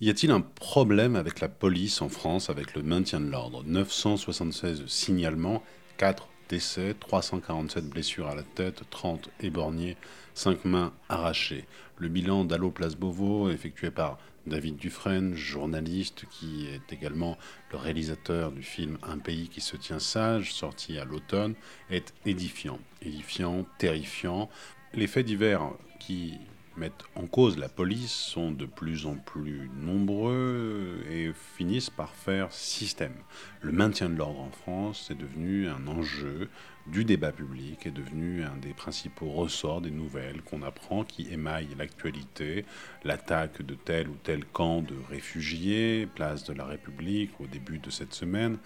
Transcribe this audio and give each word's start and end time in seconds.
Y 0.00 0.10
a-t-il 0.10 0.30
un 0.30 0.40
problème 0.40 1.16
avec 1.16 1.40
la 1.40 1.48
police 1.48 2.02
en 2.02 2.08
France, 2.08 2.50
avec 2.50 2.76
le 2.76 2.84
maintien 2.84 3.18
de 3.18 3.28
l'ordre? 3.28 3.64
976 3.64 4.86
signalements, 4.86 5.60
4 5.96 6.28
décès, 6.48 6.94
347 7.00 7.88
blessures 7.88 8.28
à 8.28 8.36
la 8.36 8.44
tête, 8.44 8.82
30 8.90 9.28
éborgnés, 9.40 9.96
5 10.34 10.64
mains 10.66 10.92
arrachées. 11.08 11.66
Le 11.96 12.06
bilan 12.06 12.44
d'Allo 12.44 12.70
Place 12.70 12.94
Beauvau, 12.94 13.50
effectué 13.50 13.90
par 13.90 14.18
David 14.46 14.76
Dufresne, 14.76 15.34
journaliste 15.34 16.26
qui 16.30 16.68
est 16.68 16.92
également 16.92 17.36
le 17.72 17.78
réalisateur 17.78 18.52
du 18.52 18.62
film 18.62 18.98
Un 19.02 19.18
pays 19.18 19.48
qui 19.48 19.60
se 19.60 19.76
tient 19.76 19.98
sage, 19.98 20.54
sorti 20.54 20.96
à 20.96 21.04
l'automne, 21.04 21.56
est 21.90 22.14
édifiant. 22.24 22.78
Édifiant, 23.02 23.66
terrifiant. 23.78 24.48
Les 24.94 25.08
faits 25.08 25.26
divers 25.26 25.72
qui 25.98 26.38
mettent 26.78 27.04
en 27.16 27.26
cause 27.26 27.58
la 27.58 27.68
police 27.68 28.12
sont 28.12 28.52
de 28.52 28.64
plus 28.64 29.06
en 29.06 29.16
plus 29.16 29.70
nombreux 29.74 31.04
et 31.10 31.32
finissent 31.56 31.90
par 31.90 32.14
faire 32.14 32.52
système. 32.52 33.14
Le 33.60 33.72
maintien 33.72 34.08
de 34.08 34.16
l'ordre 34.16 34.40
en 34.40 34.50
France 34.50 35.10
est 35.10 35.16
devenu 35.16 35.68
un 35.68 35.86
enjeu 35.88 36.48
du 36.86 37.04
débat 37.04 37.32
public, 37.32 37.86
est 37.86 37.90
devenu 37.90 38.44
un 38.44 38.56
des 38.56 38.72
principaux 38.72 39.30
ressorts 39.30 39.80
des 39.80 39.90
nouvelles 39.90 40.40
qu'on 40.42 40.62
apprend 40.62 41.04
qui 41.04 41.28
émaillent 41.30 41.74
l'actualité, 41.76 42.64
l'attaque 43.04 43.62
de 43.62 43.74
tel 43.74 44.08
ou 44.08 44.16
tel 44.22 44.44
camp 44.44 44.80
de 44.80 44.94
réfugiés, 45.10 46.08
place 46.14 46.44
de 46.44 46.54
la 46.54 46.64
République 46.64 47.32
au 47.40 47.46
début 47.46 47.78
de 47.78 47.90
cette 47.90 48.14
semaine, 48.14 48.58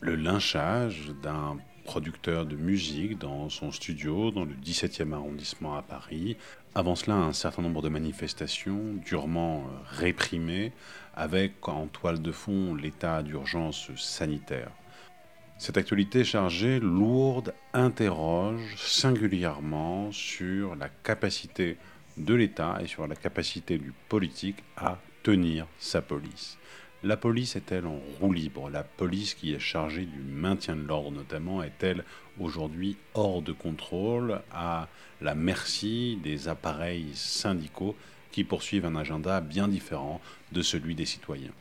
le 0.00 0.16
lynchage 0.16 1.12
d'un 1.22 1.56
producteur 1.86 2.44
de 2.44 2.56
musique 2.56 3.16
dans 3.18 3.48
son 3.48 3.70
studio 3.70 4.30
dans 4.30 4.44
le 4.44 4.54
17e 4.54 5.12
arrondissement 5.12 5.76
à 5.76 5.82
Paris. 5.82 6.36
Avant 6.78 6.94
cela, 6.94 7.14
un 7.14 7.32
certain 7.32 7.62
nombre 7.62 7.80
de 7.80 7.88
manifestations 7.88 9.00
durement 9.02 9.60
euh, 9.60 9.78
réprimées 9.92 10.72
avec 11.14 11.66
en 11.70 11.86
toile 11.86 12.20
de 12.20 12.30
fond 12.30 12.74
l'état 12.74 13.22
d'urgence 13.22 13.88
sanitaire. 13.96 14.70
Cette 15.56 15.78
actualité 15.78 16.22
chargée, 16.22 16.78
lourde, 16.78 17.54
interroge 17.72 18.76
singulièrement 18.76 20.12
sur 20.12 20.74
la 20.76 20.90
capacité 20.90 21.78
de 22.18 22.34
l'État 22.34 22.76
et 22.82 22.86
sur 22.86 23.06
la 23.06 23.16
capacité 23.16 23.78
du 23.78 23.94
politique 24.10 24.62
à 24.76 24.98
tenir 25.22 25.66
sa 25.78 26.02
police. 26.02 26.58
La 27.02 27.16
police 27.18 27.56
est-elle 27.56 27.86
en 27.86 28.00
roue 28.20 28.32
libre? 28.32 28.70
La 28.70 28.82
police 28.82 29.34
qui 29.34 29.52
est 29.52 29.58
chargée 29.58 30.06
du 30.06 30.18
maintien 30.18 30.74
de 30.74 30.82
l'ordre 30.82 31.12
notamment 31.12 31.62
est-elle 31.62 32.04
aujourd'hui 32.40 32.96
hors 33.14 33.42
de 33.42 33.52
contrôle 33.52 34.40
à 34.50 34.88
la 35.20 35.34
merci 35.34 36.18
des 36.24 36.48
appareils 36.48 37.10
syndicaux 37.14 37.94
qui 38.32 38.44
poursuivent 38.44 38.86
un 38.86 38.96
agenda 38.96 39.40
bien 39.40 39.68
différent 39.68 40.20
de 40.52 40.62
celui 40.62 40.94
des 40.94 41.04
citoyens? 41.04 41.52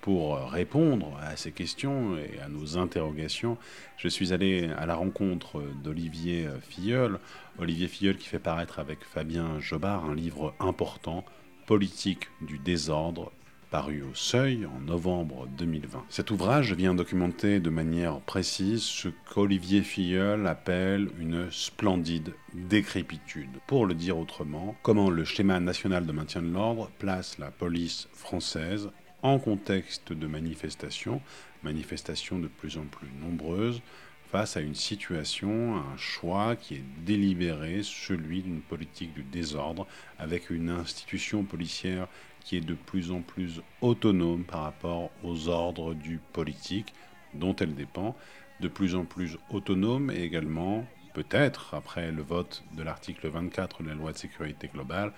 Pour 0.00 0.40
répondre 0.50 1.14
à 1.20 1.36
ces 1.36 1.52
questions 1.52 2.16
et 2.16 2.40
à 2.40 2.48
nos 2.48 2.78
interrogations, 2.78 3.58
je 3.98 4.08
suis 4.08 4.32
allé 4.32 4.70
à 4.78 4.86
la 4.86 4.94
rencontre 4.94 5.62
d'Olivier 5.84 6.48
Filleul. 6.62 7.20
Olivier 7.58 7.86
Filleul 7.86 8.16
qui 8.16 8.28
fait 8.28 8.38
paraître 8.38 8.78
avec 8.78 9.04
Fabien 9.04 9.60
Jobard 9.60 10.06
un 10.06 10.14
livre 10.14 10.54
important, 10.58 11.24
Politique 11.66 12.28
du 12.40 12.58
désordre, 12.58 13.30
paru 13.70 14.02
au 14.02 14.14
Seuil 14.14 14.66
en 14.66 14.80
novembre 14.80 15.46
2020. 15.56 16.04
Cet 16.08 16.30
ouvrage 16.30 16.72
vient 16.72 16.94
documenter 16.94 17.60
de 17.60 17.70
manière 17.70 18.20
précise 18.20 18.82
ce 18.82 19.08
qu'Olivier 19.08 19.82
Filleul 19.82 20.46
appelle 20.46 21.08
une 21.20 21.50
splendide 21.52 22.34
décrépitude. 22.52 23.50
Pour 23.68 23.86
le 23.86 23.94
dire 23.94 24.18
autrement, 24.18 24.74
comment 24.82 25.08
le 25.08 25.24
schéma 25.24 25.60
national 25.60 26.04
de 26.04 26.12
maintien 26.12 26.42
de 26.42 26.50
l'ordre 26.50 26.90
place 26.98 27.38
la 27.38 27.50
police 27.52 28.08
française 28.12 28.90
en 29.22 29.38
contexte 29.38 30.12
de 30.12 30.26
manifestations, 30.26 31.20
manifestations 31.62 32.38
de 32.38 32.48
plus 32.48 32.76
en 32.76 32.84
plus 32.84 33.08
nombreuses, 33.22 33.82
face 34.30 34.56
à 34.56 34.60
une 34.60 34.76
situation, 34.76 35.74
un 35.76 35.96
choix 35.96 36.54
qui 36.54 36.74
est 36.74 36.84
délibéré, 37.04 37.80
celui 37.82 38.42
d'une 38.42 38.60
politique 38.60 39.12
du 39.12 39.24
désordre, 39.24 39.88
avec 40.20 40.50
une 40.50 40.70
institution 40.70 41.42
policière 41.42 42.06
qui 42.38 42.56
est 42.56 42.60
de 42.60 42.74
plus 42.74 43.10
en 43.10 43.22
plus 43.22 43.60
autonome 43.80 44.44
par 44.44 44.62
rapport 44.62 45.10
aux 45.24 45.48
ordres 45.48 45.94
du 45.94 46.20
politique 46.32 46.94
dont 47.34 47.56
elle 47.56 47.74
dépend, 47.74 48.14
de 48.60 48.68
plus 48.68 48.94
en 48.94 49.04
plus 49.04 49.36
autonome 49.50 50.12
et 50.12 50.22
également, 50.22 50.86
peut-être 51.12 51.74
après 51.74 52.12
le 52.12 52.22
vote 52.22 52.62
de 52.76 52.84
l'article 52.84 53.28
24 53.28 53.82
de 53.82 53.88
la 53.88 53.94
loi 53.94 54.12
de 54.12 54.18
sécurité 54.18 54.68
globale, 54.68 55.12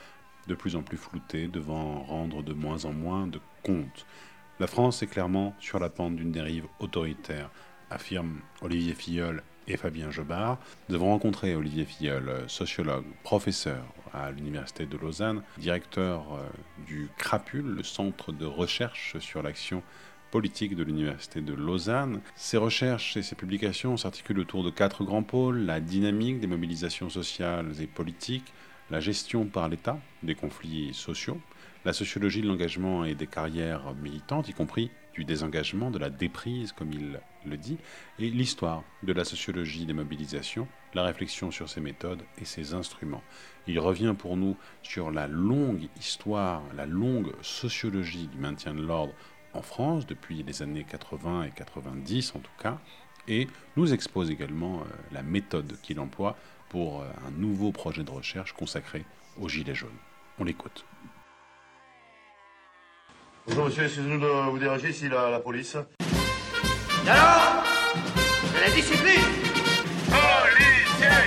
de 0.49 0.55
plus 0.55 0.75
en 0.75 0.83
plus 0.83 0.97
floutée, 0.97 1.49
devant 1.49 2.03
rendre 2.05 2.43
de 2.43 2.55
moins 2.55 2.87
en 2.87 2.95
moins 2.95 3.27
de 3.27 3.41
comptes. 3.63 4.07
La 4.59 4.67
France 4.67 5.03
est 5.03 5.07
clairement 5.07 5.55
sur 5.61 5.79
la 5.79 5.91
pente 5.91 6.17
d'une 6.17 6.33
dérive 6.33 6.67
autoritaire, 6.79 7.51
affirment 7.93 8.41
Olivier 8.61 8.95
Filleul 8.95 9.43
et 9.69 9.77
Fabien 9.77 10.11
Jobard. 10.11 10.59
Nous 10.89 10.95
avons 10.95 11.11
rencontré 11.11 11.55
Olivier 11.55 11.85
Filleul, 11.85 12.45
sociologue, 12.49 13.05
professeur 13.23 13.85
à 14.13 14.31
l'Université 14.31 14.87
de 14.87 14.97
Lausanne, 14.97 15.43
directeur 15.59 16.35
euh, 16.35 16.49
du 16.87 17.09
CRAPUL, 17.17 17.65
le 17.65 17.83
centre 17.83 18.33
de 18.33 18.45
recherche 18.45 19.17
sur 19.21 19.43
l'action 19.43 19.83
politique 20.31 20.75
de 20.75 20.83
l'Université 20.83 21.41
de 21.41 21.53
Lausanne. 21.53 22.21
Ses 22.35 22.57
recherches 22.57 23.17
et 23.17 23.23
ses 23.23 23.37
publications 23.37 23.97
s'articulent 23.97 24.41
autour 24.41 24.65
de 24.65 24.71
quatre 24.71 25.05
grands 25.05 25.23
pôles, 25.23 25.59
la 25.59 25.81
dynamique 25.81 26.41
des 26.41 26.47
mobilisations 26.47 27.11
sociales 27.11 27.73
et 27.81 27.87
politiques, 27.87 28.53
la 28.91 29.01
gestion 29.01 29.45
par 29.45 29.69
l'État 29.69 29.99
des 30.23 30.35
conflits 30.35 30.95
sociaux, 30.95 31.41
la 31.85 31.93
sociologie 31.93 32.41
de 32.41 32.49
l'engagement 32.49 33.05
et 33.05 33.15
des 33.15 33.27
carrières 33.27 33.95
militantes, 34.03 34.49
y 34.49 34.55
compris 34.55 34.91
du 35.15 35.25
désengagement, 35.25 35.91
de 35.91 35.99
la 35.99 36.11
déprise, 36.11 36.73
comme 36.73 36.93
il 36.93 37.21
le 37.45 37.57
dit, 37.57 37.79
et 38.19 38.31
l'histoire 38.31 38.83
de 39.03 39.13
la 39.13 39.25
sociologie 39.25 39.87
des 39.87 39.93
mobilisations, 39.93 40.69
la 40.95 41.03
réflexion 41.03 41.51
sur 41.51 41.69
ses 41.69 41.81
méthodes 41.81 42.23
et 42.39 42.45
ses 42.45 42.75
instruments. 42.75 43.23
Il 43.67 43.79
revient 43.79 44.15
pour 44.17 44.37
nous 44.37 44.57
sur 44.83 45.11
la 45.11 45.27
longue 45.27 45.89
histoire, 45.99 46.63
la 46.77 46.87
longue 46.87 47.33
sociologie 47.43 48.29
du 48.29 48.39
maintien 48.39 48.75
de 48.75 48.83
l'ordre 48.83 49.15
en 49.55 49.63
France, 49.63 50.07
depuis 50.07 50.43
les 50.43 50.63
années 50.63 50.87
80 50.89 51.45
et 51.45 51.51
90 51.51 52.35
en 52.35 52.39
tout 52.41 52.51
cas, 52.59 52.79
et 53.29 53.47
nous 53.77 53.93
expose 53.93 54.31
également 54.31 54.81
euh, 54.81 54.85
la 55.13 55.23
méthode 55.23 55.77
qu'il 55.83 56.01
emploie 56.01 56.37
pour 56.71 57.03
euh, 57.03 57.07
un 57.27 57.31
nouveau 57.31 57.71
projet 57.71 58.03
de 58.03 58.11
recherche 58.11 58.53
consacré 58.53 59.05
aux 59.41 59.49
Gilets 59.49 59.75
jaunes. 59.75 59.91
On 60.39 60.45
l'écoute. 60.45 60.85
Bonjour 63.47 63.65
monsieur, 63.67 63.85
excusez-nous 63.85 64.21
de 64.21 64.27
vous 64.51 64.59
déranger 64.59 64.91
ici 64.91 65.09
la, 65.09 65.31
la 65.31 65.41
police. 65.41 65.77
Alors 67.07 67.65
De 68.55 68.61
la 68.61 68.71
discipline. 68.71 69.33
Policiers 70.07 71.27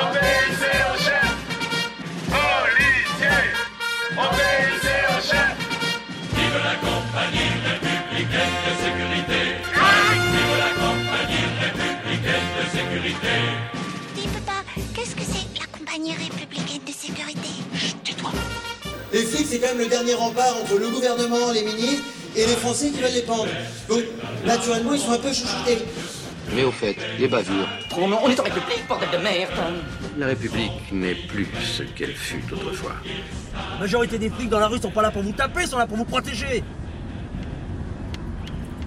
Obéissez 0.00 0.78
au 0.88 0.96
chef. 0.98 1.36
Policiers 2.32 3.44
Obéissez 4.16 5.00
au 5.10 5.20
chef. 5.20 5.52
Vive 6.34 6.58
la 6.64 6.76
compagnie 6.76 7.52
républicaine 7.68 8.54
de 8.64 8.72
sécurité? 8.84 9.40
Vive 10.32 10.56
la 10.58 10.72
compagnie 10.80 11.46
républicaine 11.60 12.48
de 12.56 12.64
sécurité? 12.76 13.34
Dis 14.14 14.28
papa, 14.28 14.58
qu'est-ce 14.94 15.14
que 15.14 15.22
c'est 15.22 15.46
la 15.60 15.66
compagnie 15.66 16.14
républicaine 16.16 16.84
de 16.86 16.92
sécurité? 16.92 17.50
Chut, 17.76 18.02
tais-toi 18.02 18.30
Les 19.12 19.24
flics, 19.24 19.46
c'est 19.46 19.58
quand 19.58 19.68
même 19.68 19.78
le 19.78 19.88
dernier 19.88 20.14
rempart 20.14 20.56
entre 20.56 20.78
le 20.78 20.88
gouvernement, 20.88 21.52
les 21.52 21.62
ministres 21.62 22.04
et 22.34 22.46
les 22.46 22.56
Français 22.56 22.90
qui 22.90 23.00
veulent 23.00 23.12
les 23.12 23.22
pendre. 23.22 23.48
Donc, 23.88 24.04
naturellement, 24.46 24.94
ils 24.94 25.00
sont 25.00 25.12
un 25.12 25.18
peu 25.18 25.32
chouchoutés. 25.32 25.84
Mais 26.54 26.64
au 26.64 26.72
fait, 26.72 26.96
les 27.18 27.28
bavures. 27.28 27.68
Oh 27.96 28.08
non, 28.08 28.18
on 28.22 28.30
est 28.30 28.40
en 28.40 28.42
République, 28.42 28.86
bordel 28.88 29.10
de 29.10 29.18
merde 29.18 29.50
La 30.18 30.26
République 30.26 30.92
n'est 30.92 31.14
plus 31.14 31.46
ce 31.62 31.82
qu'elle 31.82 32.14
fut 32.14 32.42
autrefois. 32.52 32.92
La 33.74 33.80
majorité 33.80 34.18
des 34.18 34.30
flics 34.30 34.48
dans 34.48 34.60
la 34.60 34.68
rue 34.68 34.78
sont 34.78 34.90
pas 34.90 35.02
là 35.02 35.10
pour 35.10 35.22
vous 35.22 35.32
taper, 35.32 35.62
ils 35.62 35.68
sont 35.68 35.78
là 35.78 35.86
pour 35.86 35.96
vous 35.96 36.04
protéger. 36.04 36.64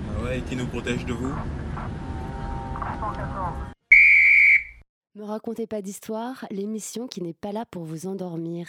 Ah 0.09 0.23
ouais, 0.23 0.39
et 0.39 0.41
qui 0.41 0.55
nous 0.55 0.67
protège 0.67 1.05
de 1.05 1.13
vous 1.13 1.33
Ne 5.15 5.23
racontez 5.23 5.65
pas 5.65 5.81
d'histoire, 5.81 6.45
l'émission 6.51 7.07
qui 7.07 7.21
n'est 7.21 7.33
pas 7.33 7.51
là 7.51 7.65
pour 7.69 7.85
vous 7.85 8.05
endormir. 8.05 8.67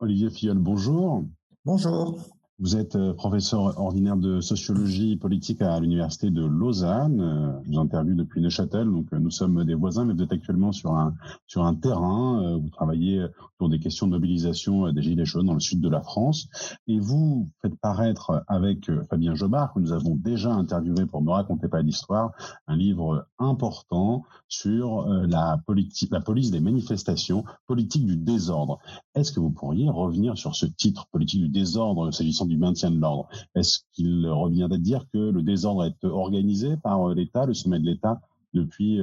Olivier 0.00 0.30
Filleul, 0.30 0.58
bonjour. 0.58 1.24
Bonjour. 1.66 2.39
Vous 2.60 2.76
êtes 2.76 2.94
euh, 2.94 3.14
professeur 3.14 3.80
ordinaire 3.80 4.18
de 4.18 4.42
sociologie 4.42 5.16
politique 5.16 5.62
à 5.62 5.80
l'université 5.80 6.28
de 6.28 6.44
Lausanne. 6.44 7.18
Euh, 7.18 7.58
je 7.64 7.70
vous 7.70 7.78
interviewe 7.78 8.14
depuis 8.14 8.42
Neuchâtel, 8.42 8.84
donc 8.84 9.06
euh, 9.14 9.18
nous 9.18 9.30
sommes 9.30 9.64
des 9.64 9.72
voisins, 9.72 10.04
mais 10.04 10.12
vous 10.12 10.22
êtes 10.22 10.32
actuellement 10.32 10.70
sur 10.70 10.92
un 10.92 11.74
terrain. 11.74 12.58
Vous 12.58 12.68
travaillez 12.68 13.24
autour 13.54 13.70
des 13.70 13.78
questions 13.78 14.06
de 14.06 14.12
mobilisation 14.12 14.92
des 14.92 15.00
gilets 15.00 15.24
jaunes 15.24 15.46
dans 15.46 15.54
le 15.54 15.60
sud 15.60 15.80
de 15.80 15.88
la 15.88 16.02
France, 16.02 16.48
et 16.86 16.98
vous 16.98 17.48
faites 17.62 17.74
paraître 17.76 18.44
avec 18.46 18.90
Fabien 19.08 19.34
Jobard, 19.34 19.72
que 19.72 19.80
nous 19.80 19.92
avons 19.92 20.14
déjà 20.14 20.52
interviewé 20.52 21.06
pour 21.06 21.22
me 21.22 21.30
raconter 21.30 21.68
pas 21.68 21.82
d'histoire, 21.82 22.32
un 22.66 22.76
livre 22.76 23.26
important 23.38 24.24
sur 24.48 25.06
la 25.06 25.60
la 26.10 26.20
police 26.20 26.50
des 26.50 26.60
manifestations, 26.60 27.44
politique 27.66 28.06
du 28.06 28.16
désordre. 28.16 28.78
Est-ce 29.14 29.32
que 29.32 29.40
vous 29.40 29.50
pourriez 29.50 29.88
revenir 29.88 30.36
sur 30.36 30.54
ce 30.54 30.66
titre, 30.66 31.06
politique 31.10 31.40
du 31.40 31.48
désordre, 31.48 32.10
s'agissant 32.10 32.46
du 32.50 32.58
maintien 32.58 32.90
de 32.90 33.00
l'ordre. 33.00 33.28
Est-ce 33.54 33.80
qu'il 33.92 34.28
revient 34.28 34.68
à 34.70 34.76
dire 34.76 35.06
que 35.12 35.18
le 35.18 35.42
désordre 35.42 35.84
est 35.84 36.04
organisé 36.04 36.76
par 36.76 37.08
l'État, 37.08 37.46
le 37.46 37.54
sommet 37.54 37.80
de 37.80 37.86
l'État, 37.86 38.20
depuis 38.52 39.00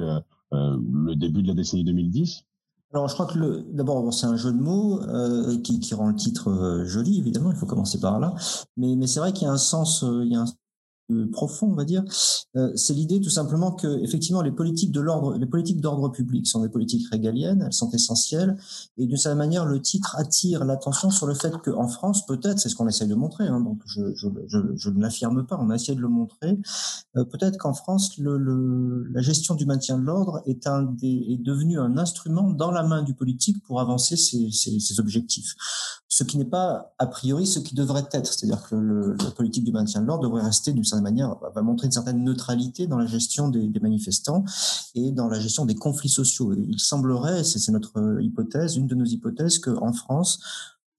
le 0.52 1.14
début 1.14 1.42
de 1.42 1.48
la 1.48 1.54
décennie 1.54 1.84
2010 1.84 2.44
alors, 2.94 3.06
je 3.06 3.12
crois 3.12 3.26
que 3.26 3.70
d'abord, 3.70 4.14
c'est 4.14 4.26
un 4.26 4.36
jeu 4.36 4.50
de 4.50 4.56
mots 4.56 5.00
qui, 5.62 5.94
rend 5.94 6.08
le 6.08 6.14
titre 6.14 6.84
joli, 6.86 7.18
évidemment. 7.18 7.50
Il 7.50 7.56
faut 7.58 7.66
commencer 7.66 8.00
par 8.00 8.18
là. 8.18 8.34
Mais, 8.78 9.06
c'est 9.06 9.20
vrai 9.20 9.34
qu'il 9.34 9.44
y 9.44 9.46
a 9.46 9.52
un 9.52 9.58
sens, 9.58 10.02
profond, 11.32 11.68
on 11.70 11.74
va 11.74 11.84
dire, 11.84 12.04
euh, 12.56 12.70
c'est 12.74 12.92
l'idée 12.92 13.20
tout 13.20 13.30
simplement 13.30 13.72
que 13.72 14.02
effectivement 14.02 14.42
les 14.42 14.50
politiques 14.52 14.92
de 14.92 15.00
l'ordre, 15.00 15.36
les 15.38 15.46
politiques 15.46 15.80
d'ordre 15.80 16.10
public 16.10 16.46
sont 16.46 16.60
des 16.62 16.68
politiques 16.68 17.08
régaliennes, 17.10 17.62
elles 17.66 17.72
sont 17.72 17.90
essentielles, 17.92 18.58
et 18.98 19.06
d'une 19.06 19.16
certaine 19.16 19.38
manière 19.38 19.64
le 19.64 19.80
titre 19.80 20.16
attire 20.18 20.64
l'attention 20.64 21.10
sur 21.10 21.26
le 21.26 21.34
fait 21.34 21.52
qu'en 21.64 21.88
France, 21.88 22.26
peut-être, 22.26 22.58
c'est 22.58 22.68
ce 22.68 22.74
qu'on 22.76 22.88
essaye 22.88 23.08
de 23.08 23.14
montrer, 23.14 23.46
hein, 23.46 23.60
donc 23.60 23.80
je, 23.86 24.14
je, 24.14 24.28
je, 24.46 24.58
je 24.76 24.90
ne 24.90 25.00
l'affirme 25.00 25.46
pas, 25.46 25.58
on 25.60 25.70
a 25.70 25.76
essayé 25.76 25.94
de 25.94 26.02
le 26.02 26.08
montrer, 26.08 26.58
euh, 27.16 27.24
peut-être 27.24 27.56
qu'en 27.56 27.72
France 27.72 28.18
le, 28.18 28.36
le, 28.36 29.04
la 29.10 29.22
gestion 29.22 29.54
du 29.54 29.64
maintien 29.64 29.98
de 29.98 30.04
l'ordre 30.04 30.42
est 30.44 30.66
un 30.66 30.82
des, 30.82 31.26
est 31.30 31.42
devenu 31.42 31.78
un 31.78 31.96
instrument 31.96 32.50
dans 32.50 32.70
la 32.70 32.82
main 32.82 33.02
du 33.02 33.14
politique 33.14 33.62
pour 33.62 33.80
avancer 33.80 34.16
ses, 34.16 34.50
ses, 34.50 34.78
ses 34.78 35.00
objectifs, 35.00 35.54
ce 36.08 36.24
qui 36.24 36.38
n'est 36.38 36.44
pas 36.44 36.94
a 36.98 37.06
priori 37.06 37.46
ce 37.46 37.58
qui 37.58 37.74
devrait 37.74 38.06
être, 38.12 38.32
c'est-à-dire 38.32 38.66
que 38.68 38.74
le, 38.74 39.14
la 39.22 39.30
politique 39.30 39.64
du 39.64 39.72
maintien 39.72 40.00
de 40.00 40.06
l'ordre 40.06 40.22
devrait 40.22 40.42
rester 40.42 40.72
d'une 40.72 40.84
certaine 40.84 41.04
manière, 41.04 41.36
va 41.54 41.62
montrer 41.62 41.86
une 41.86 41.92
certaine 41.92 42.24
neutralité 42.24 42.86
dans 42.86 42.96
la 42.96 43.06
gestion 43.06 43.48
des, 43.48 43.70
manifestants 43.80 44.44
et 44.94 45.12
dans 45.12 45.28
la 45.28 45.38
gestion 45.38 45.66
des 45.66 45.74
conflits 45.74 46.08
sociaux. 46.08 46.54
il 46.54 46.80
semblerait, 46.80 47.44
c'est 47.44 47.70
notre 47.70 48.18
hypothèse, 48.20 48.76
une 48.76 48.86
de 48.86 48.94
nos 48.94 49.04
hypothèses, 49.04 49.58
qu'en 49.58 49.92
France, 49.92 50.40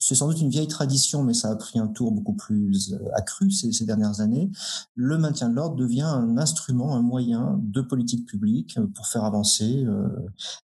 c'est 0.02 0.16
sans 0.16 0.28
doute 0.28 0.40
une 0.40 0.50
vieille 0.50 0.68
tradition, 0.68 1.24
mais 1.24 1.34
ça 1.34 1.50
a 1.50 1.56
pris 1.56 1.78
un 1.78 1.88
tour 1.88 2.12
beaucoup 2.12 2.34
plus 2.34 2.94
euh, 2.94 2.98
accru 3.16 3.52
ces, 3.52 3.74
ces 3.74 3.86
dernières 3.86 4.22
années. 4.22 4.50
Le 4.96 5.18
maintien 5.18 5.50
de 5.50 5.56
l'ordre 5.56 5.76
devient 5.76 6.04
un 6.04 6.38
instrument, 6.38 6.96
un 6.96 7.02
moyen 7.02 7.60
de 7.62 7.82
politique 7.82 8.26
publique 8.26 8.80
pour 8.96 9.08
faire 9.08 9.26
avancer 9.26 9.84
euh, 9.86 10.08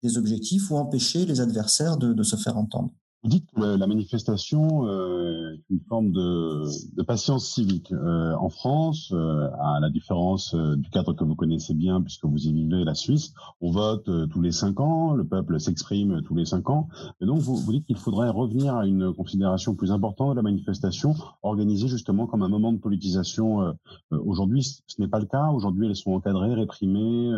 des 0.04 0.18
objectifs 0.18 0.70
ou 0.70 0.76
empêcher 0.76 1.26
les 1.26 1.40
adversaires 1.40 1.96
de, 1.96 2.12
de 2.12 2.24
se 2.24 2.36
faire 2.36 2.58
entendre. 2.58 2.92
Vous 3.24 3.30
dites 3.30 3.46
que 3.56 3.62
la 3.62 3.86
manifestation 3.86 4.88
euh, 4.88 5.54
est 5.54 5.70
une 5.70 5.80
forme 5.82 6.12
de, 6.12 6.64
de 6.96 7.04
patience 7.04 7.48
civique. 7.48 7.92
Euh, 7.92 8.34
en 8.34 8.50
France, 8.50 9.12
euh, 9.14 9.48
à 9.60 9.80
la 9.80 9.92
différence 9.92 10.56
du 10.56 10.90
cadre 10.90 11.14
que 11.14 11.24
vous 11.24 11.36
connaissez 11.36 11.76
bien, 11.76 12.02
puisque 12.02 12.26
vous 12.26 12.48
y 12.48 12.52
vivez, 12.52 12.84
la 12.84 12.96
Suisse, 12.96 13.36
on 13.62 13.70
vote 13.70 14.10
tous 14.32 14.42
les 14.42 14.52
cinq 14.52 14.80
ans, 14.80 15.14
le 15.14 15.24
peuple 15.24 15.60
s'exprime 15.60 16.24
tous 16.24 16.34
les 16.34 16.46
cinq 16.46 16.72
ans. 16.72 16.88
Et 17.22 17.28
donc, 17.28 17.42
vous, 17.42 17.58
vous 17.58 17.72
dites 17.72 17.86
qu'il 17.86 17.98
faudrait 17.98 18.30
revenir 18.30 18.76
à 18.76 18.88
une 18.88 19.14
considération 19.14 19.76
plus 19.76 19.92
importante 19.92 20.32
de 20.32 20.36
la 20.38 20.42
manifestation, 20.42 21.14
organisée 21.44 21.88
justement 21.88 22.26
comme 22.26 22.42
un 22.42 22.50
moment 22.50 22.74
de 22.74 22.80
politisation. 22.80 23.76
Aujourd'hui, 24.10 24.64
ce 24.64 25.00
n'est 25.00 25.08
pas 25.08 25.20
le 25.20 25.28
cas. 25.28 25.52
Aujourd'hui, 25.52 25.86
elles 25.86 25.96
sont 25.96 26.14
encadrées, 26.14 26.56
réprimées, 26.56 27.32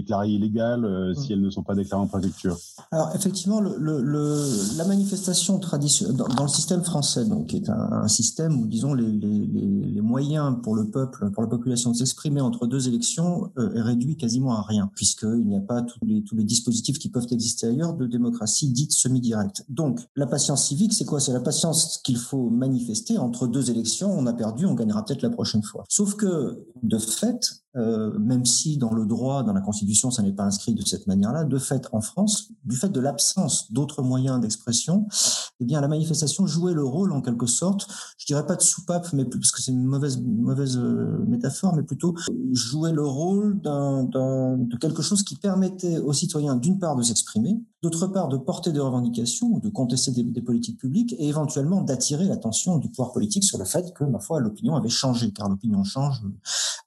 déclarées 0.00 0.30
illégales 0.30 1.14
si 1.16 1.32
elles 1.32 1.40
ne 1.40 1.50
sont 1.50 1.62
pas 1.62 1.74
déclarées 1.74 2.02
en 2.02 2.06
préfecture. 2.06 2.56
Alors, 2.90 3.10
effectivement, 3.14 3.60
le, 3.60 3.76
le, 3.78 4.00
le 4.02 4.76
la 4.76 4.84
manifestation 4.84 5.58
traditionnelle 5.58 6.16
dans, 6.16 6.42
le 6.42 6.48
système 6.48 6.82
français, 6.82 7.24
donc 7.24 7.48
qui 7.48 7.56
est 7.56 7.68
un, 7.68 8.08
système 8.08 8.60
où 8.60 8.66
disons 8.66 8.94
les, 8.94 9.10
les, 9.10 9.46
les, 9.46 10.00
moyens 10.00 10.56
pour 10.62 10.74
le 10.74 10.88
peuple, 10.88 11.30
pour 11.30 11.42
la 11.42 11.48
population 11.48 11.90
de 11.90 11.96
s'exprimer 11.96 12.40
entre 12.40 12.66
deux 12.66 12.88
élections 12.88 13.50
euh, 13.58 13.74
est 13.74 13.82
réduit 13.82 14.16
quasiment 14.16 14.56
à 14.56 14.62
rien, 14.62 14.90
puisqu'il 14.94 15.46
n'y 15.46 15.56
a 15.56 15.60
pas 15.60 15.82
tous 15.82 15.98
les, 16.04 16.22
tous 16.22 16.36
les 16.36 16.44
dispositifs 16.44 16.98
qui 16.98 17.10
peuvent 17.10 17.26
exister 17.30 17.66
ailleurs 17.66 17.94
de 17.94 18.06
démocratie 18.06 18.70
dite 18.70 18.92
semi-directe. 18.92 19.64
Donc 19.68 20.00
la 20.16 20.26
patience 20.26 20.66
civique, 20.66 20.94
c'est 20.94 21.04
quoi? 21.04 21.20
C'est 21.20 21.32
la 21.32 21.40
patience 21.40 21.98
qu'il 21.98 22.16
faut 22.16 22.48
manifester 22.50 23.18
entre 23.18 23.46
deux 23.46 23.70
élections. 23.70 24.10
On 24.10 24.26
a 24.26 24.32
perdu, 24.32 24.66
on 24.66 24.74
gagnera 24.74 25.04
peut-être 25.04 25.22
la 25.22 25.30
prochaine 25.30 25.62
fois. 25.62 25.84
Sauf 25.88 26.14
que 26.14 26.66
de 26.82 26.98
fait, 26.98 27.62
euh, 27.78 28.18
même 28.18 28.44
si 28.44 28.76
dans 28.76 28.92
le 28.92 29.06
droit, 29.06 29.42
dans 29.42 29.52
la 29.52 29.60
Constitution, 29.60 30.10
ça 30.10 30.22
n'est 30.22 30.32
pas 30.32 30.44
inscrit 30.44 30.74
de 30.74 30.84
cette 30.84 31.06
manière-là, 31.06 31.44
de 31.44 31.58
fait, 31.58 31.88
en 31.92 32.00
France, 32.00 32.50
du 32.64 32.76
fait 32.76 32.88
de 32.88 33.00
l'absence 33.00 33.72
d'autres 33.72 34.02
moyens 34.02 34.40
d'expression, 34.40 35.06
eh 35.60 35.64
bien, 35.64 35.80
la 35.80 35.88
manifestation 35.88 36.46
jouait 36.46 36.74
le 36.74 36.84
rôle, 36.84 37.12
en 37.12 37.22
quelque 37.22 37.46
sorte, 37.46 37.86
je 38.18 38.26
dirais 38.26 38.46
pas 38.46 38.56
de 38.56 38.62
soupape, 38.62 39.12
mais 39.12 39.24
parce 39.24 39.52
que 39.52 39.62
c'est 39.62 39.72
une 39.72 39.84
mauvaise, 39.84 40.20
mauvaise 40.20 40.76
euh, 40.76 41.24
métaphore, 41.26 41.74
mais 41.76 41.82
plutôt 41.82 42.14
jouait 42.52 42.92
le 42.92 43.06
rôle 43.06 43.60
d'un, 43.60 44.04
de 44.04 44.76
quelque 44.76 45.02
chose 45.02 45.22
qui 45.22 45.36
permettait 45.36 45.98
aux 45.98 46.12
citoyens, 46.12 46.56
d'une 46.56 46.78
part, 46.78 46.96
de 46.96 47.02
s'exprimer, 47.02 47.60
d'autre 47.82 48.08
part, 48.08 48.28
de 48.28 48.36
porter 48.36 48.72
des 48.72 48.80
revendications 48.80 49.46
ou 49.48 49.60
de 49.60 49.68
contester 49.68 50.10
des, 50.10 50.42
politiques 50.42 50.78
publiques 50.78 51.14
et 51.18 51.28
éventuellement 51.28 51.82
d'attirer 51.82 52.24
l'attention 52.24 52.78
du 52.78 52.88
pouvoir 52.88 53.12
politique 53.12 53.44
sur 53.44 53.58
le 53.58 53.64
fait 53.64 53.92
que, 53.94 54.04
ma 54.04 54.18
foi, 54.18 54.40
l'opinion 54.40 54.74
avait 54.74 54.88
changé, 54.88 55.32
car 55.32 55.48
l'opinion 55.48 55.84
change 55.84 56.22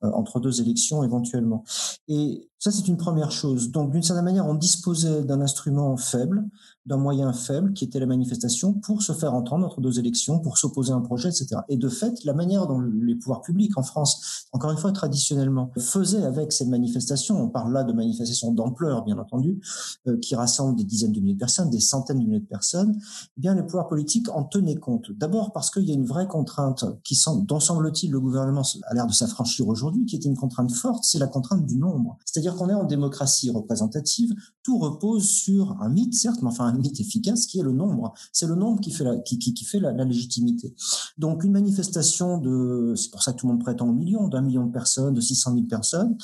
euh, 0.04 0.12
entre 0.12 0.40
deux 0.40 0.62
élections 0.62 1.04
éventuellement. 1.04 1.64
Et 2.08 2.50
ça, 2.60 2.72
c'est 2.72 2.88
une 2.88 2.98
première 2.98 3.32
chose. 3.32 3.72
Donc, 3.72 3.92
d'une 3.92 4.04
certaine 4.04 4.26
manière, 4.26 4.48
on 4.48 4.56
disposait 4.56 5.24
d'un 5.24 5.42
instrument 5.42 5.96
faible, 5.96 6.44
d'un 6.86 6.98
moyen 6.98 7.32
faible, 7.34 7.74
qui 7.74 7.86
était 7.86 8.00
la 8.00 8.06
manifestation, 8.06 8.74
pour 8.74 9.04
se 9.04 9.14
faire 9.14 9.34
entendre 9.34 9.66
entre 9.66 9.82
deux 9.82 10.00
élections, 10.00 10.40
pour 10.40 10.58
s'opposer 10.58 10.92
à 10.92 10.96
un 10.96 11.02
projet, 11.02 11.30
etc. 11.30 11.62
Et 11.70 11.78
de 11.78 11.90
fait, 11.90 12.24
la 12.24 12.34
manière 12.34 12.68
dont 12.68 12.80
les 12.80 13.16
pouvoirs 13.16 13.42
publics 13.42 13.78
en 13.78 13.84
France, 13.84 14.48
encore 14.52 14.72
une 14.72 14.78
fois, 14.78 14.92
traditionnellement, 14.92 15.72
faisaient 15.78 16.24
avec 16.24 16.52
ces 16.52 16.66
manifestations, 16.66 17.42
on 17.42 17.50
parle 17.50 17.74
là 17.74 17.84
de 17.84 17.94
manifestations 17.94 18.52
d'ampleur, 18.52 19.04
bien 19.04 19.18
entendu, 19.18 19.62
euh, 20.08 20.18
qui 20.18 20.36
rassemblent 20.36 20.76
des 20.76 20.84
dizaines 20.84 21.12
de 21.12 21.20
milliers 21.20 21.36
de 21.36 21.40
personnes, 21.40 21.70
des 21.70 21.80
centaines 21.80 22.20
de 22.20 22.26
milliers 22.26 22.40
de 22.40 22.46
personnes, 22.46 23.00
eh 23.38 23.42
bien, 23.42 23.54
les 23.54 23.64
pouvoirs 23.64 23.88
politiques 23.88 24.30
en 24.30 24.44
tenaient 24.44 24.76
compte. 24.76 25.12
D'abord 25.12 25.52
parce 25.54 25.70
qu'il 25.70 25.84
y 25.84 25.92
a 25.92 25.96
une 25.96 26.06
vraie 26.06 26.28
contrainte 26.28 26.86
qui, 27.04 27.20
dont 27.44 27.60
semble-t-il 27.60 28.12
le 28.12 28.20
gouvernement 28.20 28.64
a 28.90 28.94
l'air 28.94 29.08
de 29.08 29.14
s'affranchir 29.14 29.68
aujourd'hui, 29.68 30.06
qui 30.06 30.16
était 30.16 30.30
une 30.30 30.38
contrainte 30.38 30.72
forte, 30.72 31.04
c'est 31.04 31.20
la 31.20 31.28
contrainte 31.28 31.66
du 31.66 31.78
nombre. 31.78 32.18
C'est-à-dire 32.26 32.56
qu'on 32.56 32.70
est 32.70 32.74
en 32.74 32.86
démocratie 32.86 33.52
représentative, 33.52 34.34
tout 34.64 34.78
repose 34.78 35.28
sur 35.28 35.78
un 35.82 35.90
mythe, 35.90 36.14
certes, 36.14 36.42
mais 36.42 36.50
enfin 36.50 36.71
un 36.72 36.78
mythe 36.78 37.00
efficace 37.00 37.46
qui 37.46 37.60
est 37.60 37.64
le 37.64 37.72
nombre. 37.72 38.14
C'est 38.32 38.48
le 38.48 38.56
nombre 38.56 38.82
qui 38.82 38.92
fait 38.92 39.04
la, 39.04 39.18
qui, 39.18 39.38
qui, 39.38 39.54
qui 39.54 39.66
fait 39.66 39.80
la, 39.80 39.92
légitimité. 40.04 40.74
Donc 41.18 41.44
une 41.44 41.52
manifestation 41.52 42.38
de, 42.38 42.94
c'est 42.96 43.12
pour 43.12 43.22
ça 43.22 43.34
que 43.34 43.38
tout 43.38 43.48
le 43.48 43.54
monde 43.54 43.62
prétend 43.62 43.88
au 43.88 43.94
million, 43.94 44.28
d'un 44.28 44.42
million 44.42 44.66
de 44.66 44.72
personnes, 44.72 45.14
de 45.14 45.22
600 45.22 45.54
000 45.54 45.66
personnes, 45.68 46.18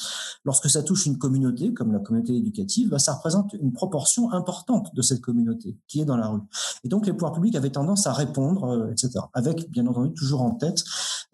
lorsque 0.44 0.70
ça 0.70 0.82
touche 0.84 1.06
une 1.06 1.18
communauté 1.18 1.74
comme 1.74 1.92
la 1.92 2.00
communauté 2.00 2.36
éducative, 2.36 2.90
bah, 2.90 3.00
ça 3.00 3.14
représente 3.14 3.54
une 3.54 3.72
proportion 3.72 4.32
importante 4.32 4.94
de 4.96 5.02
cette 5.02 5.22
communauté 5.22 5.78
qui 5.88 6.02
est 6.02 6.06
dans 6.06 6.18
la 6.18 6.28
rue. 6.28 6.42
Et 6.84 6.90
donc 6.90 7.06
les 7.06 7.14
pouvoirs 7.14 7.34
publics 7.34 7.56
avaient 7.56 7.70
tendance 7.70 8.08
à 8.08 8.14
répondre, 8.14 8.64
euh, 8.66 8.92
etc. 8.92 9.20
Avec 9.34 9.70
bien 9.70 9.86
entendu 9.88 10.14
toujours 10.14 10.42
en 10.42 10.52
tête 10.52 10.84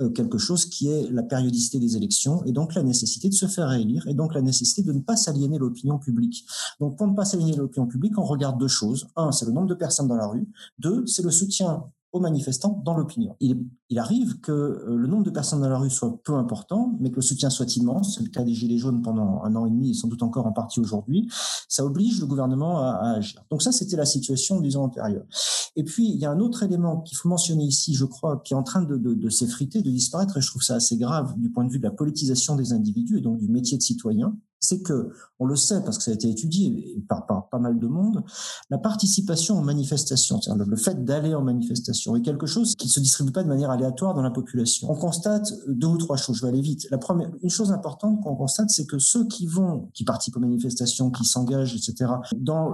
euh, 0.01 0.09
quelque 0.09 0.37
chose 0.37 0.65
qui 0.65 0.89
est 0.89 1.09
la 1.11 1.23
périodicité 1.23 1.79
des 1.79 1.95
élections 1.95 2.43
et 2.45 2.51
donc 2.51 2.73
la 2.75 2.83
nécessité 2.83 3.29
de 3.29 3.33
se 3.33 3.45
faire 3.45 3.69
réélire 3.69 4.07
et 4.07 4.13
donc 4.13 4.33
la 4.33 4.41
nécessité 4.41 4.83
de 4.83 4.91
ne 4.91 4.99
pas 4.99 5.15
s'aliéner 5.15 5.57
l'opinion 5.57 5.99
publique. 5.99 6.45
Donc 6.79 6.97
pour 6.97 7.07
ne 7.07 7.13
pas 7.13 7.25
s'aliéner 7.25 7.55
l'opinion 7.55 7.87
publique, 7.87 8.17
on 8.17 8.23
regarde 8.23 8.59
deux 8.59 8.67
choses. 8.67 9.02
Un, 9.15 9.31
c'est 9.31 9.45
le 9.45 9.51
nombre 9.51 9.67
de 9.67 9.73
personnes 9.73 10.07
dans 10.07 10.15
la 10.15 10.27
rue. 10.27 10.47
Deux, 10.79 11.05
c'est 11.05 11.23
le 11.23 11.31
soutien 11.31 11.83
aux 12.13 12.19
manifestants 12.19 12.81
dans 12.85 12.95
l'opinion. 12.95 13.35
Il, 13.39 13.57
arrive 13.97 14.39
que 14.39 14.51
euh, 14.51 14.95
le 14.95 15.07
nombre 15.07 15.23
de 15.23 15.29
personnes 15.31 15.61
dans 15.61 15.69
la 15.69 15.77
rue 15.77 15.89
soit 15.89 16.19
peu 16.23 16.33
important, 16.33 16.95
mais 16.99 17.09
que 17.09 17.17
le 17.17 17.21
soutien 17.21 17.49
soit 17.49 17.75
immense. 17.75 18.15
C'est 18.15 18.23
le 18.23 18.29
cas 18.29 18.43
des 18.43 18.53
Gilets 18.53 18.77
jaunes 18.77 19.01
pendant 19.01 19.41
un 19.43 19.55
an 19.55 19.65
et 19.65 19.69
demi 19.71 19.91
et 19.91 19.93
sans 19.93 20.07
doute 20.07 20.21
encore 20.21 20.45
en 20.45 20.51
partie 20.51 20.79
aujourd'hui. 20.79 21.27
Ça 21.67 21.83
oblige 21.83 22.19
le 22.19 22.27
gouvernement 22.27 22.79
à, 22.79 23.15
agir. 23.17 23.43
Donc 23.49 23.63
ça, 23.63 23.71
c'était 23.71 23.95
la 23.95 24.05
situation, 24.05 24.61
disons, 24.61 24.83
antérieure. 24.83 25.25
Et 25.75 25.83
puis, 25.83 26.07
il 26.07 26.17
y 26.17 26.25
a 26.25 26.31
un 26.31 26.39
autre 26.39 26.61
élément 26.61 27.01
qu'il 27.01 27.17
faut 27.17 27.29
mentionner 27.29 27.65
ici, 27.65 27.95
je 27.95 28.05
crois, 28.05 28.41
qui 28.43 28.53
est 28.53 28.57
en 28.57 28.63
train 28.63 28.83
de, 28.83 28.97
de 28.97 29.29
s'effriter, 29.29 29.81
de 29.81 29.89
disparaître, 29.89 30.37
et 30.37 30.41
je 30.41 30.49
trouve 30.49 30.61
ça 30.61 30.75
assez 30.75 30.97
grave 30.97 31.33
du 31.37 31.49
point 31.49 31.65
de 31.65 31.71
vue 31.71 31.79
de 31.79 31.83
la 31.83 31.91
politisation 31.91 32.55
des 32.55 32.73
individus 32.73 33.17
et 33.17 33.21
donc 33.21 33.39
du 33.39 33.47
métier 33.47 33.77
de 33.77 33.83
citoyen 33.83 34.35
c'est 34.63 34.81
que, 34.81 35.09
on 35.39 35.45
le 35.45 35.55
sait 35.57 35.83
parce 35.83 35.97
que 35.97 36.03
ça 36.03 36.11
a 36.11 36.13
été 36.13 36.29
étudié 36.29 37.03
par, 37.09 37.25
pas 37.25 37.59
mal 37.59 37.77
de 37.77 37.87
monde, 37.87 38.23
la 38.69 38.77
participation 38.77 39.59
aux 39.59 39.63
manifestations, 39.63 40.39
c'est-à-dire 40.41 40.65
le 40.65 40.77
fait 40.77 41.03
d'aller 41.03 41.35
en 41.35 41.41
manifestation, 41.41 42.15
est 42.15 42.21
quelque 42.21 42.45
chose 42.45 42.75
qui 42.75 42.87
ne 42.87 42.91
se 42.91 42.99
distribue 43.01 43.31
pas 43.31 43.43
de 43.43 43.49
manière 43.49 43.69
aléatoire 43.69 44.13
dans 44.13 44.21
la 44.21 44.31
population. 44.31 44.89
On 44.89 44.95
constate 44.95 45.51
deux 45.67 45.87
ou 45.87 45.97
trois 45.97 46.15
choses, 46.15 46.37
je 46.37 46.43
vais 46.43 46.47
aller 46.47 46.61
vite. 46.61 46.87
La 46.91 46.97
première, 46.97 47.29
une 47.41 47.49
chose 47.49 47.73
importante 47.73 48.21
qu'on 48.21 48.35
constate, 48.35 48.69
c'est 48.69 48.85
que 48.85 48.99
ceux 48.99 49.27
qui 49.27 49.45
vont, 49.45 49.89
qui 49.93 50.05
participent 50.05 50.37
aux 50.37 50.41
manifestations, 50.41 51.11
qui 51.11 51.25
s'engagent, 51.25 51.75
etc., 51.75 52.13
dans 52.37 52.73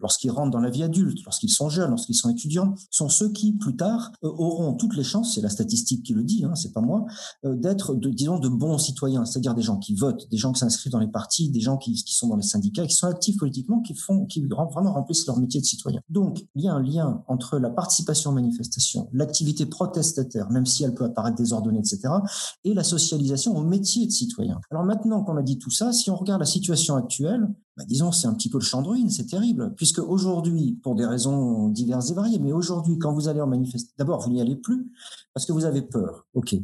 lorsqu'ils 0.00 0.30
rentrent 0.30 0.50
dans 0.50 0.60
la 0.60 0.70
vie 0.70 0.82
adulte, 0.82 1.18
lorsqu'ils 1.24 1.48
sont 1.48 1.70
jeunes, 1.70 1.90
lorsqu'ils 1.90 2.14
sont 2.14 2.28
étudiants, 2.28 2.74
sont 2.90 3.08
ceux 3.08 3.30
qui, 3.30 3.54
plus 3.54 3.76
tard, 3.76 4.12
euh, 4.22 4.28
auront 4.28 4.74
toutes 4.74 4.96
les 4.96 5.04
chances, 5.04 5.34
c'est 5.34 5.40
la 5.40 5.48
statistique 5.48 6.02
qui 6.02 6.12
le 6.12 6.24
dit, 6.24 6.44
hein, 6.44 6.54
c'est 6.54 6.72
pas 6.72 6.80
moi, 6.80 7.06
euh, 7.44 7.56
d'être, 7.56 7.94
disons, 7.94 8.38
de 8.38 8.48
bons 8.48 8.78
citoyens, 8.78 9.24
c'est-à-dire 9.24 9.54
des 9.54 9.62
gens 9.62 9.78
qui 9.78 9.94
votent, 9.94 10.28
des 10.30 10.36
gens 10.42 10.52
qui 10.52 10.60
s'inscrivent 10.60 10.92
dans 10.92 10.98
les 10.98 11.08
partis, 11.08 11.50
des 11.50 11.60
gens 11.60 11.76
qui, 11.78 11.94
qui, 11.94 12.14
sont 12.14 12.28
dans 12.28 12.36
les 12.36 12.42
syndicats, 12.42 12.86
qui 12.86 12.94
sont 12.94 13.06
actifs 13.06 13.36
politiquement, 13.38 13.80
qui 13.80 13.94
font, 13.94 14.26
qui 14.26 14.44
vraiment 14.46 14.92
remplissent 14.92 15.26
leur 15.26 15.38
métier 15.38 15.60
de 15.60 15.66
citoyen. 15.66 16.00
Donc, 16.10 16.44
il 16.54 16.64
y 16.64 16.68
a 16.68 16.74
un 16.74 16.82
lien 16.82 17.22
entre 17.28 17.58
la 17.58 17.70
participation 17.70 18.30
aux 18.30 18.34
manifestations, 18.34 19.08
l'activité 19.12 19.66
protestataire, 19.66 20.50
même 20.50 20.66
si 20.66 20.84
elle 20.84 20.94
peut 20.94 21.04
apparaître 21.04 21.36
désordonnée, 21.36 21.78
etc., 21.78 22.00
et 22.64 22.74
la 22.74 22.84
socialisation 22.84 23.56
au 23.56 23.62
métier 23.62 24.06
de 24.06 24.12
citoyen. 24.12 24.60
Alors 24.70 24.84
maintenant 24.84 25.22
qu'on 25.22 25.36
a 25.36 25.42
dit 25.42 25.58
tout 25.58 25.70
ça, 25.70 25.92
si 25.92 26.10
on 26.10 26.16
regarde 26.16 26.40
la 26.40 26.46
situation 26.46 26.96
actuelle, 26.96 27.48
bah, 27.76 27.84
disons, 27.86 28.12
c'est 28.12 28.26
un 28.26 28.34
petit 28.34 28.50
peu 28.50 28.58
le 28.58 28.64
champ 28.64 28.82
de 28.82 28.88
ruine, 28.88 29.08
c'est 29.08 29.26
terrible. 29.26 29.72
Puisque 29.76 29.98
aujourd'hui, 29.98 30.78
pour 30.82 30.94
des 30.94 31.06
raisons 31.06 31.68
diverses 31.68 32.10
et 32.10 32.14
variées, 32.14 32.38
mais 32.38 32.52
aujourd'hui, 32.52 32.98
quand 32.98 33.12
vous 33.12 33.28
allez 33.28 33.40
en 33.40 33.46
manifestation, 33.46 33.94
d'abord, 33.98 34.20
vous 34.22 34.30
n'y 34.30 34.40
allez 34.40 34.56
plus 34.56 34.92
parce 35.34 35.46
que 35.46 35.52
vous 35.52 35.64
avez 35.64 35.82
peur. 35.82 36.26
Ok, 36.34 36.54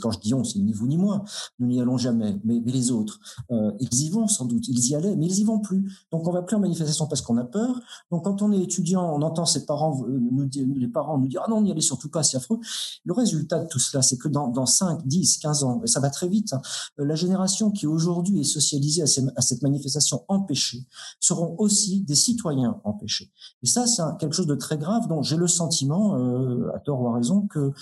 quand 0.00 0.10
je 0.12 0.20
dis 0.20 0.34
on, 0.34 0.44
c'est 0.44 0.60
ni 0.60 0.72
vous 0.72 0.86
ni 0.86 0.96
moi. 0.96 1.24
Nous 1.58 1.66
n'y 1.66 1.80
allons 1.80 1.98
jamais, 1.98 2.40
mais, 2.44 2.62
mais 2.64 2.72
les 2.72 2.90
autres, 2.90 3.18
euh, 3.50 3.72
ils 3.80 4.02
y 4.02 4.10
vont 4.10 4.28
sans 4.28 4.44
doute. 4.44 4.68
Ils 4.68 4.90
y 4.90 4.94
allaient, 4.94 5.16
mais 5.16 5.26
ils 5.26 5.40
y 5.40 5.44
vont 5.44 5.58
plus. 5.58 5.90
Donc, 6.12 6.28
on 6.28 6.32
va 6.32 6.42
plus 6.42 6.56
en 6.56 6.60
manifestation 6.60 7.06
parce 7.06 7.22
qu'on 7.22 7.36
a 7.38 7.44
peur. 7.44 7.80
Donc, 8.10 8.24
quand 8.24 8.42
on 8.42 8.52
est 8.52 8.60
étudiant, 8.60 9.02
on 9.14 9.22
entend 9.22 9.46
ses 9.46 9.66
parents 9.66 10.04
euh, 10.06 10.18
nous 10.30 10.48
les 10.76 10.88
parents 10.88 11.18
nous 11.18 11.26
dire 11.26 11.42
ah 11.44 11.50
non, 11.50 11.62
n'y 11.62 11.70
allez 11.70 11.80
surtout 11.80 12.08
pas, 12.08 12.22
c'est 12.22 12.36
affreux. 12.36 12.60
Le 13.04 13.12
résultat 13.12 13.58
de 13.58 13.68
tout 13.68 13.78
cela, 13.78 14.02
c'est 14.02 14.16
que 14.16 14.28
dans, 14.28 14.48
dans 14.48 14.66
5, 14.66 15.06
10, 15.06 15.38
15 15.38 15.64
ans, 15.64 15.80
et 15.84 15.88
ça 15.88 16.00
va 16.00 16.10
très 16.10 16.28
vite, 16.28 16.52
hein, 16.52 16.60
la 16.98 17.14
génération 17.14 17.70
qui 17.70 17.86
aujourd'hui 17.86 18.40
est 18.40 18.44
socialisée 18.44 19.02
à, 19.02 19.06
cette 19.06 19.62
manifestation 19.62 20.24
empêchée 20.52 20.84
seront 21.18 21.54
aussi 21.58 22.02
des 22.02 22.14
citoyens 22.14 22.80
empêchés. 22.84 23.30
Et 23.62 23.66
ça, 23.66 23.86
c'est 23.86 24.02
quelque 24.18 24.34
chose 24.34 24.46
de 24.46 24.54
très 24.54 24.76
grave 24.76 25.08
dont 25.08 25.22
j'ai 25.22 25.36
le 25.36 25.46
sentiment, 25.46 26.16
euh, 26.16 26.70
à 26.74 26.78
tort 26.78 27.00
ou 27.00 27.08
à 27.08 27.14
raison, 27.14 27.46
que 27.46 27.58
euh, 27.58 27.72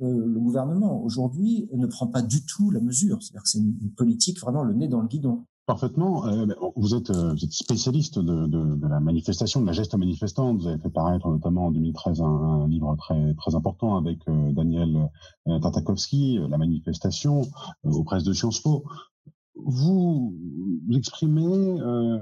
le 0.00 0.40
gouvernement 0.40 1.02
aujourd'hui 1.02 1.68
ne 1.72 1.86
prend 1.86 2.08
pas 2.08 2.22
du 2.22 2.44
tout 2.44 2.70
la 2.70 2.80
mesure. 2.80 3.22
C'est-à-dire 3.22 3.42
que 3.42 3.48
c'est 3.48 3.58
une 3.58 3.92
politique 3.96 4.40
vraiment 4.40 4.64
le 4.64 4.74
nez 4.74 4.88
dans 4.88 5.00
le 5.00 5.08
guidon. 5.08 5.44
Parfaitement. 5.66 6.26
Euh, 6.26 6.46
vous, 6.76 6.94
êtes, 6.94 7.12
spécialiste 7.50 8.18
de, 8.20 8.86
la 8.88 9.00
manifestation, 9.00 9.60
de 9.60 9.66
la 9.66 9.72
geste 9.72 9.94
manifestante. 9.96 10.60
Vous 10.60 10.68
avez 10.68 10.78
fait 10.78 10.90
paraître 10.90 11.28
notamment 11.28 11.66
en 11.66 11.70
2013 11.72 12.20
un, 12.20 12.24
un 12.24 12.68
livre 12.68 12.94
très, 12.96 13.34
très 13.34 13.54
important 13.54 13.96
avec 13.96 14.18
Daniel 14.26 15.10
Tartakovsky, 15.44 16.38
La 16.48 16.58
manifestation, 16.58 17.42
aux 17.82 18.04
presses 18.04 18.24
de 18.24 18.32
Sciences 18.32 18.60
Po 18.60 18.84
vous, 19.56 20.34
exprimez 20.94 21.80
euh, 21.80 22.18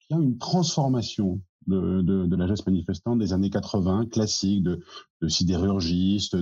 qu'il 0.00 0.16
y 0.16 0.20
a 0.20 0.22
une 0.22 0.38
transformation 0.38 1.40
de, 1.66 2.34
la 2.34 2.46
geste 2.46 2.66
manifestante 2.66 3.18
des 3.18 3.32
années 3.32 3.50
80, 3.50 4.06
classique, 4.06 4.62
de, 4.62 4.80
de 5.22 5.28
sidérurgistes, 5.28 6.36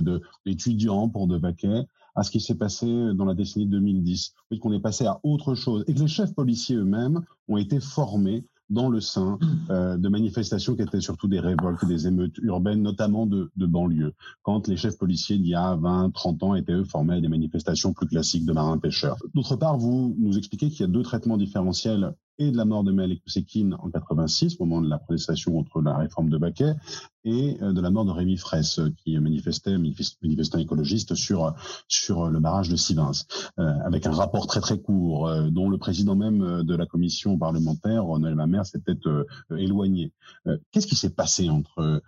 d'étudiants 0.45 1.09
pour 1.09 1.27
de 1.27 1.37
Baquet, 1.37 1.85
à 2.15 2.23
ce 2.23 2.31
qui 2.31 2.39
s'est 2.39 2.55
passé 2.55 2.87
dans 3.13 3.25
la 3.25 3.35
décennie 3.35 3.67
2010. 3.67 4.33
Oui, 4.51 4.59
qu'on 4.59 4.73
est 4.73 4.79
passé 4.79 5.05
à 5.05 5.19
autre 5.23 5.55
chose 5.55 5.83
et 5.87 5.93
que 5.93 5.99
les 5.99 6.07
chefs 6.07 6.33
policiers 6.33 6.77
eux-mêmes 6.77 7.21
ont 7.47 7.57
été 7.57 7.79
formés 7.79 8.45
dans 8.69 8.89
le 8.89 9.01
sein 9.01 9.37
mmh. 9.39 9.71
euh, 9.71 9.97
de 9.97 10.09
manifestations 10.09 10.75
qui 10.75 10.81
étaient 10.81 11.01
surtout 11.01 11.27
des 11.27 11.39
révoltes, 11.39 11.85
des 11.85 12.07
émeutes 12.07 12.37
urbaines, 12.39 12.81
notamment 12.81 13.25
de, 13.25 13.51
de 13.55 13.65
banlieue. 13.65 14.13
Quand 14.43 14.67
les 14.67 14.77
chefs 14.77 14.97
policiers 14.97 15.37
d'il 15.37 15.49
y 15.49 15.55
a 15.55 15.75
20, 15.75 16.11
30 16.13 16.43
ans 16.43 16.55
étaient 16.55 16.73
eux 16.73 16.85
formés 16.85 17.15
à 17.15 17.21
des 17.21 17.27
manifestations 17.27 17.93
plus 17.93 18.07
classiques 18.07 18.45
de 18.45 18.53
marins-pêcheurs. 18.53 19.17
D'autre 19.33 19.55
part, 19.55 19.77
vous 19.77 20.15
nous 20.19 20.37
expliquez 20.37 20.69
qu'il 20.69 20.81
y 20.81 20.83
a 20.83 20.87
deux 20.87 21.03
traitements 21.03 21.37
différentiels 21.37 22.13
et 22.39 22.51
de 22.51 22.57
la 22.57 22.65
mort 22.65 22.83
de 22.83 22.91
Mel 22.91 23.17
Sekine 23.25 23.75
en 23.79 23.89
86, 23.89 24.57
au 24.59 24.65
moment 24.65 24.81
de 24.81 24.89
la 24.89 24.97
protestation 24.97 25.51
contre 25.51 25.81
la 25.81 25.97
réforme 25.97 26.29
de 26.29 26.37
Baquet, 26.37 26.73
et 27.29 27.57
euh, 27.61 27.73
de 27.73 27.81
la 27.81 27.89
mort 27.91 28.05
de 28.05 28.11
Rémi 28.11 28.37
Fraisse, 28.37 28.79
qui 28.97 29.17
manifestait, 29.19 29.77
manifestant 29.77 30.57
écologiste 30.57 31.15
sur 31.15 31.53
sur 31.87 32.29
le 32.29 32.39
barrage 32.39 32.69
de 32.69 32.75
Sivins, 32.75 33.11
euh, 33.59 33.73
avec 33.85 34.05
un 34.07 34.11
rapport 34.11 34.47
très 34.47 34.61
très 34.61 34.79
court, 34.79 35.27
euh, 35.27 35.49
dont 35.49 35.69
le 35.69 35.77
président 35.77 36.15
même 36.15 36.63
de 36.63 36.75
la 36.75 36.85
commission 36.85 37.37
parlementaire, 37.37 38.05
Noël 38.19 38.35
Mamère, 38.35 38.65
s'était 38.65 38.97
éloigné. 39.57 40.11
Qu'est-ce 40.71 40.87
qui 40.87 40.95
s'est 40.95 41.11
passé 41.11 41.49
entre 41.49 42.01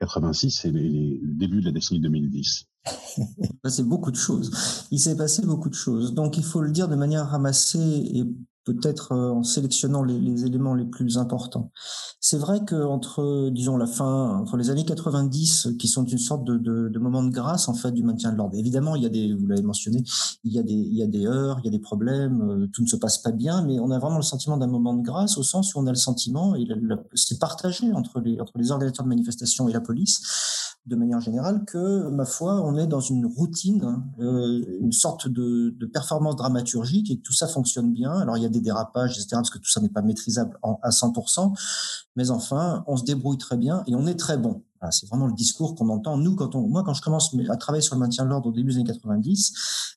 86 0.00 0.64
et 0.64 0.70
le 0.70 1.34
début 1.34 1.60
de 1.60 1.66
la 1.66 1.72
décennie 1.72 2.00
2010 2.00 2.66
il 3.18 3.46
s'est 3.46 3.52
passé 3.62 3.82
beaucoup 3.82 4.10
de 4.10 4.16
choses. 4.16 4.86
Il 4.90 4.98
s'est 4.98 5.16
passé 5.16 5.42
beaucoup 5.44 5.68
de 5.68 5.74
choses. 5.74 6.14
Donc 6.14 6.38
il 6.38 6.44
faut 6.44 6.62
le 6.62 6.70
dire 6.70 6.88
de 6.88 6.96
manière 6.96 7.26
ramassée 7.26 7.78
et 7.78 8.24
peut-être 8.72 9.12
euh, 9.12 9.30
en 9.30 9.42
sélectionnant 9.42 10.02
les, 10.02 10.44
éléments 10.44 10.74
les 10.74 10.84
plus 10.84 11.18
importants. 11.18 11.70
C'est 12.20 12.38
vrai 12.38 12.64
que 12.64 12.74
entre, 12.74 13.50
disons, 13.50 13.76
la 13.76 13.86
fin, 13.86 14.38
entre 14.38 14.56
les 14.56 14.70
années 14.70 14.84
90, 14.84 15.70
qui 15.78 15.88
sont 15.88 16.04
une 16.04 16.18
sorte 16.18 16.44
de, 16.44 16.56
de, 16.56 16.88
de 16.88 16.98
moment 16.98 17.22
de 17.22 17.30
grâce 17.30 17.68
en 17.68 17.74
fait 17.74 17.92
du 17.92 18.02
maintien 18.02 18.32
de 18.32 18.36
l'ordre. 18.36 18.56
Évidemment, 18.56 18.96
il 18.96 19.02
y 19.02 19.06
a 19.06 19.08
des, 19.08 19.34
vous 19.34 19.46
l'avez 19.46 19.62
mentionné, 19.62 20.02
il 20.44 20.52
y 20.52 20.58
a 20.58 20.62
des, 20.62 20.72
il 20.72 20.94
y 20.94 21.02
a 21.02 21.06
des 21.06 21.26
heures, 21.26 21.58
il 21.62 21.66
y 21.66 21.68
a 21.68 21.70
des 21.70 21.78
problèmes, 21.78 22.40
euh, 22.42 22.66
tout 22.72 22.82
ne 22.82 22.88
se 22.88 22.96
passe 22.96 23.18
pas 23.18 23.32
bien, 23.32 23.62
mais 23.62 23.78
on 23.80 23.90
a 23.90 23.98
vraiment 23.98 24.16
le 24.16 24.22
sentiment 24.22 24.56
d'un 24.56 24.66
moment 24.66 24.94
de 24.94 25.02
grâce 25.02 25.38
au 25.38 25.42
sens 25.42 25.74
où 25.74 25.78
on 25.78 25.86
a 25.86 25.90
le 25.90 25.96
sentiment, 25.96 26.54
et 26.54 26.66
c'est 27.14 27.38
partagé 27.38 27.92
entre 27.92 28.20
les, 28.20 28.40
entre 28.40 28.56
les 28.56 28.70
organisateurs 28.70 29.04
de 29.04 29.08
manifestations 29.08 29.68
et 29.68 29.72
la 29.72 29.80
police, 29.80 30.20
de 30.86 30.96
manière 30.96 31.20
générale, 31.20 31.64
que 31.66 32.08
ma 32.08 32.24
foi, 32.24 32.60
on 32.62 32.76
est 32.76 32.86
dans 32.86 33.00
une 33.00 33.26
routine, 33.26 34.02
euh, 34.18 34.64
une 34.80 34.92
sorte 34.92 35.28
de, 35.28 35.74
de 35.78 35.86
performance 35.86 36.36
dramaturgique 36.36 37.10
et 37.10 37.18
que 37.18 37.22
tout 37.22 37.32
ça 37.32 37.46
fonctionne 37.46 37.92
bien. 37.92 38.12
Alors 38.12 38.36
il 38.36 38.42
y 38.42 38.46
a 38.46 38.48
des 38.48 38.60
dérapages, 38.60 39.12
etc., 39.12 39.28
parce 39.32 39.50
que 39.50 39.58
tout 39.58 39.68
ça 39.68 39.80
n'est 39.80 39.90
pas 39.90 40.02
maîtrisable 40.02 40.58
à 40.62 40.90
100%. 40.90 41.52
Mais 42.16 42.30
enfin, 42.30 42.82
on 42.86 42.96
se 42.96 43.04
débrouille 43.04 43.38
très 43.38 43.56
bien 43.56 43.82
et 43.86 43.94
on 43.94 44.06
est 44.06 44.18
très 44.18 44.38
bon. 44.38 44.62
c'est 44.90 45.06
vraiment 45.08 45.26
le 45.26 45.34
discours 45.34 45.74
qu'on 45.74 45.88
entend. 45.90 46.16
Nous, 46.16 46.34
quand 46.34 46.54
on, 46.54 46.66
moi, 46.66 46.82
quand 46.82 46.94
je 46.94 47.02
commence 47.02 47.34
à 47.48 47.56
travailler 47.56 47.82
sur 47.82 47.94
le 47.94 48.00
maintien 48.00 48.24
de 48.24 48.30
l'ordre 48.30 48.48
au 48.48 48.52
début 48.52 48.72
des 48.72 48.76
années 48.78 48.86
90, 48.86 49.52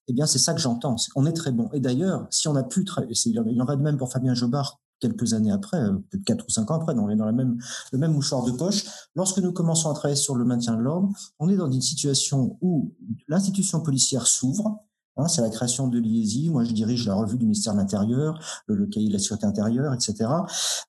eh 0.07 0.13
bien, 0.13 0.25
c'est 0.25 0.39
ça 0.39 0.53
que 0.53 0.59
j'entends. 0.59 0.97
On 1.15 1.25
est 1.25 1.33
très 1.33 1.51
bon. 1.51 1.69
Et 1.73 1.79
d'ailleurs, 1.79 2.27
si 2.29 2.47
on 2.47 2.55
a 2.55 2.63
pu, 2.63 2.85
il 3.25 3.61
en 3.61 3.65
va 3.65 3.75
de 3.75 3.81
même 3.81 3.97
pour 3.97 4.11
Fabien 4.11 4.33
Jobard 4.33 4.79
quelques 5.03 5.33
années 5.33 5.51
après, 5.51 5.77
euh, 5.77 5.93
peut-être 6.09 6.23
quatre 6.23 6.45
ou 6.47 6.49
cinq 6.49 6.71
ans 6.71 6.75
après, 6.75 6.93
on 6.97 7.09
est 7.09 7.15
dans 7.15 7.25
la 7.25 7.31
même, 7.31 7.57
le 7.91 7.97
même 7.97 8.13
mouchoir 8.13 8.43
de 8.43 8.51
poche. 8.51 8.85
Lorsque 9.15 9.39
nous 9.39 9.51
commençons 9.51 9.89
à 9.89 9.93
travailler 9.93 10.15
sur 10.15 10.35
le 10.35 10.45
maintien 10.45 10.75
de 10.75 10.81
l'ordre, 10.81 11.09
on 11.39 11.49
est 11.49 11.55
dans 11.55 11.71
une 11.71 11.81
situation 11.81 12.57
où 12.61 12.93
l'institution 13.27 13.81
policière 13.81 14.25
s'ouvre, 14.27 14.83
Hein, 15.15 15.27
c'est 15.27 15.41
la 15.41 15.49
création 15.49 15.87
de 15.87 15.99
l'IESI. 15.99 16.49
Moi, 16.49 16.63
je 16.63 16.71
dirige 16.71 17.05
la 17.05 17.13
revue 17.13 17.37
du 17.37 17.45
ministère 17.45 17.73
de 17.73 17.77
l'Intérieur, 17.77 18.39
le, 18.65 18.87
cahier 18.87 19.09
de 19.09 19.13
la 19.13 19.19
sûreté 19.19 19.45
intérieure, 19.45 19.93
etc. 19.93 20.27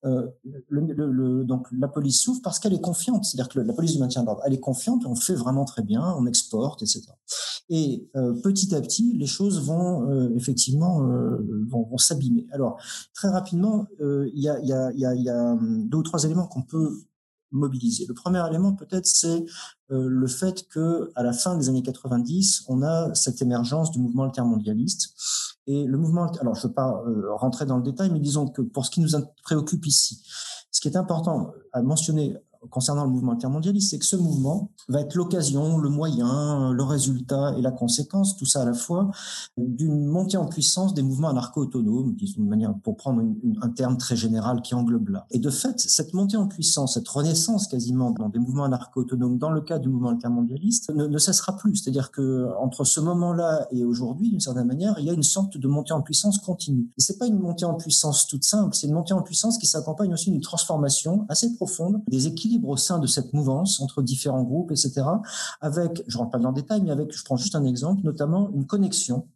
Euh, 0.06 0.28
donc, 1.44 1.66
la 1.72 1.88
police 1.88 2.22
s'ouvre 2.22 2.40
parce 2.42 2.58
qu'elle 2.58 2.72
est 2.72 2.80
confiante. 2.80 3.24
C'est-à-dire 3.24 3.48
que 3.50 3.60
la 3.60 3.72
police 3.74 3.92
du 3.92 3.98
maintien 3.98 4.22
de 4.22 4.26
l'ordre, 4.26 4.42
elle 4.46 4.54
est 4.54 4.60
confiante, 4.60 5.04
on 5.04 5.14
fait 5.14 5.34
vraiment 5.34 5.66
très 5.66 5.82
bien, 5.82 6.14
on 6.18 6.26
exporte, 6.26 6.82
etc. 6.82 7.02
Et 7.70 8.08
euh, 8.14 8.34
petit 8.42 8.74
à 8.74 8.80
petit, 8.80 9.14
les 9.14 9.26
choses 9.26 9.64
vont 9.64 10.10
euh, 10.10 10.30
effectivement 10.36 11.08
euh, 11.08 11.38
vont, 11.68 11.84
vont 11.84 11.98
s'abîmer. 11.98 12.46
Alors, 12.52 12.78
très 13.14 13.28
rapidement, 13.28 13.86
euh, 14.00 14.28
il 14.34 14.42
y 14.42 14.48
a, 14.48 14.60
y, 14.60 14.72
a, 14.72 14.92
y, 14.92 15.06
a, 15.06 15.14
y 15.14 15.28
a 15.28 15.52
hum, 15.52 15.88
deux 15.88 15.98
ou 15.98 16.02
trois 16.02 16.24
éléments 16.24 16.46
qu'on 16.46 16.62
peut 16.62 17.00
mobiliser. 17.54 18.04
Le 18.06 18.14
premier 18.14 18.46
élément, 18.48 18.74
peut-être, 18.74 19.06
c'est 19.06 19.44
euh, 19.90 20.08
le 20.08 20.26
fait 20.26 20.68
que 20.68 21.10
à 21.14 21.22
la 21.22 21.32
fin 21.32 21.56
des 21.56 21.68
années 21.68 21.82
90, 21.82 22.64
on 22.68 22.82
a 22.82 23.14
cette 23.14 23.40
émergence 23.40 23.90
du 23.90 23.98
mouvement 23.98 24.24
altermondialiste. 24.24 25.14
Et 25.66 25.84
le 25.84 25.96
mouvement, 25.96 26.30
alors 26.40 26.54
je 26.54 26.60
ne 26.60 26.68
veux 26.68 26.74
pas 26.74 27.02
euh, 27.06 27.32
rentrer 27.34 27.64
dans 27.64 27.78
le 27.78 27.82
détail, 27.82 28.10
mais 28.10 28.20
disons 28.20 28.48
que 28.48 28.60
pour 28.60 28.84
ce 28.84 28.90
qui 28.90 29.00
nous 29.00 29.10
préoccupe 29.42 29.86
ici, 29.86 30.22
ce 30.70 30.80
qui 30.80 30.88
est 30.88 30.96
important 30.96 31.52
à 31.72 31.80
mentionner 31.80 32.36
concernant 32.70 33.04
le 33.04 33.10
mouvement 33.10 33.32
intermondialiste, 33.32 33.90
c'est 33.90 33.98
que 33.98 34.04
ce 34.04 34.16
mouvement 34.16 34.70
va 34.88 35.00
être 35.00 35.14
l'occasion, 35.14 35.78
le 35.78 35.88
moyen, 35.88 36.72
le 36.72 36.82
résultat 36.82 37.54
et 37.56 37.62
la 37.62 37.70
conséquence, 37.70 38.36
tout 38.36 38.46
ça 38.46 38.62
à 38.62 38.64
la 38.64 38.74
fois, 38.74 39.10
d'une 39.56 40.06
montée 40.06 40.36
en 40.36 40.46
puissance 40.46 40.94
des 40.94 41.02
mouvements 41.02 41.28
anarcho-autonomes, 41.28 42.14
de 42.14 42.42
manière, 42.42 42.74
pour 42.82 42.96
prendre 42.96 43.22
un 43.62 43.68
terme 43.70 43.96
très 43.96 44.16
général 44.16 44.62
qui 44.62 44.74
englobe 44.74 45.08
là. 45.10 45.26
Et 45.30 45.38
de 45.38 45.50
fait, 45.50 45.78
cette 45.78 46.14
montée 46.14 46.36
en 46.36 46.46
puissance, 46.46 46.94
cette 46.94 47.08
renaissance 47.08 47.68
quasiment 47.68 48.14
des 48.32 48.38
mouvements 48.38 48.64
anarcho-autonomes, 48.64 49.38
dans 49.38 49.50
le 49.50 49.60
cas 49.60 49.78
du 49.78 49.88
mouvement 49.88 50.10
intermondialiste, 50.10 50.94
ne, 50.94 51.06
ne 51.06 51.18
cessera 51.18 51.56
plus. 51.56 51.76
C'est-à-dire 51.76 52.10
que 52.10 52.48
entre 52.60 52.84
ce 52.84 53.00
moment-là 53.00 53.66
et 53.70 53.84
aujourd'hui, 53.84 54.30
d'une 54.30 54.40
certaine 54.40 54.66
manière, 54.66 54.96
il 54.98 55.06
y 55.06 55.10
a 55.10 55.12
une 55.12 55.22
sorte 55.22 55.58
de 55.58 55.68
montée 55.68 55.92
en 55.92 56.02
puissance 56.02 56.38
continue. 56.38 56.88
Et 56.96 57.00
c'est 57.00 57.18
pas 57.18 57.26
une 57.26 57.38
montée 57.38 57.64
en 57.64 57.74
puissance 57.74 58.26
toute 58.26 58.44
simple, 58.44 58.74
c'est 58.74 58.86
une 58.86 58.94
montée 58.94 59.14
en 59.14 59.22
puissance 59.22 59.58
qui 59.58 59.66
s'accompagne 59.66 60.12
aussi 60.12 60.30
d'une 60.30 60.40
transformation 60.40 61.26
assez 61.28 61.54
profonde 61.54 62.02
des 62.08 62.26
équilibres 62.26 62.53
au 62.64 62.76
sein 62.76 62.98
de 62.98 63.06
cette 63.06 63.32
mouvance 63.32 63.80
entre 63.80 64.02
différents 64.02 64.42
groupes, 64.42 64.70
etc. 64.70 65.02
Avec, 65.60 66.02
je 66.06 66.18
rentre 66.18 66.32
pas 66.32 66.38
dans 66.38 66.50
le 66.50 66.54
détail, 66.54 66.82
mais 66.82 66.90
avec, 66.90 67.16
je 67.16 67.24
prends 67.24 67.36
juste 67.36 67.54
un 67.54 67.64
exemple, 67.64 68.02
notamment 68.04 68.50
une 68.54 68.66
connexion 68.66 69.26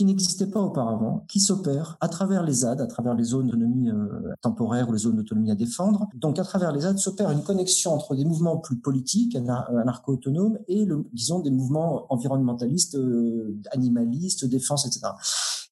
qui 0.00 0.06
n'existait 0.06 0.46
pas 0.46 0.60
auparavant, 0.60 1.26
qui 1.28 1.40
s'opère 1.40 1.98
à 2.00 2.08
travers 2.08 2.42
les 2.42 2.54
ZAD, 2.54 2.80
à 2.80 2.86
travers 2.86 3.14
les 3.14 3.24
zones 3.24 3.48
d'autonomie 3.48 3.90
euh, 3.90 4.32
temporaire 4.40 4.88
ou 4.88 4.92
les 4.92 5.00
zones 5.00 5.16
d'autonomie 5.16 5.50
à 5.50 5.54
défendre. 5.54 6.08
Donc 6.14 6.38
à 6.38 6.42
travers 6.42 6.72
les 6.72 6.80
ZAD 6.80 6.98
s'opère 6.98 7.30
une 7.30 7.42
connexion 7.42 7.92
entre 7.92 8.14
des 8.14 8.24
mouvements 8.24 8.56
plus 8.56 8.78
politiques, 8.78 9.36
anarcho-autonomes, 9.36 10.58
et 10.68 10.86
le, 10.86 11.04
disons 11.12 11.40
des 11.40 11.50
mouvements 11.50 12.06
environnementalistes, 12.08 12.94
euh, 12.94 13.60
animalistes, 13.72 14.46
défense, 14.46 14.86
etc. 14.86 15.12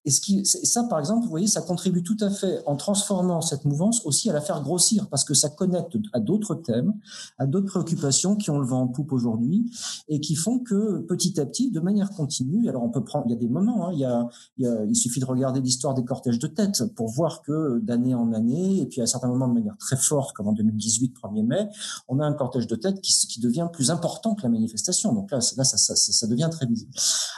Et 0.04 0.10
ce 0.10 0.20
qui, 0.20 0.44
ça, 0.44 0.84
par 0.84 0.98
exemple, 0.98 1.24
vous 1.24 1.30
voyez, 1.30 1.46
ça 1.46 1.60
contribue 1.60 2.02
tout 2.02 2.16
à 2.20 2.30
fait 2.30 2.62
en 2.66 2.76
transformant 2.76 3.40
cette 3.40 3.64
mouvance 3.64 4.04
aussi 4.06 4.30
à 4.30 4.32
la 4.32 4.40
faire 4.40 4.62
grossir 4.62 5.08
parce 5.08 5.24
que 5.24 5.34
ça 5.34 5.48
connecte 5.48 5.96
à 6.12 6.20
d'autres 6.20 6.54
thèmes, 6.54 6.94
à 7.38 7.46
d'autres 7.46 7.66
préoccupations 7.66 8.36
qui 8.36 8.50
ont 8.50 8.58
le 8.58 8.66
vent 8.66 8.82
en 8.82 8.88
poupe 8.88 9.12
aujourd'hui 9.12 9.70
et 10.08 10.20
qui 10.20 10.34
font 10.34 10.60
que 10.60 11.00
petit 11.00 11.40
à 11.40 11.46
petit, 11.46 11.70
de 11.70 11.80
manière 11.80 12.10
continue, 12.10 12.68
alors 12.68 12.82
on 12.82 12.90
peut 12.90 13.04
prendre, 13.04 13.26
il 13.26 13.32
y 13.32 13.34
a 13.34 13.38
des 13.38 13.48
moments, 13.48 13.88
hein, 13.88 13.90
il, 13.92 14.00
y 14.00 14.04
a, 14.04 14.28
il, 14.58 14.96
suffit 14.96 15.20
de 15.20 15.26
regarder 15.26 15.60
l'histoire 15.60 15.94
des 15.94 16.04
cortèges 16.04 16.38
de 16.38 16.46
tête 16.46 16.84
pour 16.94 17.08
voir 17.08 17.42
que 17.42 17.78
d'année 17.80 18.14
en 18.14 18.32
année, 18.32 18.80
et 18.80 18.86
puis 18.86 19.00
à 19.00 19.06
certains 19.06 19.28
moments 19.28 19.48
de 19.48 19.54
manière 19.54 19.76
très 19.78 19.96
forte, 19.96 20.34
comme 20.34 20.48
en 20.48 20.52
2018, 20.52 21.14
1er 21.22 21.44
mai, 21.44 21.68
on 22.08 22.20
a 22.20 22.24
un 22.24 22.32
cortège 22.32 22.66
de 22.66 22.76
tête 22.76 23.00
qui, 23.00 23.40
devient 23.40 23.68
plus 23.72 23.90
important 23.90 24.34
que 24.34 24.42
la 24.42 24.48
manifestation. 24.48 25.12
Donc 25.12 25.30
là, 25.30 25.40
ça, 25.40 26.26
devient 26.26 26.48
très 26.50 26.66
visible. 26.66 26.90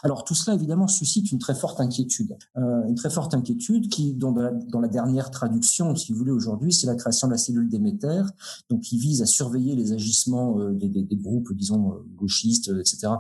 Alors 0.02 0.25
tout 0.25 0.35
cela, 0.35 0.55
évidemment, 0.57 0.88
suscite 0.88 1.31
une 1.31 1.38
très 1.38 1.55
forte 1.55 1.81
inquiétude. 1.81 2.37
Euh, 2.61 2.87
une 2.88 2.95
très 2.95 3.11
forte 3.11 3.33
inquiétude 3.35 3.88
qui, 3.88 4.12
dans 4.12 4.35
la, 4.35 4.88
dernière 4.88 5.31
traduction, 5.31 5.95
si 5.95 6.12
vous 6.12 6.19
voulez, 6.19 6.33
aujourd'hui, 6.33 6.73
c'est 6.73 6.87
la 6.87 6.95
création 6.95 7.26
de 7.29 7.33
la 7.33 7.38
cellule 7.38 7.69
Déméter, 7.69 8.23
donc 8.69 8.81
qui 8.81 8.99
vise 8.99 9.23
à 9.23 9.26
surveiller 9.26 9.75
les 9.75 9.93
agissements 9.93 10.59
euh, 10.59 10.73
des, 10.73 11.17
groupes, 11.17 11.52
disons, 11.55 11.93
euh, 11.93 11.95
gauchistes, 12.17 12.71
etc., 12.79 13.12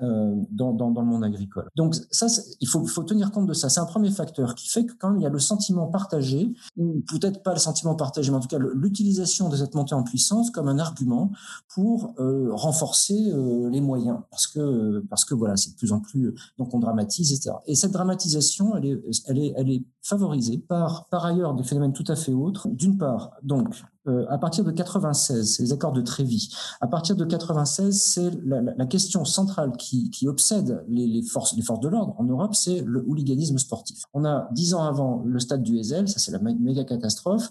dans, 0.00 0.72
le 0.72 1.04
monde 1.04 1.24
agricole. 1.24 1.68
Donc 1.76 1.94
ça, 2.10 2.26
il 2.60 2.68
faut, 2.68 2.84
tenir 3.02 3.30
compte 3.30 3.46
de 3.46 3.52
ça. 3.52 3.68
C'est 3.68 3.80
un 3.80 3.86
premier 3.86 4.10
facteur 4.10 4.54
qui 4.54 4.68
fait 4.68 4.86
que 4.86 4.92
quand 4.98 5.14
il 5.14 5.22
y 5.22 5.26
a 5.26 5.28
le 5.28 5.38
sentiment 5.38 5.86
partagé, 5.86 6.52
ou 6.76 7.02
peut-être 7.08 7.42
pas 7.42 7.52
le 7.52 7.58
sentiment 7.58 7.94
partagé, 7.94 8.30
mais 8.30 8.36
en 8.36 8.40
tout 8.40 8.48
cas 8.48 8.58
l'utilisation 8.58 9.48
de 9.48 9.56
cette 9.56 9.74
montée 9.74 9.94
en 9.94 10.02
puissance 10.02 10.50
comme 10.50 10.68
un 10.68 10.78
argument 10.78 11.30
pour 11.68 12.14
renforcer 12.50 13.32
les 13.70 13.80
moyens, 13.80 14.18
parce 14.30 14.46
que 14.46 15.00
parce 15.10 15.24
que 15.24 15.34
voilà, 15.34 15.56
c'est 15.56 15.70
de 15.70 15.76
plus 15.76 15.92
en 15.92 16.00
plus 16.00 16.34
donc 16.58 16.74
on 16.74 16.78
dramatise, 16.78 17.32
etc. 17.32 17.56
Et 17.66 17.74
cette 17.74 17.92
dramatisation, 17.92 18.67
elle 18.76 19.70
est 19.70 19.84
favorisée 20.02 20.58
par 20.58 21.06
par 21.10 21.24
ailleurs 21.26 21.54
des 21.54 21.62
phénomènes 21.62 21.92
tout 21.92 22.04
à 22.08 22.16
fait 22.16 22.32
autres. 22.32 22.68
D'une 22.68 22.96
part, 22.96 23.32
donc 23.42 23.82
euh, 24.06 24.24
à 24.28 24.38
partir 24.38 24.64
de 24.64 24.70
96, 24.70 25.56
c'est 25.56 25.62
les 25.62 25.72
accords 25.72 25.92
de 25.92 26.00
Trévis. 26.00 26.48
À 26.80 26.86
partir 26.86 27.14
de 27.14 27.24
96, 27.24 28.00
c'est 28.00 28.30
la, 28.44 28.60
la, 28.62 28.86
question 28.86 29.24
centrale 29.24 29.72
qui, 29.76 30.10
obsède 30.26 30.82
les, 30.88 31.06
les, 31.06 31.22
forces, 31.22 31.54
les 31.54 31.62
forces 31.62 31.80
de 31.80 31.88
l'ordre 31.88 32.14
en 32.18 32.24
Europe, 32.24 32.54
c'est 32.54 32.82
le 32.86 33.04
hooliganisme 33.06 33.58
sportif. 33.58 34.04
On 34.14 34.24
a 34.24 34.48
dix 34.52 34.72
ans 34.72 34.84
avant 34.84 35.22
le 35.24 35.38
stade 35.38 35.62
du 35.62 35.76
Heysel, 35.76 36.08
ça 36.08 36.18
c'est 36.18 36.32
la 36.32 36.38
méga 36.38 36.84
catastrophe 36.84 37.50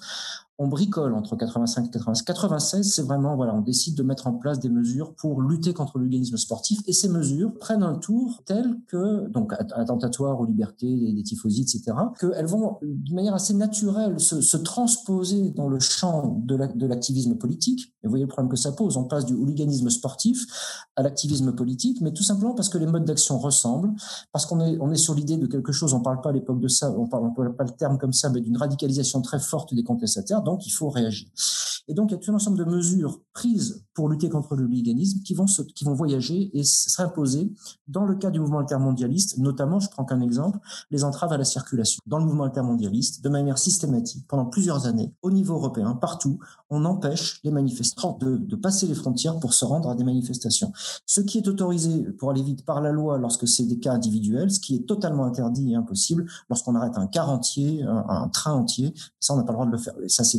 on 0.59 0.67
bricole 0.67 1.13
entre 1.13 1.35
85 1.35 1.85
et 1.85 1.89
96. 1.89 2.23
96, 2.23 2.93
c'est 2.93 3.01
vraiment, 3.03 3.35
voilà, 3.35 3.53
on 3.53 3.61
décide 3.61 3.95
de 3.95 4.03
mettre 4.03 4.27
en 4.27 4.33
place 4.33 4.59
des 4.59 4.69
mesures 4.69 5.13
pour 5.13 5.41
lutter 5.41 5.73
contre 5.73 5.99
l'organisme 5.99 6.37
sportif 6.37 6.79
et 6.87 6.93
ces 6.93 7.09
mesures 7.09 7.53
prennent 7.59 7.83
un 7.83 7.95
tour 7.95 8.41
tel 8.45 8.75
que, 8.87 9.27
donc, 9.29 9.53
attentatoire 9.53 10.39
aux 10.39 10.45
libertés 10.45 11.13
des, 11.13 11.23
typhosies, 11.23 11.61
etc., 11.61 11.95
qu'elles 12.19 12.47
vont, 12.47 12.77
d'une 12.81 13.15
manière 13.15 13.35
assez 13.35 13.53
naturelle, 13.53 14.19
se, 14.19 14.41
se, 14.41 14.57
transposer 14.57 15.51
dans 15.51 15.69
le 15.69 15.79
champ 15.79 16.41
de 16.43 16.55
l'activisme 16.85 17.31
la, 17.31 17.37
politique. 17.37 17.93
Et 18.03 18.07
vous 18.07 18.09
voyez 18.09 18.25
le 18.25 18.29
problème 18.29 18.49
que 18.49 18.57
ça 18.57 18.71
pose. 18.71 18.97
On 18.97 19.03
passe 19.03 19.25
du 19.25 19.33
hooliganisme 19.33 19.89
sportif 19.89 20.45
à 20.95 21.03
l'activisme 21.03 21.53
politique, 21.53 22.01
mais 22.01 22.11
tout 22.11 22.23
simplement 22.23 22.55
parce 22.55 22.69
que 22.69 22.77
les 22.77 22.87
modes 22.87 23.05
d'action 23.05 23.37
ressemblent, 23.37 23.93
parce 24.31 24.45
qu'on 24.45 24.59
est, 24.61 24.77
on 24.79 24.91
est 24.91 24.97
sur 24.97 25.13
l'idée 25.13 25.37
de 25.37 25.45
quelque 25.45 25.71
chose, 25.71 25.93
on 25.93 26.01
parle 26.01 26.21
pas 26.21 26.29
à 26.29 26.33
l'époque 26.33 26.59
de 26.59 26.67
ça, 26.67 26.91
on 26.97 27.07
parle, 27.07 27.25
on 27.25 27.31
parle 27.31 27.55
pas 27.55 27.63
le 27.63 27.71
terme 27.71 27.97
comme 27.97 28.13
ça, 28.13 28.29
mais 28.29 28.41
d'une 28.41 28.57
radicalisation 28.57 29.21
très 29.21 29.39
forte 29.39 29.73
des 29.75 29.83
contestataires 29.83 30.41
donc 30.47 30.65
il 30.65 30.71
faut 30.71 30.89
réagir. 30.89 31.27
Et 31.89 31.93
donc, 31.93 32.09
il 32.09 32.13
y 32.13 32.17
a 32.17 32.19
tout 32.19 32.31
un 32.31 32.35
ensemble 32.35 32.57
de 32.57 32.65
mesures 32.65 33.21
prises 33.33 33.85
pour 33.93 34.09
lutter 34.09 34.29
contre 34.29 34.55
le 34.55 34.65
hooliganisme 34.65 35.21
qui 35.21 35.33
vont, 35.33 35.45
qui 35.75 35.83
vont 35.85 35.93
voyager 35.93 36.51
et 36.53 36.63
s'imposer 36.63 37.53
dans 37.87 38.05
le 38.05 38.15
cas 38.15 38.29
du 38.29 38.39
mouvement 38.39 38.59
altermondialiste, 38.59 39.37
notamment, 39.37 39.79
je 39.79 39.89
prends 39.89 40.05
qu'un 40.05 40.21
exemple, 40.21 40.59
les 40.91 41.03
entraves 41.03 41.31
à 41.31 41.37
la 41.37 41.45
circulation. 41.45 41.99
Dans 42.05 42.19
le 42.19 42.25
mouvement 42.25 42.43
altermondialiste, 42.43 43.23
de 43.23 43.29
manière 43.29 43.57
systématique, 43.57 44.25
pendant 44.27 44.45
plusieurs 44.45 44.85
années, 44.85 45.13
au 45.21 45.31
niveau 45.31 45.55
européen, 45.55 45.93
partout, 45.95 46.39
on 46.69 46.83
empêche 46.85 47.39
les 47.43 47.51
manifestants 47.51 48.17
de, 48.19 48.37
de 48.37 48.55
passer 48.55 48.87
les 48.87 48.95
frontières 48.95 49.39
pour 49.39 49.53
se 49.53 49.63
rendre 49.63 49.89
à 49.89 49.95
des 49.95 50.03
manifestations. 50.03 50.71
Ce 51.05 51.21
qui 51.21 51.37
est 51.37 51.47
autorisé, 51.47 52.03
pour 52.19 52.31
aller 52.31 52.43
vite, 52.43 52.65
par 52.65 52.81
la 52.81 52.91
loi 52.91 53.17
lorsque 53.17 53.47
c'est 53.47 53.65
des 53.65 53.79
cas 53.79 53.93
individuels, 53.93 54.51
ce 54.51 54.59
qui 54.59 54.75
est 54.75 54.85
totalement 54.87 55.25
interdit 55.25 55.71
et 55.71 55.75
impossible 55.75 56.25
lorsqu'on 56.49 56.75
arrête 56.75 56.97
un 56.97 57.07
car 57.07 57.29
entier, 57.29 57.83
un, 57.83 58.05
un 58.07 58.27
train 58.27 58.53
entier, 58.53 58.93
ça, 59.19 59.33
on 59.33 59.37
n'a 59.37 59.43
pas 59.43 59.53
le 59.53 59.57
droit 59.57 59.65
de 59.65 59.71
le 59.71 59.77
faire. 59.77 59.93
Et 60.03 60.09
ça, 60.09 60.23
c'est 60.23 60.36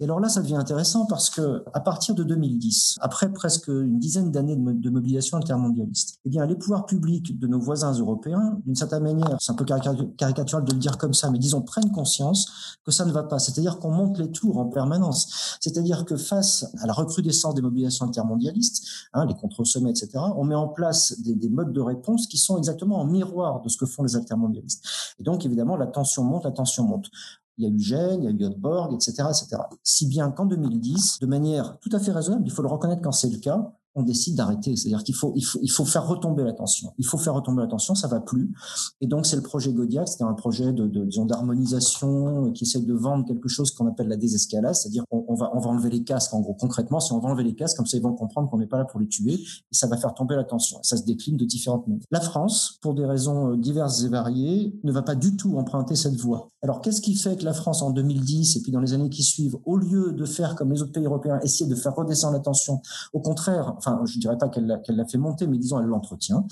Et 0.00 0.04
alors 0.04 0.20
là, 0.20 0.28
ça 0.28 0.42
devient 0.42 0.56
intéressant 0.56 1.06
parce 1.06 1.30
que 1.30 1.64
à 1.72 1.80
partir 1.80 2.14
de 2.14 2.24
2010, 2.24 2.96
après 3.00 3.32
presque 3.32 3.68
une 3.68 3.98
dizaine 3.98 4.30
d'années 4.30 4.56
de, 4.56 4.90
mobilisation 4.90 5.38
intermondialiste, 5.38 6.18
eh 6.24 6.30
bien, 6.30 6.46
les 6.46 6.56
pouvoirs 6.56 6.86
publics 6.86 7.38
de 7.38 7.46
nos 7.46 7.60
voisins 7.60 7.92
européens, 7.92 8.58
d'une 8.64 8.74
certaine 8.74 9.02
manière, 9.02 9.36
c'est 9.40 9.52
un 9.52 9.54
peu 9.54 9.64
caricatural 9.64 10.64
de 10.64 10.72
le 10.72 10.78
dire 10.78 10.98
comme 10.98 11.14
ça, 11.14 11.30
mais 11.30 11.38
disons, 11.38 11.62
prennent 11.62 11.90
conscience 11.90 12.78
que 12.84 12.90
ça 12.90 13.04
ne 13.04 13.12
va 13.12 13.22
pas. 13.22 13.38
C'est-à-dire 13.38 13.78
qu'on 13.78 13.90
monte 13.90 14.18
les 14.18 14.30
tours 14.30 14.58
en 14.58 14.66
permanence. 14.66 15.58
C'est-à-dire 15.60 16.04
que 16.04 16.16
face 16.16 16.66
à 16.80 16.86
la 16.86 16.92
recrudescence 16.92 17.54
des 17.54 17.62
mobilisations 17.62 18.06
intermondialistes, 18.06 18.86
hein, 19.12 19.26
les 19.26 19.34
contre-sommets, 19.34 19.90
etc., 19.90 20.10
on 20.36 20.44
met 20.44 20.54
en 20.54 20.68
place 20.68 21.20
des, 21.20 21.34
des 21.34 21.48
modes 21.48 21.72
de 21.72 21.80
réponse 21.80 22.26
qui 22.26 22.38
sont 22.38 22.58
exactement 22.58 23.00
en 23.00 23.04
miroir 23.04 23.60
de 23.62 23.68
ce 23.68 23.76
que 23.76 23.86
font 23.86 24.02
les 24.02 24.16
altermondialistes. 24.16 24.84
Et 25.18 25.22
donc, 25.22 25.44
évidemment, 25.44 25.76
la 25.76 25.86
tension 25.86 26.24
monte, 26.24 26.44
la 26.44 26.52
tension 26.52 26.84
monte. 26.84 27.10
Il 27.56 27.64
y 27.64 27.66
a 27.66 27.70
eu 27.70 27.78
Gênes, 27.78 28.22
il 28.22 28.24
y 28.24 28.26
a 28.26 28.30
eu 28.30 28.36
Göteborg, 28.36 28.94
etc., 28.94 29.28
etc. 29.30 29.62
Si 29.82 30.06
bien 30.06 30.30
qu'en 30.30 30.46
2010, 30.46 31.18
de 31.20 31.26
manière 31.26 31.78
tout 31.80 31.90
à 31.92 31.98
fait 31.98 32.12
raisonnable, 32.12 32.44
il 32.46 32.50
faut 32.50 32.62
le 32.62 32.68
reconnaître 32.68 33.02
quand 33.02 33.12
c'est 33.12 33.30
le 33.30 33.38
cas, 33.38 33.72
on 33.94 34.02
décide 34.02 34.36
d'arrêter. 34.36 34.76
C'est-à-dire 34.76 35.04
qu'il 35.04 35.14
faut, 35.14 35.32
il 35.36 35.44
faut, 35.44 35.58
il 35.62 35.70
faut 35.70 35.84
faire 35.84 36.06
retomber 36.06 36.42
la 36.42 36.52
tension. 36.52 36.92
Il 36.98 37.06
faut 37.06 37.18
faire 37.18 37.34
retomber 37.34 37.62
la 37.62 37.68
tension, 37.68 37.94
ça 37.94 38.08
va 38.08 38.20
plus. 38.20 38.52
Et 39.00 39.06
donc, 39.06 39.26
c'est 39.26 39.36
le 39.36 39.42
projet 39.42 39.72
Godiac, 39.72 40.08
c'était 40.08 40.24
un 40.24 40.34
projet 40.34 40.72
de, 40.72 40.86
disons, 40.86 41.26
d'harmonisation 41.26 42.52
qui 42.52 42.64
essaye 42.64 42.84
de 42.84 42.94
vendre 42.94 43.24
quelque 43.24 43.48
chose 43.48 43.70
qu'on 43.70 43.86
appelle 43.86 44.08
la 44.08 44.16
désescalade, 44.16 44.74
c'est-à-dire 44.74 45.04
on, 45.10 45.34
va, 45.34 45.50
on 45.54 45.60
va 45.60 45.70
enlever 45.70 45.90
les 45.90 46.04
casques. 46.04 46.34
En 46.34 46.40
gros, 46.40 46.54
concrètement, 46.54 47.00
si 47.00 47.12
on 47.12 47.18
va 47.18 47.28
enlever 47.28 47.44
les 47.44 47.54
casques, 47.54 47.76
comme 47.76 47.86
ça, 47.86 47.96
ils 47.96 48.02
vont 48.02 48.14
comprendre 48.14 48.50
qu'on 48.50 48.58
n'est 48.58 48.66
pas 48.66 48.78
là 48.78 48.84
pour 48.84 49.00
les 49.00 49.08
tuer 49.08 49.34
et 49.34 49.74
ça 49.74 49.86
va 49.86 49.96
faire 49.96 50.14
tomber 50.14 50.36
la 50.36 50.44
tension. 50.44 50.78
Ça 50.82 50.96
se 50.96 51.04
décline 51.04 51.36
de 51.36 51.44
différentes 51.44 51.86
manières. 51.86 52.06
La 52.10 52.20
France, 52.20 52.78
pour 52.82 52.94
des 52.94 53.04
raisons 53.04 53.54
diverses 53.54 54.02
et 54.02 54.08
variées, 54.08 54.78
ne 54.82 54.92
va 54.92 55.02
pas 55.02 55.14
du 55.14 55.36
tout 55.36 55.56
emprunter 55.56 55.96
cette 55.96 56.16
voie. 56.16 56.50
Alors, 56.62 56.80
qu'est-ce 56.80 57.00
qui 57.00 57.14
fait 57.14 57.36
que 57.36 57.44
la 57.44 57.52
France, 57.52 57.82
en 57.82 57.90
2010 57.90 58.56
et 58.56 58.60
puis 58.62 58.72
dans 58.72 58.80
les 58.80 58.94
années 58.94 59.10
qui 59.10 59.22
suivent, 59.22 59.56
au 59.64 59.76
lieu 59.76 60.12
de 60.12 60.24
faire 60.24 60.54
comme 60.54 60.72
les 60.72 60.82
autres 60.82 60.92
pays 60.92 61.04
européens, 61.04 61.38
essayer 61.42 61.68
de 61.68 61.74
faire 61.74 61.94
redescendre 61.94 62.34
la 62.34 62.40
tension, 62.40 62.80
au 63.12 63.20
contraire, 63.20 63.74
enfin, 63.84 64.04
je 64.06 64.18
dirais 64.18 64.38
pas 64.38 64.48
qu'elle 64.48 64.66
l'a, 64.66 64.78
qu'elle 64.78 64.96
l'a 64.96 65.06
fait 65.06 65.18
monter, 65.18 65.46
mais 65.46 65.58
disons 65.58 65.78
elle 65.80 65.86
l'entretient, 65.86 66.46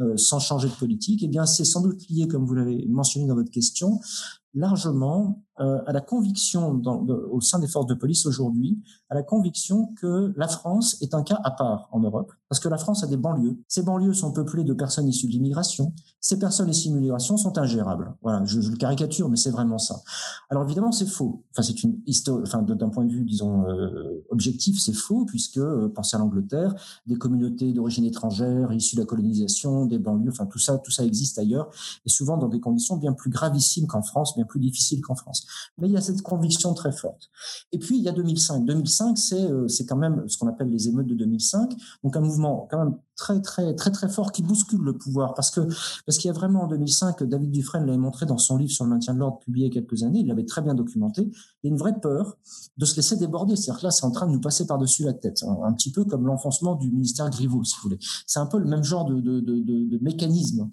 euh, 0.00 0.16
sans 0.16 0.38
changer 0.38 0.68
de 0.68 0.74
politique, 0.74 1.22
eh 1.22 1.28
bien 1.28 1.46
c'est 1.46 1.64
sans 1.64 1.80
doute 1.80 2.08
lié, 2.08 2.28
comme 2.28 2.44
vous 2.44 2.54
l'avez 2.54 2.86
mentionné 2.88 3.26
dans 3.26 3.34
votre 3.34 3.50
question, 3.50 4.00
largement 4.56 5.42
euh, 5.60 5.80
à 5.86 5.92
la 5.92 6.00
conviction 6.00 6.82
au 7.30 7.40
sein 7.40 7.58
des 7.58 7.66
forces 7.66 7.86
de 7.86 7.94
police 7.94 8.26
aujourd'hui, 8.26 8.82
à 9.08 9.14
la 9.14 9.22
conviction 9.22 9.94
que 10.00 10.34
la 10.36 10.48
France 10.48 11.00
est 11.00 11.14
un 11.14 11.22
cas 11.22 11.40
à 11.44 11.50
part 11.50 11.88
en 11.92 12.00
Europe, 12.00 12.32
parce 12.48 12.60
que 12.60 12.68
la 12.68 12.76
France 12.76 13.04
a 13.04 13.06
des 13.06 13.16
banlieues. 13.16 13.58
Ces 13.68 13.82
banlieues 13.82 14.12
sont 14.12 14.32
peuplées 14.32 14.64
de 14.64 14.74
personnes 14.74 15.08
issues 15.08 15.28
de 15.28 15.32
l'immigration. 15.32 15.94
Ces 16.20 16.38
personnes 16.38 16.68
issues 16.68 16.88
de 16.88 16.94
l'immigration 16.94 17.36
sont 17.36 17.56
ingérables. 17.56 18.14
Voilà, 18.22 18.44
je, 18.44 18.60
je 18.60 18.70
le 18.70 18.76
caricature, 18.76 19.28
mais 19.28 19.36
c'est 19.36 19.50
vraiment 19.50 19.78
ça. 19.78 20.00
Alors 20.50 20.64
évidemment, 20.64 20.92
c'est 20.92 21.06
faux. 21.06 21.44
Enfin, 21.52 21.62
c'est 21.62 21.82
une 21.82 22.00
histoire. 22.06 22.40
Enfin, 22.42 22.62
d'un 22.62 22.88
point 22.88 23.04
de 23.04 23.12
vue, 23.12 23.24
disons 23.24 23.66
euh, 23.68 24.24
objectif, 24.30 24.78
c'est 24.80 24.92
faux, 24.92 25.24
puisque 25.24 25.58
euh, 25.58 25.88
pensez 25.94 26.16
à 26.16 26.18
l'Angleterre, 26.18 26.74
des 27.06 27.16
communautés 27.16 27.72
d'origine 27.72 28.04
étrangère 28.04 28.72
issues 28.72 28.96
de 28.96 29.00
la 29.00 29.06
colonisation, 29.06 29.86
des 29.86 29.98
banlieues, 29.98 30.30
enfin 30.30 30.46
tout 30.46 30.58
ça, 30.58 30.78
tout 30.78 30.90
ça 30.90 31.04
existe 31.04 31.38
ailleurs, 31.38 31.70
et 32.04 32.08
souvent 32.08 32.36
dans 32.36 32.48
des 32.48 32.60
conditions 32.60 32.96
bien 32.96 33.12
plus 33.12 33.30
gravissimes 33.30 33.86
qu'en 33.86 34.02
France, 34.02 34.34
bien 34.36 34.45
plus 34.46 34.60
difficiles 34.60 35.00
qu'en 35.00 35.14
France. 35.14 35.46
Mais 35.78 35.88
il 35.88 35.92
y 35.92 35.96
a 35.96 36.00
cette 36.00 36.22
conviction 36.22 36.74
très 36.74 36.92
forte. 36.92 37.30
Et 37.72 37.78
puis 37.78 37.98
il 37.98 38.02
y 38.02 38.08
a 38.08 38.12
2005. 38.12 38.64
2005, 38.64 39.18
c'est 39.18 39.44
euh, 39.44 39.68
c'est 39.68 39.86
quand 39.86 39.96
même 39.96 40.28
ce 40.28 40.38
qu'on 40.38 40.48
appelle 40.48 40.70
les 40.70 40.88
émeutes 40.88 41.06
de 41.06 41.14
2005, 41.14 41.72
donc 42.02 42.16
un 42.16 42.20
mouvement 42.20 42.66
quand 42.70 42.84
même 42.84 42.94
très 43.16 43.40
très 43.40 43.74
très 43.74 43.90
très 43.90 44.08
fort 44.08 44.30
qui 44.30 44.42
bouscule 44.42 44.80
le 44.80 44.96
pouvoir. 44.96 45.34
Parce 45.34 45.50
que 45.50 45.60
parce 46.04 46.18
qu'il 46.18 46.28
y 46.28 46.30
a 46.30 46.34
vraiment 46.34 46.64
en 46.64 46.66
2005 46.68 47.22
David 47.24 47.50
Dufresne 47.50 47.86
l'avait 47.86 47.98
montré 47.98 48.26
dans 48.26 48.38
son 48.38 48.56
livre 48.56 48.70
sur 48.70 48.84
le 48.84 48.90
maintien 48.90 49.14
de 49.14 49.18
l'ordre 49.18 49.38
publié 49.38 49.66
il 49.66 49.74
y 49.74 49.78
a 49.78 49.80
quelques 49.80 50.02
années. 50.02 50.20
Il 50.20 50.26
l'avait 50.26 50.44
très 50.44 50.62
bien 50.62 50.74
documenté. 50.74 51.22
Il 51.22 51.64
y 51.64 51.68
a 51.68 51.70
une 51.70 51.78
vraie 51.78 51.98
peur 51.98 52.36
de 52.76 52.84
se 52.84 52.96
laisser 52.96 53.16
déborder. 53.16 53.56
C'est-à-dire 53.56 53.80
que 53.80 53.86
là 53.86 53.90
c'est 53.90 54.04
en 54.04 54.10
train 54.10 54.26
de 54.26 54.32
nous 54.32 54.40
passer 54.40 54.66
par-dessus 54.66 55.04
la 55.04 55.14
tête. 55.14 55.42
Un, 55.42 55.72
petit 55.72 55.90
peu 55.90 56.04
comme 56.04 56.26
l'enfoncement 56.26 56.74
du 56.74 56.90
ministère 56.90 57.30
Griveaux 57.30 57.64
si 57.64 57.74
vous 57.76 57.82
voulez. 57.84 57.98
C'est 58.26 58.38
un 58.38 58.46
peu 58.46 58.58
le 58.58 58.66
même 58.66 58.84
genre 58.84 59.04
de 59.06 59.20
de, 59.20 59.40
de, 59.40 59.60
de, 59.60 59.98
mécanisme 60.02 60.68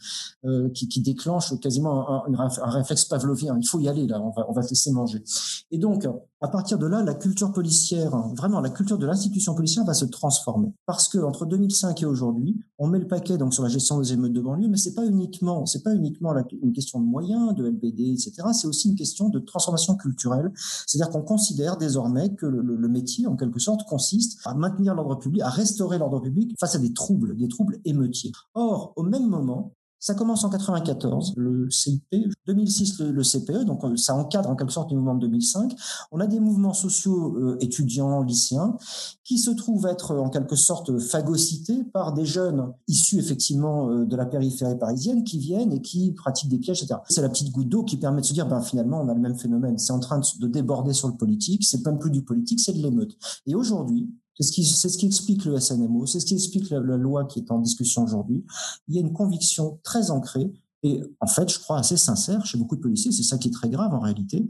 euh, 0.45 0.69
qui, 0.69 0.87
qui 0.87 1.01
déclenche 1.01 1.57
quasiment 1.59 2.25
un, 2.25 2.33
un, 2.33 2.69
réflexe 2.69 3.05
pavlovien. 3.05 3.57
Il 3.59 3.67
faut 3.67 3.79
y 3.79 3.87
aller 3.87 4.05
là. 4.05 4.21
On 4.21 4.31
va 4.31 4.45
on 4.49 4.53
va 4.53 4.61
se 4.61 4.69
laisser 4.69 4.91
manger. 4.91 5.23
Et 5.71 5.77
donc 5.77 6.07
à 6.43 6.49
partir 6.49 6.77
de 6.77 6.85
là, 6.85 7.01
la 7.01 7.13
culture 7.13 7.53
policière, 7.53 8.17
vraiment 8.35 8.59
la 8.59 8.69
culture 8.69 8.97
de 8.97 9.05
l'institution 9.05 9.55
policière 9.55 9.85
va 9.85 9.93
se 9.93 10.03
transformer. 10.03 10.73
Parce 10.85 11.07
que 11.07 11.17
entre 11.17 11.45
2005 11.45 12.01
et 12.01 12.05
aujourd'hui, 12.05 12.59
on 12.77 12.87
met 12.87 12.99
le 12.99 13.07
paquet 13.07 13.37
donc 13.37 13.53
sur 13.53 13.63
la 13.63 13.69
gestion 13.69 13.97
des 13.97 14.11
émeutes 14.11 14.33
de 14.33 14.41
banlieue, 14.41 14.67
mais 14.67 14.75
c'est 14.75 14.93
pas 14.93 15.05
uniquement, 15.05 15.65
c'est 15.65 15.83
pas 15.83 15.95
uniquement 15.95 16.35
une 16.61 16.73
question 16.73 16.99
de 16.99 17.05
moyens, 17.05 17.55
de 17.55 17.65
LBD, 17.65 18.11
etc. 18.11 18.33
C'est 18.51 18.67
aussi 18.67 18.89
une 18.89 18.95
question 18.95 19.29
de 19.29 19.39
transformation 19.39 19.95
culturelle. 19.95 20.51
C'est-à-dire 20.85 21.13
qu'on 21.13 21.21
considère 21.21 21.77
désormais 21.77 22.35
que 22.35 22.45
le, 22.45 22.87
métier, 22.89 23.25
en 23.25 23.37
quelque 23.37 23.59
sorte, 23.59 23.87
consiste 23.87 24.41
à 24.43 24.53
maintenir 24.53 24.95
l'ordre 24.95 25.15
public, 25.15 25.41
à 25.43 25.49
restaurer 25.49 25.97
l'ordre 25.97 26.19
public 26.19 26.57
face 26.59 26.75
à 26.75 26.79
des 26.79 26.91
troubles, 26.91 27.37
des 27.37 27.47
troubles 27.47 27.79
émeutiers. 27.85 28.33
Or, 28.53 28.91
au 28.97 29.03
même 29.03 29.29
moment, 29.29 29.71
ça 30.03 30.15
commence 30.15 30.43
en 30.43 30.49
94, 30.49 31.35
le 31.37 31.71
CIP, 31.71 32.03
2006 32.45 32.99
le, 32.99 33.23
CPE, 33.23 33.63
donc 33.63 33.85
euh, 33.85 33.95
ça 33.95 34.13
encadre 34.13 34.49
en 34.49 34.57
quelque 34.57 34.73
sorte 34.73 34.89
les 34.89 34.97
mouvements 34.97 35.15
de 35.15 35.21
2005. 35.21 35.73
On 36.11 36.19
a 36.19 36.27
des 36.27 36.41
mouvements 36.41 36.73
sociaux 36.73 37.37
euh, 37.37 37.57
étudiants, 37.61 38.21
lycéens, 38.21 38.75
qui 39.23 39.37
se 39.37 39.49
trouvent 39.49 39.85
être 39.85 40.17
en 40.17 40.29
quelque 40.29 40.57
sorte 40.57 40.99
phagocytés 40.99 41.85
par 41.85 42.11
des 42.11 42.25
jeunes 42.25 42.73
issus 42.89 43.17
effectivement 43.17 43.89
euh, 43.91 44.05
de 44.05 44.17
la 44.17 44.25
périphérie 44.25 44.77
parisienne 44.77 45.23
qui 45.23 45.39
viennent 45.39 45.71
et 45.71 45.81
qui 45.81 46.11
pratiquent 46.11 46.49
des 46.49 46.59
pièges, 46.59 46.83
etc. 46.83 46.99
C'est 47.07 47.21
la 47.21 47.29
petite 47.29 47.53
goutte 47.53 47.69
d'eau 47.69 47.85
qui 47.85 47.95
permet 47.95 48.19
de 48.19 48.25
se 48.25 48.33
dire, 48.33 48.45
ben 48.45 48.59
finalement 48.59 48.99
on 48.99 49.07
a 49.07 49.13
le 49.13 49.21
même 49.21 49.39
phénomène, 49.39 49.77
c'est 49.77 49.93
en 49.93 50.01
train 50.01 50.19
de 50.19 50.47
déborder 50.47 50.91
sur 50.91 51.07
le 51.07 51.15
politique, 51.15 51.63
c'est 51.63 51.85
même 51.85 51.97
plus 51.97 52.11
du 52.11 52.23
politique, 52.23 52.59
c'est 52.59 52.73
de 52.73 52.83
l'émeute. 52.83 53.15
Et 53.47 53.55
aujourd'hui, 53.55 54.09
c'est 54.39 54.43
ce, 54.43 54.97
qui, 54.97 55.05
explique 55.05 55.45
le 55.45 55.59
SNMO, 55.59 56.05
c'est 56.05 56.19
ce 56.19 56.25
qui 56.25 56.33
explique 56.33 56.69
la, 56.69 56.79
la 56.79 56.97
loi 56.97 57.25
qui 57.25 57.39
est 57.39 57.51
en 57.51 57.59
discussion 57.59 58.03
aujourd'hui. 58.03 58.43
Il 58.87 58.95
y 58.95 58.97
a 58.97 59.01
une 59.01 59.13
conviction 59.13 59.79
très 59.83 60.09
ancrée 60.09 60.51
et 60.83 61.01
en 61.21 61.27
fait, 61.27 61.49
je 61.49 61.59
crois 61.59 61.79
assez 61.79 61.97
sincère 61.97 62.45
chez 62.45 62.57
beaucoup 62.57 62.75
de 62.75 62.81
policiers, 62.81 63.11
c'est 63.11 63.23
ça 63.23 63.37
qui 63.37 63.47
est 63.47 63.51
très 63.51 63.69
grave 63.69 63.93
en 63.93 63.99
réalité, 63.99 64.49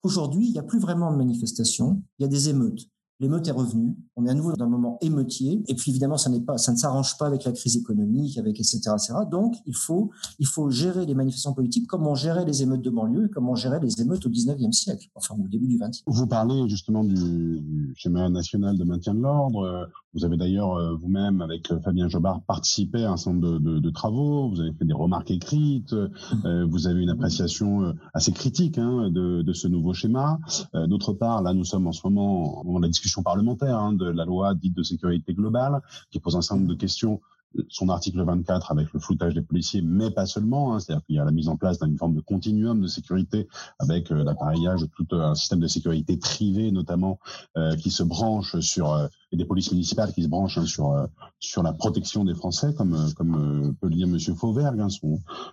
qu'aujourd'hui, 0.00 0.46
il 0.46 0.52
n'y 0.52 0.58
a 0.58 0.62
plus 0.62 0.78
vraiment 0.78 1.12
de 1.12 1.16
manifestations, 1.16 2.02
il 2.18 2.22
y 2.22 2.24
a 2.24 2.28
des 2.28 2.48
émeutes. 2.48 2.88
L'émeute 3.20 3.46
est 3.46 3.52
revenue. 3.52 3.96
On 4.16 4.26
est 4.26 4.30
à 4.30 4.34
nouveau 4.34 4.52
dans 4.52 4.64
un 4.64 4.68
moment 4.68 4.98
émeutier. 5.00 5.62
Et 5.68 5.74
puis 5.74 5.90
évidemment, 5.90 6.16
ça 6.16 6.30
n'est 6.30 6.40
pas, 6.40 6.58
ça 6.58 6.72
ne 6.72 6.76
s'arrange 6.76 7.16
pas 7.16 7.26
avec 7.26 7.44
la 7.44 7.52
crise 7.52 7.76
économique, 7.76 8.38
avec 8.38 8.58
etc., 8.58 8.78
etc. 8.92 9.14
Donc, 9.30 9.54
il 9.66 9.76
faut, 9.76 10.10
il 10.38 10.46
faut 10.46 10.68
gérer 10.70 11.06
les 11.06 11.14
manifestations 11.14 11.54
politiques 11.54 11.86
comme 11.86 12.06
on 12.06 12.14
gérait 12.14 12.44
les 12.44 12.62
émeutes 12.62 12.82
de 12.82 12.90
banlieue, 12.90 13.28
comme 13.28 13.48
on 13.48 13.54
gérait 13.54 13.80
les 13.80 14.00
émeutes 14.00 14.26
au 14.26 14.30
19e 14.30 14.72
siècle, 14.72 15.08
enfin 15.14 15.36
au 15.36 15.48
début 15.48 15.68
du 15.68 15.78
20e. 15.78 16.02
Vous 16.06 16.26
parlez 16.26 16.68
justement 16.68 17.04
du, 17.04 17.14
du 17.14 17.94
schéma 17.96 18.28
national 18.28 18.76
de 18.76 18.84
maintien 18.84 19.14
de 19.14 19.20
l'ordre. 19.20 19.88
Vous 20.14 20.24
avez 20.24 20.36
d'ailleurs 20.36 20.76
euh, 20.76 20.94
vous-même, 20.94 21.42
avec 21.42 21.70
euh, 21.72 21.80
Fabien 21.80 22.08
Jobard, 22.08 22.40
participé 22.42 23.04
à 23.04 23.12
un 23.12 23.16
certain 23.16 23.38
nombre 23.38 23.58
de, 23.58 23.58
de, 23.58 23.78
de 23.80 23.90
travaux. 23.90 24.48
Vous 24.48 24.60
avez 24.60 24.72
fait 24.72 24.84
des 24.84 24.94
remarques 24.94 25.30
écrites. 25.30 25.92
Euh, 25.92 26.66
vous 26.68 26.86
avez 26.86 27.02
une 27.02 27.10
appréciation 27.10 27.94
assez 28.12 28.32
critique 28.32 28.78
hein, 28.78 29.10
de, 29.10 29.42
de, 29.42 29.52
ce 29.52 29.66
nouveau 29.66 29.92
schéma. 29.92 30.38
D'autre 30.74 31.12
part, 31.12 31.42
là, 31.42 31.52
nous 31.52 31.64
sommes 31.64 31.86
en 31.86 31.92
ce 31.92 32.06
moment 32.06 32.62
dans 32.64 32.78
la 32.78 32.88
discussion 32.88 33.22
parlementaire 33.22 33.78
hein, 33.78 33.92
de 33.92 34.06
la 34.06 34.24
loi 34.24 34.54
dite 34.54 34.76
de 34.76 34.82
sécurité 34.82 35.34
globale, 35.34 35.80
qui 36.10 36.20
pose 36.20 36.36
un 36.36 36.42
certain 36.42 36.60
nombre 36.60 36.74
de 36.74 36.78
questions 36.78 37.20
son 37.68 37.88
article 37.88 38.22
24 38.22 38.72
avec 38.72 38.92
le 38.92 39.00
floutage 39.00 39.34
des 39.34 39.42
policiers, 39.42 39.82
mais 39.82 40.10
pas 40.10 40.26
seulement. 40.26 40.74
Hein, 40.74 40.80
C'est-à-dire 40.80 41.04
qu'il 41.04 41.16
y 41.16 41.18
a 41.18 41.24
la 41.24 41.30
mise 41.30 41.48
en 41.48 41.56
place 41.56 41.78
d'une 41.78 41.96
forme 41.96 42.14
de 42.14 42.20
continuum 42.20 42.80
de 42.80 42.86
sécurité 42.86 43.48
avec 43.78 44.10
euh, 44.10 44.24
l'appareillage 44.24 44.80
de 44.82 44.86
tout 44.86 45.06
un 45.12 45.34
système 45.34 45.60
de 45.60 45.66
sécurité 45.66 46.16
privé, 46.16 46.70
notamment 46.70 47.18
euh, 47.56 47.76
qui 47.76 47.90
se 47.90 48.02
branche 48.02 48.58
sur 48.60 48.92
euh, 48.92 49.06
des 49.36 49.44
polices 49.44 49.72
municipales 49.72 50.12
qui 50.12 50.22
se 50.22 50.28
branchent 50.28 50.58
hein, 50.58 50.66
sur 50.66 50.94
sur 51.40 51.62
la 51.62 51.72
protection 51.72 52.24
des 52.24 52.34
Français, 52.34 52.74
comme 52.74 52.96
comme 53.16 53.74
peut 53.80 53.88
le 53.88 53.94
dire 53.94 54.08
Monsieur 54.08 54.34
Fauvergue, 54.34 54.80
hein, 54.80 54.88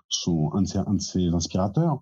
son, 0.08 0.52
un 0.54 0.62
de 0.62 1.02
ses 1.02 1.28
inspirateurs. 1.28 2.02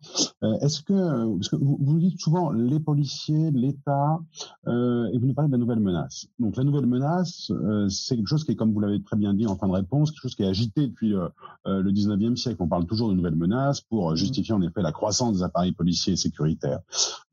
Est-ce 0.62 0.82
que 0.82 1.56
vous, 1.56 1.78
vous 1.80 2.00
dites 2.00 2.20
souvent 2.20 2.52
les 2.52 2.80
policiers, 2.80 3.52
l'État, 3.52 4.20
et 4.68 5.18
vous 5.18 5.26
nous 5.26 5.34
parlez 5.34 5.50
de 5.50 5.54
la 5.54 5.60
nouvelle 5.60 5.80
menace. 5.80 6.28
Donc 6.40 6.58
la 6.58 6.64
nouvelle 6.64 6.86
menace, 6.86 7.52
c'est 7.90 8.16
quelque 8.16 8.28
chose 8.28 8.44
qui 8.44 8.52
est 8.52 8.56
comme 8.56 8.74
vous 8.74 8.80
l'avez 8.80 9.02
très 9.02 9.18
bien 9.18 9.34
dit 9.34 9.48
en 9.48 9.56
fin 9.56 9.68
de 9.68 9.74
réponse 9.74 10.12
quelque 10.12 10.22
chose 10.22 10.36
qui 10.36 10.44
est 10.44 10.48
agité 10.48 10.88
depuis 10.88 11.14
euh, 11.16 11.28
euh, 11.68 11.82
le 11.82 11.92
19e 11.92 12.36
siècle. 12.36 12.58
On 12.60 12.68
parle 12.68 12.86
toujours 12.86 13.10
de 13.10 13.14
nouvelles 13.14 13.36
menaces 13.36 13.82
pour 13.82 14.12
euh, 14.12 14.16
justifier 14.16 14.54
en 14.54 14.62
effet 14.62 14.82
la 14.82 14.92
croissance 14.92 15.38
des 15.38 15.44
appareils 15.44 15.72
policiers 15.72 16.14
et 16.14 16.18
sécuritaires. 16.18 16.80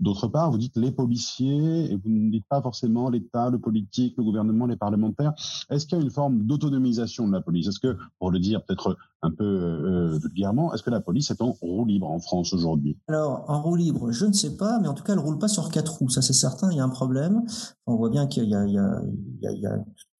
D'autre 0.00 0.28
part, 0.28 0.50
vous 0.50 0.58
dites 0.58 0.76
les 0.76 0.92
policiers 0.92 1.92
et 1.92 1.96
vous 1.96 2.08
ne 2.08 2.30
dites 2.30 2.46
pas 2.48 2.62
forcément 2.62 3.10
l'État, 3.10 3.50
le 3.50 3.58
politique, 3.58 4.14
le 4.16 4.24
gouvernement, 4.24 4.35
les 4.66 4.76
parlementaires. 4.76 5.32
Est-ce 5.70 5.86
qu'il 5.86 5.98
y 5.98 6.00
a 6.00 6.04
une 6.04 6.10
forme 6.10 6.44
d'autonomisation 6.44 7.26
de 7.26 7.32
la 7.32 7.40
police? 7.40 7.68
Est-ce 7.68 7.80
que, 7.80 7.96
pour 8.18 8.30
le 8.30 8.38
dire 8.38 8.64
peut-être 8.64 8.96
un 9.22 9.30
peu 9.30 9.44
euh, 9.44 10.18
vulgairement, 10.18 10.72
est-ce 10.74 10.82
que 10.82 10.90
la 10.90 11.00
police 11.00 11.30
est 11.30 11.42
en 11.42 11.52
roue 11.52 11.84
libre 11.84 12.10
en 12.10 12.20
France 12.20 12.52
aujourd'hui? 12.52 12.96
Alors, 13.08 13.44
en 13.48 13.62
roue 13.62 13.76
libre, 13.76 14.12
je 14.12 14.26
ne 14.26 14.32
sais 14.32 14.56
pas, 14.56 14.78
mais 14.80 14.88
en 14.88 14.94
tout 14.94 15.04
cas, 15.04 15.12
elle 15.12 15.18
roule 15.18 15.38
pas 15.38 15.48
sur 15.48 15.70
quatre 15.70 15.98
roues. 15.98 16.08
Ça, 16.08 16.22
c'est 16.22 16.32
certain. 16.32 16.70
Il 16.70 16.76
y 16.76 16.80
a 16.80 16.84
un 16.84 16.88
problème. 16.88 17.42
On 17.86 17.96
voit 17.96 18.10
bien 18.10 18.26
qu'il 18.26 18.48
y 18.48 18.54
a, 18.54 19.00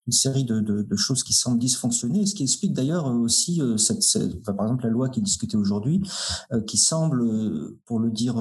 une 0.07 0.13
série 0.13 0.45
de, 0.45 0.61
de, 0.61 0.83
de, 0.83 0.97
choses 0.97 1.23
qui 1.25 1.33
semblent 1.33 1.59
dysfonctionner, 1.59 2.27
ce 2.27 2.35
qui 2.35 2.43
explique 2.43 2.73
d'ailleurs 2.73 3.07
aussi 3.07 3.61
euh, 3.61 3.77
cette, 3.77 4.43
par 4.45 4.67
exemple 4.67 4.85
la 4.85 4.91
loi 4.91 5.09
qui 5.09 5.21
est 5.21 5.23
discutée 5.23 5.57
aujourd'hui, 5.57 6.01
euh, 6.53 6.61
qui 6.61 6.77
semble, 6.79 7.23
euh, 7.23 7.79
pour 7.87 7.99
le 7.99 8.11
dire, 8.11 8.35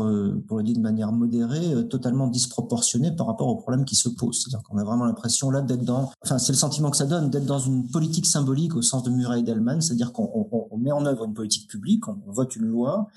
pour 0.48 0.58
le 0.58 0.64
dire 0.64 0.76
de 0.76 0.82
manière 0.82 1.12
modérée, 1.12 1.88
totalement 1.90 2.28
disproportionnée 2.28 3.12
par 3.12 3.28
rapport 3.28 3.48
aux 3.48 3.56
problèmes 3.56 3.86
qui 3.86 3.96
se 3.96 4.10
posent. 4.10 4.42
C'est-à-dire 4.42 4.64
qu'on 4.64 4.78
a 4.78 4.84
vraiment 4.84 5.06
l'impression 5.06 5.50
là 5.50 5.62
d'être 5.62 5.84
dans, 5.84 6.12
enfin 6.24 6.38
c'est 6.38 6.52
le 6.52 6.58
sentiment 6.58 6.92
que 6.92 6.98
ça 6.98 7.06
donne, 7.06 7.30
d'être 7.30 7.46
dans 7.46 7.60
une 7.60 7.88
politique 7.90 8.26
symbolique 8.26 8.76
au 8.76 8.82
sens 8.82 9.04
de 9.04 9.10
Murray 9.10 9.42
Delman, 9.42 9.82
c'est-à-dire 9.82 10.14
qu'on 10.14 10.65
on, 10.76 10.78
met 10.78 10.92
en 10.92 11.06
œuvre 11.06 11.26
une 11.26 11.34
politique 11.34 11.70
publique, 11.70 12.08
on 12.08 12.20
vote 12.28 12.56
une 12.56 12.66
loi, 12.66 13.08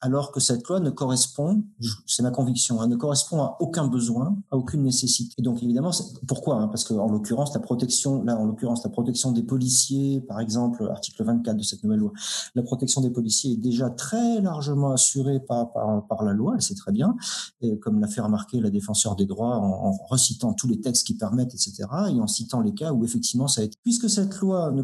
alors 0.00 0.32
que 0.32 0.40
cette 0.40 0.66
loi 0.68 0.80
ne 0.80 0.90
correspond, 0.90 1.62
c'est 2.06 2.22
ma 2.22 2.30
conviction, 2.30 2.80
hein, 2.80 2.86
ne 2.86 2.96
correspond 2.96 3.42
à 3.42 3.56
aucun 3.60 3.86
besoin, 3.86 4.36
à 4.50 4.56
aucune 4.56 4.82
nécessité. 4.82 5.34
Et 5.38 5.42
donc 5.42 5.62
évidemment, 5.62 5.90
pourquoi 6.26 6.56
hein, 6.56 6.68
Parce 6.68 6.84
qu'en 6.84 7.08
l'occurrence, 7.08 7.52
la 7.54 7.60
protection 7.60 8.22
là 8.22 8.36
en 8.36 8.44
l'occurrence 8.44 8.84
la 8.84 8.90
protection 8.90 9.32
des 9.32 9.42
policiers, 9.42 10.20
par 10.20 10.40
exemple, 10.40 10.88
article 10.90 11.24
24 11.24 11.56
de 11.56 11.62
cette 11.62 11.82
nouvelle 11.84 12.00
loi, 12.00 12.12
la 12.54 12.62
protection 12.62 13.00
des 13.00 13.10
policiers 13.10 13.52
est 13.52 13.56
déjà 13.56 13.90
très 13.90 14.40
largement 14.40 14.92
assurée 14.92 15.40
par, 15.40 15.72
par, 15.72 16.06
par 16.06 16.24
la 16.24 16.32
loi, 16.32 16.56
et 16.56 16.60
c'est 16.60 16.74
très 16.74 16.92
bien, 16.92 17.16
et 17.60 17.78
comme 17.78 18.00
l'a 18.00 18.08
fait 18.08 18.20
remarquer 18.20 18.60
la 18.60 18.70
défenseur 18.70 19.16
des 19.16 19.26
droits 19.26 19.56
en, 19.56 19.88
en, 19.88 19.92
recitant 20.08 20.52
tous 20.52 20.68
les 20.68 20.80
textes 20.80 21.06
qui 21.06 21.14
permettent, 21.14 21.54
etc., 21.54 21.84
et 22.10 22.20
en 22.20 22.26
citant 22.26 22.60
les 22.60 22.74
cas 22.74 22.92
où 22.92 23.04
effectivement 23.04 23.48
ça 23.48 23.60
a 23.60 23.64
été. 23.64 23.76
Puisque 23.82 24.08
cette 24.08 24.36
loi, 24.38 24.70
ne 24.70 24.82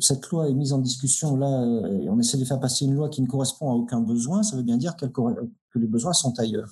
cette 0.00 0.28
loi 0.28 0.48
est 0.48 0.54
mise 0.54 0.72
en 0.72 0.78
discussion 0.78 1.36
là, 1.36 1.57
et 1.64 2.08
on 2.08 2.18
essaie 2.18 2.38
de 2.38 2.44
faire 2.44 2.60
passer 2.60 2.84
une 2.84 2.94
loi 2.94 3.08
qui 3.08 3.22
ne 3.22 3.26
correspond 3.26 3.70
à 3.70 3.74
aucun 3.74 4.00
besoin, 4.00 4.42
ça 4.42 4.56
veut 4.56 4.62
bien 4.62 4.76
dire 4.76 4.96
que 4.96 5.06
les 5.78 5.86
besoins 5.86 6.12
sont 6.12 6.38
ailleurs 6.38 6.70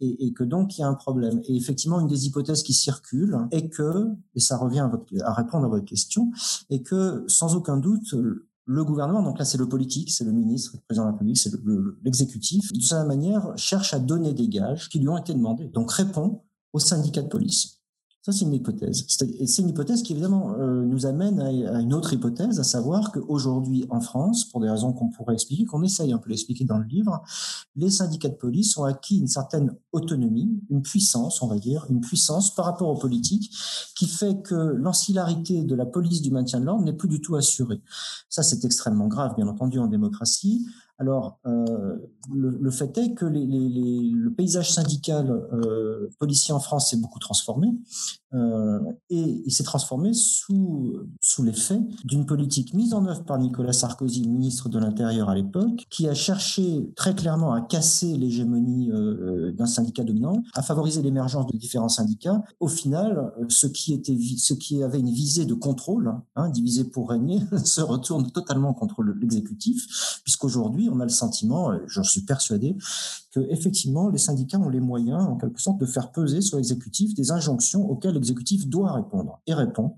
et, 0.00 0.32
que 0.32 0.44
donc 0.44 0.76
il 0.76 0.80
y 0.80 0.84
a 0.84 0.88
un 0.88 0.94
problème. 0.94 1.40
Et 1.44 1.56
effectivement, 1.56 2.00
une 2.00 2.06
des 2.06 2.26
hypothèses 2.26 2.62
qui 2.62 2.72
circule 2.72 3.38
est 3.50 3.68
que, 3.68 4.06
et 4.34 4.40
ça 4.40 4.56
revient 4.56 4.88
à 5.22 5.32
répondre 5.34 5.66
à 5.66 5.68
votre 5.68 5.84
question, 5.84 6.30
est 6.70 6.82
que 6.82 7.24
sans 7.28 7.54
aucun 7.54 7.76
doute, 7.76 8.14
le 8.66 8.84
gouvernement, 8.84 9.22
donc 9.22 9.38
là 9.38 9.44
c'est 9.44 9.58
le 9.58 9.68
politique, 9.68 10.10
c'est 10.10 10.24
le 10.24 10.32
ministre, 10.32 10.72
le 10.74 10.80
président 10.80 11.04
de 11.04 11.08
la 11.08 11.12
République, 11.12 11.38
c'est 11.38 11.52
l'exécutif, 12.04 12.72
de 12.72 12.80
sa 12.80 13.04
manière 13.04 13.52
cherche 13.56 13.94
à 13.94 13.98
donner 13.98 14.32
des 14.32 14.48
gages 14.48 14.88
qui 14.88 15.00
lui 15.00 15.08
ont 15.08 15.18
été 15.18 15.34
demandés. 15.34 15.68
Donc 15.68 15.90
répond 15.90 16.42
aux 16.72 16.78
syndicats 16.78 17.22
de 17.22 17.28
police. 17.28 17.79
Ça, 18.22 18.32
c'est 18.32 18.44
une 18.44 18.52
hypothèse. 18.52 19.06
C'est 19.08 19.62
une 19.62 19.70
hypothèse 19.70 20.02
qui, 20.02 20.12
évidemment, 20.12 20.54
euh, 20.58 20.84
nous 20.84 21.06
amène 21.06 21.40
à, 21.40 21.80
une 21.80 21.94
autre 21.94 22.12
hypothèse, 22.12 22.60
à 22.60 22.64
savoir 22.64 23.12
qu'aujourd'hui, 23.12 23.86
en 23.88 24.02
France, 24.02 24.44
pour 24.44 24.60
des 24.60 24.68
raisons 24.68 24.92
qu'on 24.92 25.08
pourrait 25.08 25.32
expliquer, 25.32 25.64
qu'on 25.64 25.82
essaye 25.82 26.12
un 26.12 26.18
peu 26.18 26.28
d'expliquer 26.28 26.64
dans 26.64 26.76
le 26.76 26.84
livre, 26.84 27.22
les 27.76 27.88
syndicats 27.88 28.28
de 28.28 28.34
police 28.34 28.76
ont 28.76 28.84
acquis 28.84 29.18
une 29.18 29.26
certaine 29.26 29.74
autonomie, 29.92 30.60
une 30.68 30.82
puissance, 30.82 31.40
on 31.40 31.46
va 31.46 31.58
dire, 31.58 31.86
une 31.88 32.02
puissance 32.02 32.54
par 32.54 32.66
rapport 32.66 32.90
aux 32.90 32.98
politiques, 32.98 33.50
qui 33.96 34.06
fait 34.06 34.42
que 34.42 34.54
l'ancillarité 34.54 35.64
de 35.64 35.74
la 35.74 35.86
police 35.86 36.20
du 36.20 36.30
maintien 36.30 36.60
de 36.60 36.66
l'ordre 36.66 36.84
n'est 36.84 36.92
plus 36.92 37.08
du 37.08 37.22
tout 37.22 37.36
assurée. 37.36 37.80
Ça, 38.28 38.42
c'est 38.42 38.66
extrêmement 38.66 39.08
grave, 39.08 39.34
bien 39.34 39.48
entendu, 39.48 39.78
en 39.78 39.86
démocratie. 39.86 40.66
Alors, 41.00 41.38
euh, 41.46 41.96
le, 42.30 42.70
fait 42.70 42.96
est 42.98 43.14
que 43.14 43.24
le 43.24 44.28
paysage 44.34 44.70
syndical 44.70 45.30
euh, 45.30 46.10
policier 46.18 46.52
en 46.52 46.60
France 46.60 46.90
s'est 46.90 46.98
beaucoup 46.98 47.18
transformé 47.18 47.68
euh, 48.32 48.78
et 49.08 49.42
il 49.44 49.50
s'est 49.50 49.64
transformé 49.64 50.12
sous, 50.12 50.94
sous 51.20 51.42
l'effet 51.42 51.80
d'une 52.04 52.26
politique 52.26 52.74
mise 52.74 52.94
en 52.94 53.04
œuvre 53.06 53.24
par 53.24 53.38
Nicolas 53.38 53.72
Sarkozy, 53.72 54.28
ministre 54.28 54.68
de 54.68 54.78
l'Intérieur 54.78 55.28
à 55.28 55.34
l'époque, 55.34 55.84
qui 55.90 56.08
a 56.08 56.14
cherché 56.14 56.90
très 56.94 57.14
clairement 57.14 57.52
à 57.52 57.60
casser 57.60 58.16
l'hégémonie 58.16 58.90
euh, 58.92 59.52
d'un 59.52 59.66
syndicat 59.66 60.04
dominant, 60.04 60.42
à 60.54 60.62
favoriser 60.62 61.02
l'émergence 61.02 61.46
de 61.46 61.56
différents 61.56 61.88
syndicats. 61.88 62.42
Au 62.60 62.68
final, 62.68 63.32
ce 63.48 63.66
qui, 63.66 63.92
était, 63.92 64.16
ce 64.38 64.54
qui 64.54 64.82
avait 64.82 65.00
une 65.00 65.10
visée 65.10 65.44
de 65.44 65.54
contrôle, 65.54 66.14
hein, 66.36 66.48
divisé 66.50 66.84
pour 66.84 67.10
régner, 67.10 67.40
se 67.64 67.80
retourne 67.80 68.30
totalement 68.30 68.74
contre 68.74 69.02
l'exécutif, 69.02 70.20
puisqu'aujourd'hui, 70.22 70.88
on 70.90 71.00
a 71.00 71.04
le 71.04 71.10
sentiment, 71.10 71.72
j'en 71.86 72.04
suis 72.04 72.22
persuadé, 72.22 72.76
que 73.30 73.40
effectivement 73.50 74.08
les 74.08 74.18
syndicats 74.18 74.58
ont 74.58 74.68
les 74.68 74.80
moyens, 74.80 75.24
en 75.24 75.36
quelque 75.36 75.60
sorte, 75.60 75.78
de 75.78 75.86
faire 75.86 76.10
peser 76.10 76.40
sur 76.40 76.56
l'exécutif 76.56 77.14
des 77.14 77.30
injonctions 77.30 77.88
auxquelles 77.88 78.14
l'exécutif 78.14 78.68
doit 78.68 78.92
répondre 78.92 79.40
et 79.46 79.54
répond. 79.54 79.96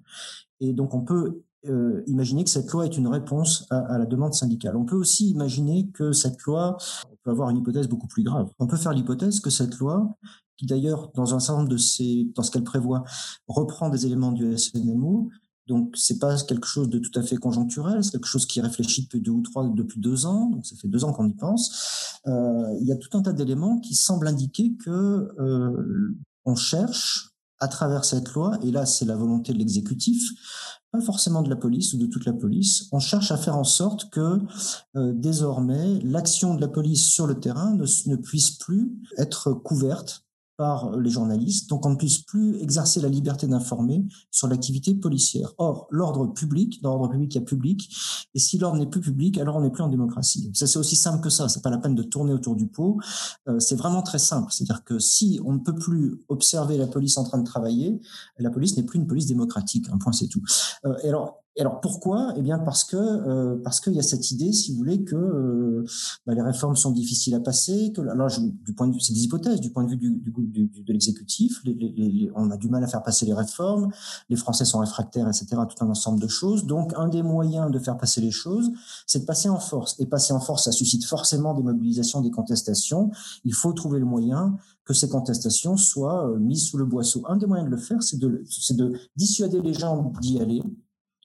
Et 0.60 0.72
donc 0.72 0.94
on 0.94 1.00
peut 1.00 1.42
euh, 1.68 2.02
imaginer 2.06 2.44
que 2.44 2.50
cette 2.50 2.70
loi 2.72 2.84
est 2.84 2.96
une 2.96 3.06
réponse 3.06 3.66
à, 3.70 3.96
la 3.96 4.06
demande 4.06 4.34
syndicale. 4.34 4.76
On 4.76 4.84
peut 4.84 4.96
aussi 4.96 5.30
imaginer 5.30 5.88
que 5.88 6.12
cette 6.12 6.42
loi 6.42 6.76
on 7.10 7.16
peut 7.22 7.30
avoir 7.30 7.50
une 7.50 7.58
hypothèse 7.58 7.88
beaucoup 7.88 8.08
plus 8.08 8.24
grave. 8.24 8.50
On 8.58 8.66
peut 8.66 8.76
faire 8.76 8.92
l'hypothèse 8.92 9.40
que 9.40 9.50
cette 9.50 9.78
loi, 9.78 10.16
qui 10.56 10.66
d'ailleurs 10.66 11.12
dans 11.14 11.34
un 11.34 11.40
certain 11.40 11.60
nombre 11.60 11.70
de 11.70 11.76
ces, 11.76 12.28
dans 12.34 12.42
ce 12.42 12.50
qu'elle 12.50 12.64
prévoit, 12.64 13.04
reprend 13.46 13.90
des 13.90 14.06
éléments 14.06 14.32
du 14.32 14.58
SNMO, 14.58 15.30
donc 15.66 15.94
c'est 15.96 16.18
pas 16.18 16.36
quelque 16.42 16.66
chose 16.66 16.88
de 16.88 16.98
tout 16.98 17.16
à 17.18 17.22
fait 17.22 17.36
conjoncturel, 17.36 18.02
c'est 18.02 18.12
quelque 18.12 18.26
chose 18.26 18.46
qui 18.46 18.60
réfléchit 18.60 19.02
depuis 19.02 19.20
deux 19.20 19.30
ou 19.30 19.42
trois, 19.42 19.68
depuis 19.68 20.00
deux 20.00 20.26
ans. 20.26 20.46
Donc 20.50 20.66
ça 20.66 20.76
fait 20.76 20.88
deux 20.88 21.04
ans 21.04 21.12
qu'on 21.12 21.28
y 21.28 21.34
pense. 21.34 22.20
Euh, 22.26 22.76
il 22.80 22.86
y 22.86 22.92
a 22.92 22.96
tout 22.96 23.16
un 23.16 23.22
tas 23.22 23.32
d'éléments 23.32 23.78
qui 23.78 23.94
semblent 23.94 24.26
indiquer 24.26 24.74
que 24.84 24.90
euh, 25.38 26.16
on 26.44 26.54
cherche 26.54 27.30
à 27.60 27.68
travers 27.68 28.04
cette 28.04 28.32
loi, 28.32 28.58
et 28.62 28.72
là 28.72 28.86
c'est 28.86 29.04
la 29.04 29.14
volonté 29.14 29.52
de 29.52 29.58
l'exécutif, 29.58 30.32
pas 30.90 31.00
forcément 31.00 31.42
de 31.42 31.48
la 31.48 31.54
police 31.54 31.94
ou 31.94 31.98
de 31.98 32.06
toute 32.06 32.24
la 32.24 32.32
police, 32.32 32.88
on 32.90 32.98
cherche 32.98 33.30
à 33.30 33.36
faire 33.36 33.56
en 33.56 33.62
sorte 33.62 34.10
que 34.10 34.40
euh, 34.96 35.12
désormais 35.14 36.00
l'action 36.00 36.56
de 36.56 36.60
la 36.60 36.66
police 36.66 37.04
sur 37.04 37.28
le 37.28 37.38
terrain 37.38 37.76
ne, 37.76 37.86
ne 38.10 38.16
puisse 38.16 38.50
plus 38.50 38.92
être 39.16 39.52
couverte 39.52 40.24
par 40.62 40.96
les 40.96 41.10
journalistes, 41.10 41.68
donc 41.68 41.84
on 41.86 41.90
ne 41.90 41.96
puisse 41.96 42.18
plus 42.18 42.56
exercer 42.62 43.00
la 43.00 43.08
liberté 43.08 43.48
d'informer 43.48 44.06
sur 44.30 44.46
l'activité 44.46 44.94
policière. 44.94 45.52
Or, 45.58 45.88
l'ordre 45.90 46.28
public, 46.28 46.80
dans 46.82 46.90
l'ordre 46.90 47.08
public, 47.08 47.34
il 47.34 47.38
y 47.38 47.42
a 47.42 47.44
public, 47.44 47.90
et 48.32 48.38
si 48.38 48.58
l'ordre 48.58 48.78
n'est 48.78 48.86
plus 48.86 49.00
public, 49.00 49.38
alors 49.38 49.56
on 49.56 49.62
n'est 49.62 49.72
plus 49.72 49.82
en 49.82 49.88
démocratie. 49.88 50.52
Ça, 50.54 50.68
c'est 50.68 50.78
aussi 50.78 50.94
simple 50.94 51.20
que 51.20 51.30
ça, 51.30 51.48
c'est 51.48 51.64
pas 51.64 51.70
la 51.70 51.78
peine 51.78 51.96
de 51.96 52.04
tourner 52.04 52.32
autour 52.32 52.54
du 52.54 52.68
pot, 52.68 53.00
euh, 53.48 53.58
c'est 53.58 53.74
vraiment 53.74 54.02
très 54.02 54.20
simple. 54.20 54.52
C'est-à-dire 54.52 54.84
que 54.84 55.00
si 55.00 55.40
on 55.44 55.54
ne 55.54 55.58
peut 55.58 55.74
plus 55.74 56.22
observer 56.28 56.76
la 56.76 56.86
police 56.86 57.18
en 57.18 57.24
train 57.24 57.38
de 57.38 57.44
travailler, 57.44 58.00
la 58.38 58.50
police 58.50 58.76
n'est 58.76 58.84
plus 58.84 59.00
une 59.00 59.08
police 59.08 59.26
démocratique, 59.26 59.88
un 59.90 59.98
point 59.98 60.12
c'est 60.12 60.28
tout. 60.28 60.44
Euh, 60.84 60.94
et 61.02 61.08
alors, 61.08 61.41
et 61.54 61.60
alors 61.60 61.80
pourquoi? 61.80 62.32
Eh 62.36 62.42
bien 62.42 62.58
parce 62.58 62.82
que 62.84 62.96
euh, 62.96 63.56
parce 63.62 63.80
qu'il 63.80 63.92
y 63.92 63.98
a 63.98 64.02
cette 64.02 64.30
idée, 64.30 64.52
si 64.52 64.72
vous 64.72 64.78
voulez, 64.78 65.04
que 65.04 65.14
euh, 65.14 65.84
bah, 66.26 66.34
les 66.34 66.40
réformes 66.40 66.76
sont 66.76 66.92
difficiles 66.92 67.34
à 67.34 67.40
passer. 67.40 67.92
Que, 67.94 68.00
alors, 68.08 68.28
du 68.40 68.72
point 68.72 68.88
de 68.88 68.94
vue, 68.94 69.00
c'est 69.00 69.12
des 69.12 69.24
hypothèses, 69.24 69.60
du 69.60 69.70
point 69.70 69.84
de 69.84 69.90
vue 69.90 69.98
du, 69.98 70.12
du, 70.12 70.66
du 70.66 70.82
de 70.82 70.92
l'exécutif, 70.92 71.60
les, 71.64 71.74
les, 71.74 71.90
les, 71.90 72.30
on 72.34 72.50
a 72.50 72.56
du 72.56 72.68
mal 72.70 72.82
à 72.82 72.86
faire 72.86 73.02
passer 73.02 73.26
les 73.26 73.34
réformes, 73.34 73.90
les 74.30 74.36
Français 74.36 74.64
sont 74.64 74.78
réfractaires, 74.78 75.28
etc. 75.28 75.46
Tout 75.68 75.84
un 75.84 75.90
ensemble 75.90 76.20
de 76.20 76.28
choses. 76.28 76.64
Donc, 76.64 76.94
un 76.96 77.08
des 77.08 77.22
moyens 77.22 77.70
de 77.70 77.78
faire 77.78 77.98
passer 77.98 78.22
les 78.22 78.30
choses, 78.30 78.70
c'est 79.06 79.20
de 79.20 79.24
passer 79.26 79.50
en 79.50 79.58
force. 79.58 80.00
Et 80.00 80.06
passer 80.06 80.32
en 80.32 80.40
force, 80.40 80.64
ça 80.64 80.72
suscite 80.72 81.04
forcément 81.04 81.52
des 81.52 81.62
mobilisations, 81.62 82.22
des 82.22 82.30
contestations. 82.30 83.10
Il 83.44 83.52
faut 83.52 83.74
trouver 83.74 83.98
le 83.98 84.06
moyen 84.06 84.56
que 84.84 84.94
ces 84.94 85.08
contestations 85.08 85.76
soient 85.76 86.28
euh, 86.28 86.38
mises 86.38 86.68
sous 86.68 86.78
le 86.78 86.86
boisseau. 86.86 87.22
Un 87.28 87.36
des 87.36 87.46
moyens 87.46 87.68
de 87.68 87.74
le 87.74 87.80
faire, 87.80 88.02
c'est 88.02 88.18
de, 88.18 88.42
c'est 88.48 88.76
de 88.76 88.98
dissuader 89.16 89.60
les 89.60 89.74
gens 89.74 90.12
d'y 90.20 90.40
aller. 90.40 90.62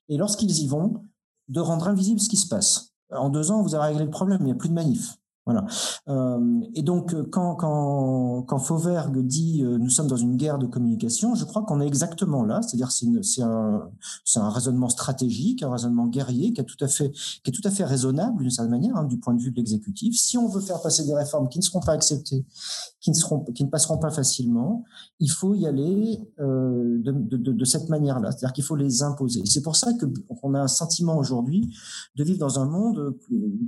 Et 0.09 0.17
lorsqu'ils 0.17 0.59
y 0.59 0.67
vont, 0.67 1.01
de 1.47 1.59
rendre 1.59 1.87
invisible 1.87 2.19
ce 2.19 2.29
qui 2.29 2.37
se 2.37 2.47
passe. 2.47 2.93
En 3.11 3.29
deux 3.29 3.51
ans, 3.51 3.61
vous 3.61 3.75
avez 3.75 3.87
réglé 3.87 4.05
le 4.05 4.11
problème, 4.11 4.39
il 4.41 4.45
n'y 4.45 4.51
a 4.51 4.55
plus 4.55 4.69
de 4.69 4.73
manif. 4.73 5.17
Voilà. 5.47 5.65
Euh, 6.09 6.59
et 6.75 6.81
donc, 6.81 7.15
quand, 7.29 7.55
quand, 7.55 8.43
quand 8.43 8.59
Fauvergue 8.59 9.25
dit 9.25 9.63
euh, 9.63 9.77
nous 9.77 9.89
sommes 9.89 10.07
dans 10.07 10.17
une 10.17 10.35
guerre 10.35 10.57
de 10.57 10.67
communication, 10.67 11.35
je 11.35 11.45
crois 11.45 11.63
qu'on 11.63 11.79
est 11.79 11.87
exactement 11.87 12.43
là. 12.43 12.61
C'est-à-dire, 12.61 12.91
c'est, 12.91 13.41
un, 13.41 13.89
un 14.35 14.49
raisonnement 14.49 14.89
stratégique, 14.89 15.63
un 15.63 15.71
raisonnement 15.71 16.07
guerrier 16.07 16.51
qui, 16.51 16.59
a 16.59 16.65
tout 16.65 16.75
à 16.81 16.89
fait, 16.89 17.11
qui 17.11 17.49
est 17.49 17.53
tout 17.53 17.65
à 17.65 17.71
fait 17.71 17.85
raisonnable 17.85 18.41
d'une 18.41 18.51
certaine 18.51 18.71
manière, 18.71 18.97
hein, 18.97 19.05
du 19.05 19.19
point 19.19 19.33
de 19.33 19.41
vue 19.41 19.51
de 19.51 19.55
l'exécutif. 19.55 20.19
Si 20.19 20.37
on 20.37 20.49
veut 20.49 20.59
faire 20.59 20.81
passer 20.81 21.05
des 21.05 21.15
réformes 21.15 21.47
qui 21.47 21.59
ne 21.59 21.63
seront 21.63 21.79
pas 21.79 21.93
acceptées, 21.93 22.45
qui 22.99 23.11
ne, 23.11 23.15
seront, 23.15 23.45
qui 23.45 23.63
ne 23.63 23.69
passeront 23.69 23.99
pas 23.99 24.11
facilement, 24.11 24.83
il 25.21 25.31
faut 25.31 25.55
y 25.55 25.65
aller 25.65 26.19
euh, 26.41 27.01
de, 27.01 27.11
de, 27.13 27.53
de, 27.53 27.65
cette 27.65 27.87
manière-là. 27.87 28.31
C'est-à-dire 28.31 28.51
qu'il 28.51 28.65
faut 28.65 28.75
les 28.75 29.01
imposer. 29.01 29.43
C'est 29.45 29.61
pour 29.61 29.77
ça 29.77 29.91
qu'on 29.93 30.53
a 30.55 30.59
un 30.59 30.67
sentiment 30.67 31.17
aujourd'hui 31.17 31.73
de 32.17 32.23
vivre 32.25 32.39
dans 32.39 32.59
un 32.59 32.65
monde 32.65 32.99
euh, 32.99 33.19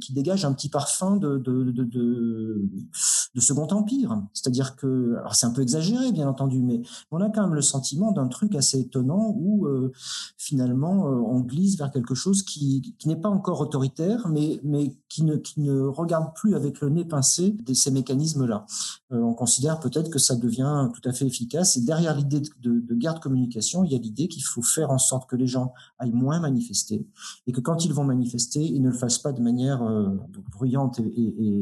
qui 0.01 0.13
dégage 0.13 0.43
un 0.43 0.53
petit 0.53 0.69
parfum 0.69 1.15
de, 1.17 1.37
de 1.71 3.39
Second 3.39 3.67
Empire. 3.67 4.21
C'est-à-dire 4.33 4.75
que, 4.75 5.15
alors 5.19 5.35
c'est 5.35 5.45
un 5.45 5.51
peu 5.51 5.61
exagéré, 5.61 6.11
bien 6.11 6.27
entendu, 6.27 6.61
mais 6.61 6.81
on 7.11 7.21
a 7.21 7.29
quand 7.29 7.41
même 7.41 7.53
le 7.53 7.61
sentiment 7.61 8.11
d'un 8.11 8.27
truc 8.27 8.55
assez 8.55 8.79
étonnant 8.79 9.33
où 9.37 9.67
euh, 9.67 9.91
finalement 10.37 11.07
euh, 11.07 11.15
on 11.15 11.41
glisse 11.41 11.77
vers 11.77 11.91
quelque 11.91 12.15
chose 12.15 12.43
qui, 12.43 12.95
qui 12.97 13.07
n'est 13.07 13.15
pas 13.15 13.29
encore 13.29 13.61
autoritaire, 13.61 14.27
mais, 14.29 14.59
mais 14.63 14.95
qui, 15.07 15.23
ne, 15.23 15.35
qui 15.35 15.61
ne 15.61 15.81
regarde 15.81 16.33
plus 16.35 16.55
avec 16.55 16.81
le 16.81 16.89
nez 16.89 17.05
pincé 17.05 17.55
ces 17.73 17.91
mécanismes-là. 17.91 18.65
Euh, 19.11 19.21
on 19.21 19.33
considère 19.33 19.79
peut-être 19.79 20.09
que 20.09 20.19
ça 20.19 20.35
devient 20.35 20.89
tout 20.93 21.07
à 21.07 21.13
fait 21.13 21.25
efficace. 21.25 21.77
Et 21.77 21.81
derrière 21.81 22.15
l'idée 22.15 22.41
de, 22.41 22.49
de, 22.61 22.79
de 22.79 22.95
guerre 22.95 23.13
de 23.13 23.19
communication, 23.19 23.83
il 23.83 23.91
y 23.91 23.95
a 23.95 23.99
l'idée 23.99 24.27
qu'il 24.27 24.43
faut 24.43 24.61
faire 24.61 24.91
en 24.91 24.97
sorte 24.97 25.29
que 25.29 25.35
les 25.35 25.47
gens 25.47 25.73
aillent 25.99 26.11
moins 26.11 26.39
manifester 26.39 27.07
et 27.47 27.51
que 27.51 27.61
quand 27.61 27.85
ils 27.85 27.93
vont 27.93 28.03
manifester, 28.03 28.63
ils 28.63 28.81
ne 28.81 28.89
le 28.89 28.95
fassent 28.95 29.19
pas 29.19 29.31
de 29.31 29.41
manière 29.41 29.83
bruyante 30.51 30.99
et, 30.99 31.58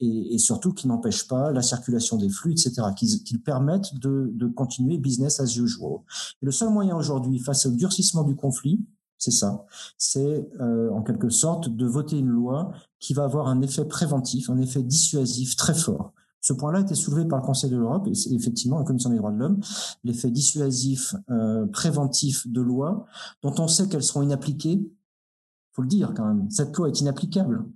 et, 0.00 0.38
surtout 0.38 0.72
qui 0.72 0.88
n'empêchent 0.88 1.28
pas 1.28 1.50
la 1.52 1.62
circulation 1.62 2.16
des 2.16 2.28
flux, 2.28 2.52
etc., 2.52 2.82
qui, 2.96 3.38
permettent 3.38 3.94
de, 3.94 4.46
continuer 4.54 4.98
business 4.98 5.40
as 5.40 5.56
usual. 5.56 6.00
Et 6.42 6.46
le 6.46 6.52
seul 6.52 6.70
moyen 6.70 6.96
aujourd'hui, 6.96 7.38
face 7.38 7.66
au 7.66 7.70
durcissement 7.70 8.24
du 8.24 8.36
conflit, 8.36 8.84
c'est 9.18 9.30
ça, 9.30 9.64
c'est 9.96 10.46
euh, 10.60 10.90
en 10.90 11.02
quelque 11.02 11.30
sorte 11.30 11.68
de 11.68 11.86
voter 11.86 12.18
une 12.18 12.28
loi 12.28 12.72
qui 13.00 13.14
va 13.14 13.24
avoir 13.24 13.48
un 13.48 13.62
effet 13.62 13.86
préventif, 13.86 14.50
un 14.50 14.58
effet 14.58 14.82
dissuasif 14.82 15.56
très 15.56 15.74
fort. 15.74 16.12
Ce 16.46 16.52
point-là 16.52 16.78
a 16.78 16.82
été 16.82 16.94
soulevé 16.94 17.24
par 17.24 17.40
le 17.40 17.44
Conseil 17.44 17.70
de 17.70 17.76
l'Europe 17.76 18.06
et 18.06 18.34
effectivement 18.34 18.78
la 18.78 18.84
Commission 18.84 19.10
des 19.10 19.16
droits 19.16 19.32
de 19.32 19.38
l'homme, 19.38 19.58
l'effet 20.04 20.30
dissuasif, 20.30 21.16
euh, 21.28 21.66
préventif 21.66 22.46
de 22.46 22.60
lois 22.60 23.06
dont 23.42 23.54
on 23.58 23.66
sait 23.66 23.88
qu'elles 23.88 24.04
seront 24.04 24.22
inappliquées. 24.22 24.88
Faut 25.72 25.82
le 25.82 25.88
dire 25.88 26.12
quand 26.14 26.24
même. 26.24 26.48
Cette 26.50 26.76
loi 26.76 26.88
est 26.88 27.00
inapplicable. 27.00 27.66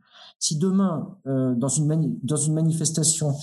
Si 0.40 0.56
demain, 0.56 1.16
euh, 1.26 1.54
dans, 1.54 1.68
une 1.68 2.18
dans 2.22 2.36
une 2.36 2.54
manifestation, 2.54 3.34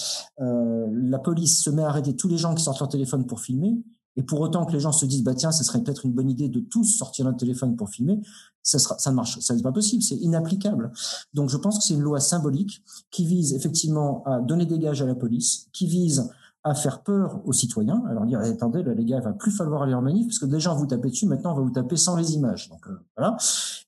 euh, 0.42 0.88
la 0.92 1.20
police 1.20 1.62
se 1.62 1.70
met 1.70 1.84
à 1.84 1.90
arrêter 1.90 2.16
tous 2.16 2.28
les 2.28 2.38
gens 2.38 2.54
qui 2.56 2.64
sortent 2.64 2.80
leur 2.80 2.90
téléphone 2.90 3.26
pour 3.26 3.40
filmer, 3.40 3.78
et 4.18 4.24
pour 4.24 4.42
autant 4.42 4.66
que 4.66 4.74
les 4.74 4.80
gens 4.80 4.92
se 4.92 5.06
disent, 5.06 5.24
bah 5.24 5.36
tiens, 5.36 5.52
ce 5.52 5.64
serait 5.64 5.82
peut-être 5.84 6.06
une 6.06 6.12
bonne 6.12 6.30
idée 6.30 6.50
de 6.50 6.60
tous 6.60 6.84
sortir 6.84 7.26
leur 7.26 7.38
téléphone 7.38 7.76
pour 7.76 7.90
filmer, 7.90 8.20
ça, 8.64 8.80
sera, 8.80 8.98
ça 8.98 9.12
ne 9.12 9.16
marche, 9.16 9.40
ça 9.40 9.56
n'est 9.56 9.62
pas 9.62 9.72
possible, 9.72 10.02
c'est 10.02 10.16
inapplicable. 10.16 10.92
Donc 11.36 11.50
je 11.50 11.58
pense 11.58 11.78
que 11.78 11.84
c'est 11.84 11.94
une 11.94 12.02
loi 12.02 12.20
symbolique 12.20 12.84
qui 13.12 13.26
vise 13.26 13.54
effectivement 13.54 14.24
à 14.26 14.42
donner 14.42 14.66
des 14.66 14.80
gages 14.80 15.04
à 15.04 15.06
la 15.06 15.16
police, 15.16 15.68
qui 15.72 15.86
vise 15.86 16.30
à 16.64 16.74
faire 16.74 17.04
peur 17.04 17.42
aux 17.46 17.54
citoyens, 17.54 18.04
alors 18.10 18.26
dire 18.26 18.40
attendez 18.40 18.84
là, 18.84 18.94
les 18.94 19.06
gars, 19.06 19.18
il 19.18 19.24
va 19.24 19.34
plus 19.34 19.52
falloir 19.52 19.84
aller 19.84 19.94
en 19.94 20.02
manif 20.02 20.28
parce 20.28 20.40
que 20.40 20.48
déjà 20.48 20.74
on 20.74 20.78
vous 20.78 20.88
tapait 20.88 21.10
dessus, 21.10 21.28
maintenant 21.28 21.54
on 21.54 21.58
va 21.58 21.62
vous 21.62 21.70
taper 21.70 21.96
sans 21.96 22.16
les 22.18 22.34
images. 22.34 22.72
Euh, 22.88 22.94
voilà, 23.18 23.36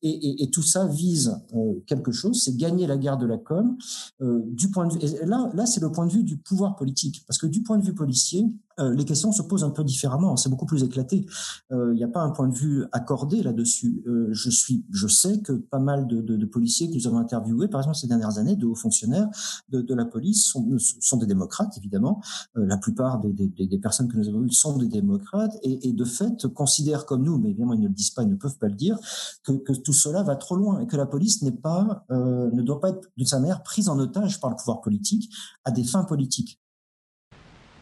et, 0.02 0.50
tout 0.52 0.64
ça 0.64 0.88
vise 0.88 1.40
euh, 1.56 1.76
quelque 1.86 2.12
chose, 2.12 2.42
c'est 2.44 2.58
gagner 2.58 2.88
la 2.88 2.98
guerre 2.98 3.18
de 3.18 3.28
la 3.28 3.38
com. 3.38 3.78
Euh, 4.22 4.42
du 4.48 4.72
point 4.72 4.88
de 4.88 4.94
vue, 4.94 5.00
et 5.02 5.26
là, 5.26 5.52
là 5.54 5.68
c'est 5.68 5.82
le 5.82 5.92
point 5.92 6.08
de 6.08 6.12
vue 6.12 6.24
du 6.24 6.38
pouvoir 6.38 6.76
politique, 6.76 7.24
parce 7.28 7.38
que 7.38 7.46
du 7.46 7.62
point 7.62 7.78
de 7.78 7.86
vue 7.86 7.94
policier, 7.94 8.48
euh, 8.80 8.94
les 8.94 9.06
questions 9.06 9.32
se 9.32 9.42
posent 9.42 9.64
un 9.64 9.70
peu 9.70 9.84
différemment. 9.84 10.36
C'est 10.38 10.50
beaucoup 10.50 10.66
plus 10.66 10.84
éclaté. 10.84 11.26
Il 11.72 11.94
n'y 11.94 12.04
a 12.04 12.08
pas 12.08 12.22
un 12.22 12.32
point 12.32 12.48
de 12.48 12.56
vue 12.56 12.86
accordé 12.92 13.44
là-dessus. 13.44 14.04
je 14.32 14.50
suis, 14.50 14.86
je 14.92 15.08
sais 15.08 15.40
que 15.42 15.54
pas 15.54 15.80
mal 15.80 16.08
de, 16.08 16.46
policiers 16.46 16.90
que 16.90 16.96
nous 16.96 17.08
avons 17.08 17.18
interviewés, 17.18 17.68
par 17.68 17.82
exemple 17.82 17.98
ces 17.98 18.08
dernières 18.08 18.38
années, 18.38 18.56
de 18.56 18.66
hauts 18.66 18.76
fonctionnaires 18.76 19.30
de, 19.70 19.94
la 19.94 20.06
police, 20.06 20.46
sont, 20.46 21.18
des 21.18 21.26
démocrates 21.26 21.78
évidemment. 21.78 22.22
la 22.56 22.78
plupart 22.78 23.20
des, 23.20 23.80
personnes 23.80 24.08
que 24.08 24.18
nous 24.18 24.28
avons 24.28 24.44
eues 24.44 24.52
sont 24.52 24.78
des 24.78 24.88
démocrates 24.88 25.58
et, 25.64 25.94
de 25.94 26.06
fait 26.06 26.48
considèrent 26.48 27.06
comme 27.06 27.24
nous, 27.24 27.38
mais 27.38 27.50
évidemment 27.50 27.74
ils 27.74 27.82
ne 27.82 27.88
le 27.88 27.94
disent 27.94 28.12
pas, 28.12 28.24
ils 28.24 28.30
ne 28.30 28.36
peuvent 28.36 28.58
pas 28.58 28.68
le 28.68 28.76
dire, 28.76 28.98
que, 29.44 29.74
tout 29.74 29.94
cela 29.94 30.24
va 30.24 30.36
trop 30.36 30.56
loin 30.56 30.80
et 30.80 30.88
que 30.88 30.98
la 30.98 31.06
police 31.06 31.44
euh, 31.44 32.50
ne 32.52 32.62
doit 32.62 32.80
pas 32.80 32.90
être 32.90 33.10
d'une 33.18 33.26
certaine 33.26 33.44
manière 33.44 33.64
prise 33.64 33.90
en 33.90 34.00
otage 34.00 34.40
par 34.40 34.50
le 34.50 34.56
pouvoir 34.56 34.82
politique 34.82 35.32
à 35.66 35.72
des 35.72 35.84
fins 35.84 36.04
politiques. 36.04 36.60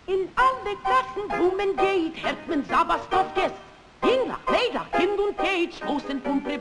In 0.08 0.30
all 0.38 0.56
de 0.64 0.76
Kachen, 0.86 1.28
wo 1.38 1.54
men 1.58 1.76
geht, 1.76 2.24
hört 2.24 2.48
men 2.48 2.64
Sabas 2.64 3.02
Kopkes. 3.10 3.52
Jinglach, 4.02 4.40
Meidach, 4.48 4.90
Kind 4.98 5.20
und 5.20 5.38
Keitsch, 5.38 5.82
wo 5.86 6.00
sind 6.00 6.24
Pumpe 6.24 6.58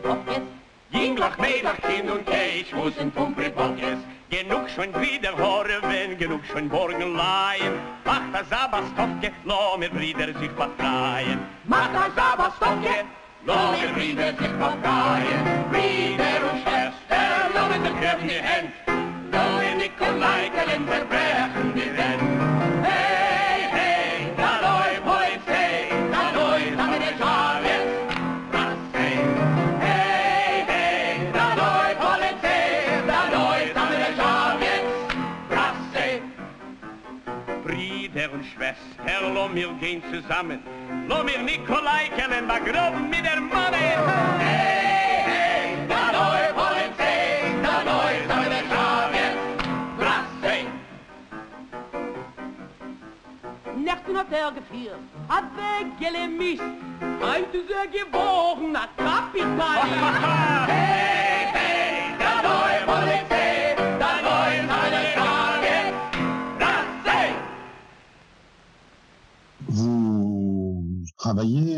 Jinglach, 0.91 1.39
Meidach, 1.39 1.81
Kind 1.83 2.11
und 2.11 2.27
Keitsch, 2.27 2.73
wo 2.75 2.91
sind 2.91 3.15
Pumpe 3.15 3.53
Genug 4.31 4.69
schon 4.75 4.93
wieder 5.01 5.37
hören, 5.37 5.81
wenn 5.83 6.19
genug 6.19 6.41
schon 6.47 6.67
morgen 6.67 7.17
leihen. 7.17 7.75
Macht 8.05 8.33
das 8.33 8.49
Sabas 8.51 8.87
lo 9.45 9.79
mir 9.79 9.91
Brüder 9.91 10.27
sich 10.41 10.51
befreien. 10.51 11.39
Macht 11.67 11.95
das 11.95 12.13
Sabas 12.17 12.55
lo 12.61 12.75
mir 12.75 13.89
Brüder 13.95 14.31
sich 14.41 14.55
befreien. 14.65 15.41
Brüder 15.71 16.41
und 16.51 16.59
Schwestern, 16.63 17.49
lo 17.55 17.63
mir 17.71 17.81
der 17.85 17.95
Kirchen 18.01 18.29
die 18.29 18.43
Hände. 18.49 18.73
Lo 19.31 19.59
mir 19.61 19.77
Nikolai, 19.77 20.51
kein 20.57 20.85
Verbrechen. 20.85 21.76
Brüder 38.17 38.33
und 38.33 38.45
Schwester, 38.47 39.31
låt 39.35 39.53
mir 39.53 39.69
gehen 39.79 40.03
zusammen 40.11 40.63
Lo 41.07 41.23
mir 41.23 41.39
Nikolai 41.39 42.09
kellen 42.17 42.47
bagrob 42.49 42.95
mit 43.11 43.25
der 43.25 43.41
Manne. 43.41 43.77
Hey, 44.39 45.23
hey, 45.29 45.87
da 45.87 46.13
neu 46.13 46.53
Polizei, 46.55 47.53
da 47.63 47.85
neu 47.85 48.15
damit 48.27 48.51
der 48.53 48.65
Schavien. 48.71 49.35
Brasse. 49.99 50.57
Nächten 53.77 54.17
hat 54.19 54.33
er 54.33 54.53
geführt, 54.53 55.01
hat 55.29 55.45
weggelemist. 55.59 56.63
Heute 57.21 57.59
ist 57.59 57.71
er 57.71 57.87
geworden, 57.87 58.75
a 58.77 58.89
Kapitalist. 58.97 59.95
hey, 60.67 61.47
hey, 61.53 62.15
da 62.19 62.33
neu 62.49 62.75
Polizei, 62.87 63.26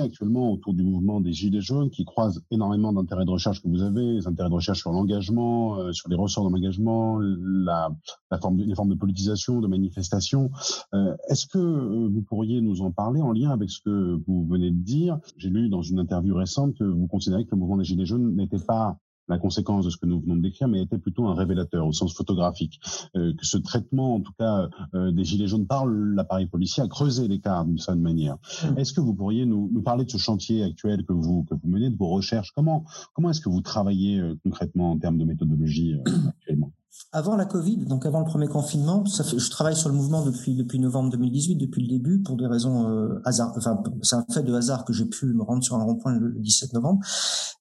actuellement 0.09 0.53
autour 0.53 0.75
du 0.75 0.83
mouvement 0.83 1.21
des 1.21 1.33
Gilets 1.33 1.61
jaunes 1.61 1.91
qui 1.91 2.05
croise 2.05 2.43
énormément 2.51 2.93
d'intérêts 2.93 3.25
de 3.25 3.31
recherche 3.31 3.63
que 3.63 3.69
vous 3.69 3.83
avez, 3.83 4.15
les 4.15 4.27
intérêts 4.27 4.49
de 4.49 4.55
recherche 4.55 4.81
sur 4.81 4.93
l'engagement, 4.93 5.79
euh, 5.79 5.93
sur 5.93 6.09
les 6.09 6.17
ressorts 6.17 6.45
de 6.49 6.51
l'engagement, 6.51 7.19
la, 7.21 7.91
la 8.31 8.39
forme 8.39 8.59
les 8.59 8.75
formes 8.75 8.91
de 8.91 8.95
politisation, 8.95 9.61
de 9.61 9.69
manifestation. 9.69 10.51
Euh, 10.95 11.15
Est-ce 11.29 11.47
que 11.47 11.59
euh, 11.59 12.09
vous 12.13 12.23
pourriez 12.23 12.61
nous 12.61 12.83
en 12.83 12.91
parler 12.91 13.21
en 13.21 13.33
lien 13.33 13.51
avec 13.51 13.71
ce 13.71 13.81
que 13.81 14.21
vous 14.27 14.47
venez 14.47 14.71
de 14.71 14.83
dire? 14.83 15.19
J'ai 15.37 15.51
lu 15.51 15.69
dans 15.69 15.83
une 15.83 15.99
interview 15.99 16.35
récente 16.35 16.75
que 16.75 16.85
vous 16.85 17.07
considérez 17.07 17.45
que 17.45 17.51
le 17.53 17.59
mouvement 17.59 17.77
des 17.77 17.85
Gilets 17.85 18.07
jaunes 18.07 18.35
n'était 18.35 18.59
pas 18.59 18.99
la 19.29 19.39
conséquence 19.39 19.85
de 19.85 19.91
ce 19.91 19.97
que 19.97 20.07
nous 20.07 20.21
venons 20.21 20.37
de 20.37 20.43
décrire, 20.43 20.69
mais 20.69 20.83
était 20.83 20.99
plutôt 20.99 21.27
un 21.27 21.35
révélateur 21.35 21.87
au 21.87 21.93
sens 21.93 22.15
photographique. 22.15 22.81
Euh, 23.17 23.35
que 23.35 23.47
ce 23.47 23.59
traitement, 23.59 24.17
en 24.17 24.21
tout 24.21 24.33
cas, 24.39 24.69
euh, 24.95 25.11
des 25.13 25.25
Gilets 25.25 25.47
jaunes 25.47 25.67
par 25.67 25.87
l'appareil 25.87 26.47
policier 26.47 26.83
a 26.83 26.89
creusé 26.89 27.29
l'écart 27.29 27.65
d'une 27.65 27.79
certaine 27.79 28.03
manière. 28.03 28.37
Mmh. 28.37 28.79
Est-ce 28.79 28.93
que 28.93 29.01
vous 29.01 29.15
pourriez 29.15 29.47
nous, 29.47 29.71
nous, 29.73 29.83
parler 29.83 30.05
de 30.05 30.11
ce 30.11 30.19
chantier 30.19 30.63
actuel 30.63 31.05
que 31.05 31.13
vous, 31.13 31.45
que 31.45 31.55
vous 31.55 31.69
menez, 31.69 31.91
de 31.91 31.97
vos 31.97 32.09
recherches? 32.09 32.53
Comment, 32.53 32.85
comment 33.13 33.31
est-ce 33.31 33.41
que 33.41 33.49
vous 33.49 33.61
travaillez 33.61 34.19
euh, 34.19 34.35
concrètement 34.43 34.93
en 34.93 34.99
termes 34.99 35.19
de 35.19 35.25
méthodologie 35.25 35.97
actuellement? 36.29 36.73
Avant 37.13 37.37
la 37.37 37.47
Covid, 37.47 37.79
donc 37.87 38.05
avant 38.05 38.21
le 38.21 38.27
premier 38.27 38.49
confinement, 38.49 39.05
je 39.07 39.51
travaille 39.51 39.77
sur 39.77 39.89
le 39.89 39.95
mouvement 39.95 40.25
depuis 40.25 40.79
novembre 40.79 41.11
2018, 41.11 41.57
depuis 41.57 41.83
le 41.83 41.89
début, 41.89 42.21
pour 42.21 42.37
des 42.37 42.47
raisons 42.47 42.89
euh, 42.89 43.21
hasard. 43.25 43.53
Enfin, 43.57 43.83
c'est 44.03 44.17
un 44.17 44.27
fait 44.31 44.43
de 44.43 44.53
hasard 44.53 44.85
que 44.85 44.93
j'ai 44.93 45.07
pu 45.07 45.27
me 45.27 45.43
rendre 45.43 45.63
sur 45.63 45.77
un 45.77 45.85
rond-point 45.85 46.13
le 46.13 46.35
17 46.39 46.75
novembre, 46.75 47.01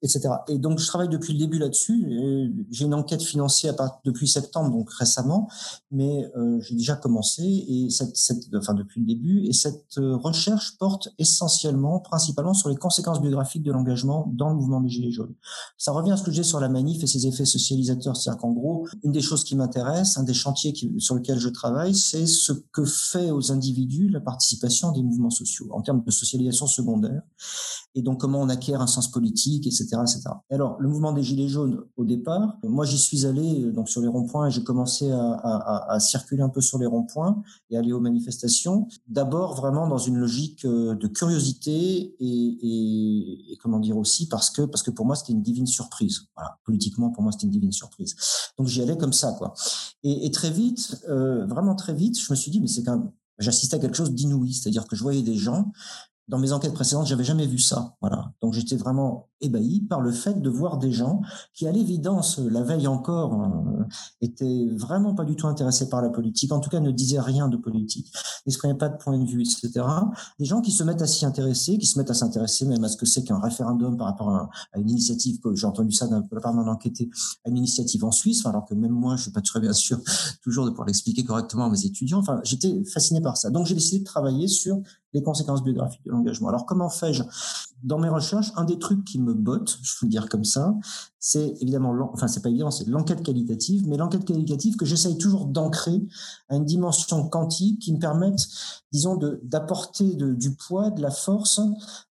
etc. 0.01 0.29
Et 0.49 0.57
donc, 0.57 0.79
je 0.79 0.87
travaille 0.87 1.09
depuis 1.09 1.33
le 1.33 1.39
début 1.39 1.59
là-dessus. 1.59 2.53
J'ai 2.71 2.85
une 2.85 2.93
enquête 2.93 3.21
financée 3.21 3.69
à 3.69 3.73
part, 3.73 4.01
depuis 4.03 4.27
septembre, 4.27 4.71
donc 4.71 4.91
récemment, 4.91 5.47
mais 5.91 6.29
euh, 6.35 6.59
j'ai 6.61 6.75
déjà 6.75 6.95
commencé 6.95 7.43
et 7.43 7.89
cette, 7.89 8.47
enfin 8.55 8.73
depuis 8.73 9.01
le 9.01 9.07
début. 9.07 9.45
Et 9.45 9.53
cette 9.53 9.97
euh, 9.97 10.15
recherche 10.15 10.77
porte 10.77 11.09
essentiellement, 11.19 11.99
principalement, 11.99 12.53
sur 12.53 12.69
les 12.69 12.75
conséquences 12.75 13.21
biographiques 13.21 13.63
de 13.63 13.71
l'engagement 13.71 14.29
dans 14.33 14.49
le 14.49 14.55
mouvement 14.55 14.81
des 14.81 14.89
Gilets 14.89 15.11
jaunes. 15.11 15.35
Ça 15.77 15.91
revient 15.91 16.11
à 16.11 16.17
ce 16.17 16.23
que 16.23 16.31
disais 16.31 16.43
sur 16.43 16.59
la 16.59 16.69
manif 16.69 17.03
et 17.03 17.07
ses 17.07 17.27
effets 17.27 17.45
socialisateurs, 17.45 18.17
c'est-à-dire 18.17 18.41
qu'en 18.41 18.51
gros, 18.51 18.87
une 19.03 19.11
des 19.17 19.23
choses 19.23 19.43
qui 19.43 19.55
m'intéresse, 19.55 20.17
un 20.17 20.23
des 20.23 20.33
chantiers 20.33 20.73
sur 20.99 21.15
lequel 21.15 21.39
je 21.39 21.49
travaille, 21.49 21.95
c'est 21.95 22.27
ce 22.27 22.53
que 22.71 22.85
fait 22.85 23.31
aux 23.31 23.51
individus 23.51 24.09
la 24.09 24.21
participation 24.21 24.91
des 24.91 25.01
mouvements 25.01 25.29
sociaux 25.29 25.67
en 25.71 25.81
termes 25.81 26.03
de 26.03 26.11
socialisation 26.11 26.67
secondaire 26.67 27.21
et 27.97 28.03
donc 28.03 28.19
comment 28.21 28.39
on 28.39 28.49
acquiert 28.49 28.79
un 28.79 28.87
sens 28.87 29.09
politique, 29.09 29.65
etc., 29.65 29.85
etc. 30.01 30.29
alors, 30.51 30.77
le 30.79 30.87
mouvement 30.87 31.13
des 31.13 31.23
Gilets 31.23 31.47
jaunes, 31.47 31.83
au 31.97 32.05
départ, 32.05 32.57
moi 32.63 32.85
j'y 32.85 32.97
suis 32.97 33.25
allé 33.25 33.63
euh, 33.63 33.71
donc 33.71 33.89
sur 33.89 34.01
les 34.01 34.07
ronds-points 34.07 34.47
et 34.47 34.51
j'ai 34.51 34.63
commencé 34.63 35.11
à, 35.11 35.97
circuler 35.99 36.43
un 36.43 36.49
peu 36.49 36.61
sur 36.61 36.77
les 36.77 36.85
ronds-points 36.85 37.41
et 37.71 37.77
aller 37.77 37.91
aux 37.91 37.99
manifestations. 37.99 38.87
D'abord 39.07 39.55
vraiment 39.55 39.87
dans 39.87 39.97
une 39.97 40.17
logique 40.17 40.63
euh, 40.65 40.93
de 40.93 41.07
curiosité 41.07 42.15
et, 42.19 43.57
comment 43.61 43.79
dire 43.79 43.97
aussi 43.97 44.27
parce 44.27 44.51
que 44.51 44.61
parce 44.61 44.83
que 44.83 44.91
pour 44.91 45.05
moi 45.05 45.15
c'était 45.15 45.33
une 45.33 45.41
divine 45.41 45.65
surprise. 45.65 46.27
Voilà, 46.35 46.59
politiquement 46.65 47.09
pour 47.09 47.23
moi 47.23 47.31
c'était 47.31 47.45
une 47.45 47.51
divine 47.51 47.71
surprise. 47.71 48.15
Donc 48.59 48.67
j'y 48.67 48.81
allais 48.81 48.97
comme 48.97 49.06
ça 49.13 49.35
quoi. 49.37 49.53
Et, 50.03 50.29
très 50.31 50.51
vite, 50.51 51.03
euh, 51.09 51.45
vraiment 51.45 51.75
très 51.75 51.93
vite, 51.93 52.19
je 52.19 52.31
me 52.31 52.35
suis 52.35 52.51
dit 52.51 52.59
mais 52.59 52.67
c'est 52.67 52.83
quand 52.83 53.13
j'assistais 53.39 53.75
à 53.75 53.79
quelque 53.79 53.95
chose 53.95 54.11
d'inouï, 54.13 54.53
c'est-à-dire 54.53 54.87
que 54.87 54.95
je 54.95 55.03
voyais 55.03 55.21
des 55.21 55.35
gens 55.37 55.71
dans 56.27 56.39
mes 56.39 56.51
enquêtes 56.51 56.73
précédentes, 56.73 57.07
j'avais 57.07 57.23
jamais 57.23 57.47
vu 57.47 57.57
ça. 57.57 57.95
Voilà. 58.01 58.33
Donc 58.41 58.53
j'étais 58.53 58.75
vraiment 58.75 59.29
ébahi 59.39 59.81
par 59.81 60.01
le 60.01 60.11
fait 60.11 60.41
de 60.41 60.49
voir 60.49 60.77
des 60.77 60.91
gens 60.91 61.21
qui, 61.53 61.67
à 61.67 61.71
l'évidence, 61.71 62.39
la 62.39 62.63
veille 62.63 62.87
encore, 62.87 63.41
euh, 63.41 63.83
étaient 64.21 64.67
vraiment 64.75 65.13
pas 65.13 65.23
du 65.25 65.35
tout 65.35 65.47
intéressés 65.47 65.89
par 65.89 66.01
la 66.01 66.09
politique, 66.09 66.51
en 66.51 66.59
tout 66.59 66.69
cas 66.69 66.79
ne 66.79 66.91
disaient 66.91 67.19
rien 67.19 67.47
de 67.47 67.57
politique, 67.57 68.11
n'exprimaient 68.45 68.77
pas 68.77 68.89
de 68.89 68.97
point 68.97 69.17
de 69.17 69.25
vue, 69.25 69.41
etc. 69.41 69.85
Des 70.39 70.45
gens 70.45 70.61
qui 70.61 70.71
se 70.71 70.83
mettent 70.83 71.01
à 71.01 71.07
s'y 71.07 71.25
intéresser, 71.25 71.77
qui 71.77 71.85
se 71.85 71.97
mettent 71.97 72.09
à 72.09 72.15
s'intéresser 72.15 72.65
même 72.65 72.83
à 72.83 72.89
ce 72.89 72.97
que 72.97 73.05
c'est 73.05 73.23
qu'un 73.23 73.39
référendum 73.39 73.95
par 73.97 74.07
rapport 74.07 74.29
à, 74.29 74.49
une 74.75 74.89
initiative, 74.89 75.39
j'ai 75.53 75.67
entendu 75.67 75.91
ça 75.91 76.07
de 76.07 76.15
la 76.31 76.41
part 76.41 76.53
d'un 76.53 76.67
enquêté, 76.67 77.09
à 77.45 77.49
une 77.49 77.57
initiative 77.57 78.03
en 78.03 78.11
Suisse, 78.11 78.45
alors 78.45 78.65
que 78.65 78.73
même 78.73 78.91
moi, 78.91 79.15
je 79.15 79.23
suis 79.23 79.31
pas 79.31 79.41
très 79.41 79.59
bien 79.59 79.73
sûr 79.73 79.99
toujours 80.43 80.65
de 80.65 80.71
pouvoir 80.71 80.87
l'expliquer 80.87 81.23
correctement 81.23 81.65
à 81.65 81.69
mes 81.69 81.85
étudiants. 81.85 82.19
Enfin, 82.19 82.41
j'étais 82.43 82.83
fasciné 82.85 83.21
par 83.21 83.37
ça. 83.37 83.49
Donc 83.49 83.67
j'ai 83.67 83.75
décidé 83.75 83.99
de 83.99 84.05
travailler 84.05 84.47
sur 84.47 84.81
les 85.13 85.23
conséquences 85.23 85.63
biographiques 85.63 86.03
de 86.05 86.11
l'engagement. 86.11 86.49
Alors 86.49 86.65
comment 86.65 86.89
fais-je? 86.89 87.23
Dans 87.83 87.99
mes 87.99 88.09
recherches, 88.09 88.51
un 88.55 88.63
des 88.63 88.79
trucs 88.79 89.03
qui 89.05 89.19
me 89.19 89.33
botte, 89.33 89.77
je 89.81 89.93
peux 89.99 90.05
le 90.07 90.09
dire 90.09 90.29
comme 90.29 90.43
ça, 90.43 90.75
c'est 91.19 91.55
évidemment, 91.61 91.93
enfin 92.13 92.27
c'est 92.27 92.41
pas 92.41 92.49
évident, 92.49 92.71
c'est 92.71 92.87
l'enquête 92.87 93.21
qualitative, 93.21 93.87
mais 93.87 93.97
l'enquête 93.97 94.23
qualitative 94.23 94.77
que 94.77 94.85
j'essaye 94.85 95.17
toujours 95.17 95.45
d'ancrer 95.45 96.01
à 96.49 96.55
une 96.55 96.65
dimension 96.65 97.27
quantique 97.27 97.79
qui 97.79 97.93
me 97.93 97.99
permette, 97.99 98.47
disons, 98.91 99.19
d'apporter 99.43 100.15
du 100.15 100.55
poids, 100.55 100.89
de 100.89 101.01
la 101.01 101.11
force, 101.11 101.59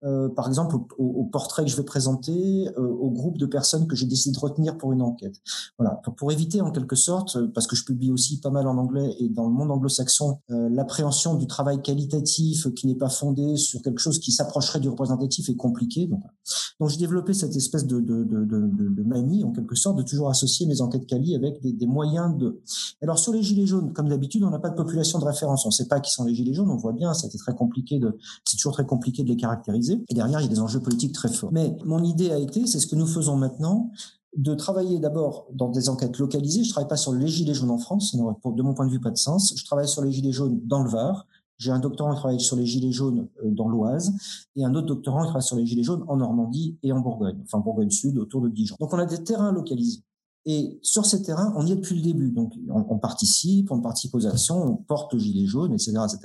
euh, 0.05 0.29
par 0.29 0.49
exemple 0.49 0.77
au, 0.77 0.87
au, 0.99 1.25
portrait 1.25 1.65
que 1.65 1.71
je 1.71 1.77
vais 1.77 1.85
présenter, 1.85 2.69
euh, 2.77 2.81
au 2.81 3.11
groupe 3.11 3.39
de 3.39 3.47
personnes 3.47 3.87
que 3.87 3.95
j'ai 3.95 4.07
décidé 4.07 4.35
de 4.35 4.41
retenir 4.41 4.79
pour 4.79 4.93
une 4.93 5.03
enquête. 5.03 5.41
Voilà, 5.79 6.01
pour, 6.17 6.33
éviter 6.33 6.61
en 6.61 6.71
quelque 6.71 6.97
sorte, 6.97 7.39
parce 7.53 7.67
que 7.67 7.77
je 7.77 7.85
publie 7.85 8.11
aussi 8.11 8.41
pas 8.41 8.51
mal 8.51 8.67
en 8.67 8.79
anglais 8.79 9.15
et 9.19 9.29
dans 9.29 9.47
le 9.47 9.53
monde 9.53 9.71
anglo-saxon, 9.71 10.39
euh, 10.51 10.69
l'appréhension 10.71 11.35
du 11.35 11.47
travail 11.47 11.83
qualitatif 11.83 12.73
qui 12.75 12.87
n'est 12.87 12.95
pas 12.95 13.11
fondé 13.11 13.57
sur 13.57 13.83
quelque 13.83 14.01
chose 14.01 14.19
qui 14.19 14.33
s'approcherait 14.33 14.81
du 14.81 14.89
représentatif 14.89 15.51
compliqué. 15.57 16.07
Donc, 16.07 16.91
j'ai 16.91 16.99
développé 16.99 17.35
cette 17.35 17.55
espèce 17.57 17.87
de, 17.87 18.01
manie, 19.05 19.45
en 19.45 19.53
quelque 19.53 19.75
sorte, 19.75 19.97
de 19.99 20.03
toujours 20.03 20.29
associer 20.29 20.67
mes 20.67 20.81
enquêtes 20.81 21.07
quali 21.07 21.35
avec 21.35 21.61
des, 21.61 21.73
des 21.73 21.87
moyens 21.87 22.37
de... 22.37 22.61
Alors 23.03 23.19
sur 23.19 23.33
les 23.33 23.43
gilets 23.43 23.67
jaunes, 23.67 23.93
comme 23.93 24.09
d'habitude, 24.09 24.43
on 24.45 24.51
n'a 24.51 24.59
pas 24.59 24.71
de 24.71 24.77
population 24.77 25.19
de 25.19 25.25
référence. 25.25 25.65
On 25.65 25.69
ne 25.69 25.73
sait 25.73 25.89
pas 25.89 26.01
qui 26.01 26.13
sont 26.13 26.25
les 26.25 26.35
gilets 26.35 26.55
jaunes, 26.55 26.71
on 26.71 26.77
voit 26.77 26.93
bien, 26.93 27.15
c'était 27.15 27.39
très 27.39 27.55
compliqué 27.55 27.99
de... 27.99 28.17
C'est 28.45 28.57
toujours 28.57 28.73
très 28.73 28.87
compliqué 28.87 29.23
de 29.23 29.29
les 29.29 29.37
caractériser. 29.37 30.05
Et 30.09 30.15
derrière, 30.15 30.41
il 30.41 30.45
y 30.45 30.47
a 30.47 30.51
des 30.51 30.61
enjeux 30.61 30.81
politiques 30.81 31.15
très 31.15 31.29
forts. 31.29 31.53
Mais 31.53 31.77
mon 31.85 32.03
idée 32.03 32.31
a 32.31 32.39
été, 32.39 32.67
c'est 32.67 32.81
ce 32.81 32.87
que 32.87 32.97
nous 32.97 33.07
faisons 33.07 33.37
maintenant, 33.37 33.91
de 34.37 34.55
travailler 34.55 34.99
d'abord 34.99 35.47
dans 35.53 35.69
des 35.69 35.89
enquêtes 35.89 36.19
localisées. 36.19 36.65
Je 36.65 36.71
travaille 36.71 36.89
pas 36.89 36.97
sur 36.97 37.13
les 37.13 37.29
gilets 37.29 37.55
jaunes 37.55 37.71
en 37.71 37.79
France, 37.79 38.13
ça 38.13 38.19
n'aurait 38.19 38.35
de 38.45 38.63
mon 38.63 38.75
point 38.75 38.87
de 38.87 38.93
vue 38.93 39.01
pas 39.01 39.11
de 39.11 39.19
sens. 39.19 39.53
Je 39.57 39.65
travaille 39.65 39.89
sur 39.89 40.03
les 40.03 40.11
gilets 40.11 40.33
jaunes 40.33 40.61
dans 40.65 40.83
le 40.83 40.91
Var, 40.91 41.27
j'ai 41.63 41.71
un 41.71 41.79
doctorant 41.79 42.13
qui 42.13 42.19
travaille 42.21 42.41
sur 42.41 42.57
les 42.57 42.67
gilets 42.67 42.93
jaunes 42.93 43.29
euh, 43.45 43.51
dans 43.51 43.69
l'Oise 43.69 44.13
et 44.57 44.65
un 44.65 44.75
autre 44.75 44.89
doctorant 44.89 45.21
qui 45.21 45.27
travaille 45.27 45.43
sur 45.43 45.57
les 45.57 45.67
gilets 45.67 45.85
jaunes 45.85 46.05
en 46.09 46.17
Normandie 46.17 46.77
et 46.83 46.93
en 46.93 47.01
Bourgogne, 47.01 47.39
enfin 47.45 47.59
Bourgogne 47.59 47.91
Sud, 47.91 48.19
autour 48.19 48.41
de 48.43 48.49
Dijon. 48.49 48.77
Donc 48.81 48.93
on 48.93 48.99
a 48.99 49.07
des 49.07 49.23
terrains 49.23 49.53
localisés. 49.53 50.03
Et 50.45 50.81
sur 50.83 51.07
ces 51.07 51.23
terrains, 51.23 51.53
on 51.57 51.65
y 51.65 51.71
est 51.71 51.77
depuis 51.77 51.95
le 51.95 52.03
début. 52.03 52.33
Donc, 52.33 52.53
on, 52.69 52.99
participe, 52.99 53.71
on 53.71 53.81
participe 53.81 54.13
aux 54.17 54.27
actions, 54.27 54.61
on 54.61 54.75
porte 54.75 55.13
le 55.13 55.21
gilet 55.21 55.47
jaune, 55.47 55.73
etc., 55.73 55.93
etc. 56.05 56.19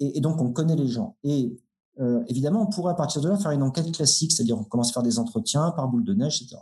Et, 0.00 0.18
et 0.18 0.20
donc, 0.20 0.42
on 0.42 0.52
connaît 0.52 0.76
les 0.76 0.86
gens. 0.86 1.16
Et 1.24 1.58
euh, 2.00 2.22
évidemment, 2.28 2.62
on 2.62 2.66
pourrait 2.66 2.92
à 2.92 2.96
partir 2.96 3.20
de 3.20 3.28
là 3.28 3.36
faire 3.36 3.50
une 3.50 3.62
enquête 3.62 3.90
classique, 3.92 4.32
c'est-à-dire 4.32 4.58
on 4.58 4.64
commence 4.64 4.90
à 4.90 4.92
faire 4.92 5.02
des 5.02 5.18
entretiens 5.18 5.70
par 5.72 5.88
boule 5.88 6.04
de 6.04 6.14
neige, 6.14 6.42
etc. 6.42 6.60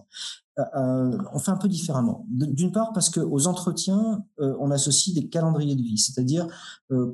Euh, 0.58 0.62
euh, 0.76 1.18
on 1.32 1.38
fait 1.38 1.50
un 1.50 1.56
peu 1.56 1.68
différemment. 1.68 2.24
D'une 2.30 2.72
part 2.72 2.92
parce 2.92 3.10
que 3.10 3.20
aux 3.20 3.46
entretiens, 3.46 4.24
euh, 4.40 4.54
on 4.58 4.70
associe 4.70 5.14
des 5.14 5.28
calendriers 5.28 5.76
de 5.76 5.82
vie, 5.82 5.98
c'est-à-dire 5.98 6.46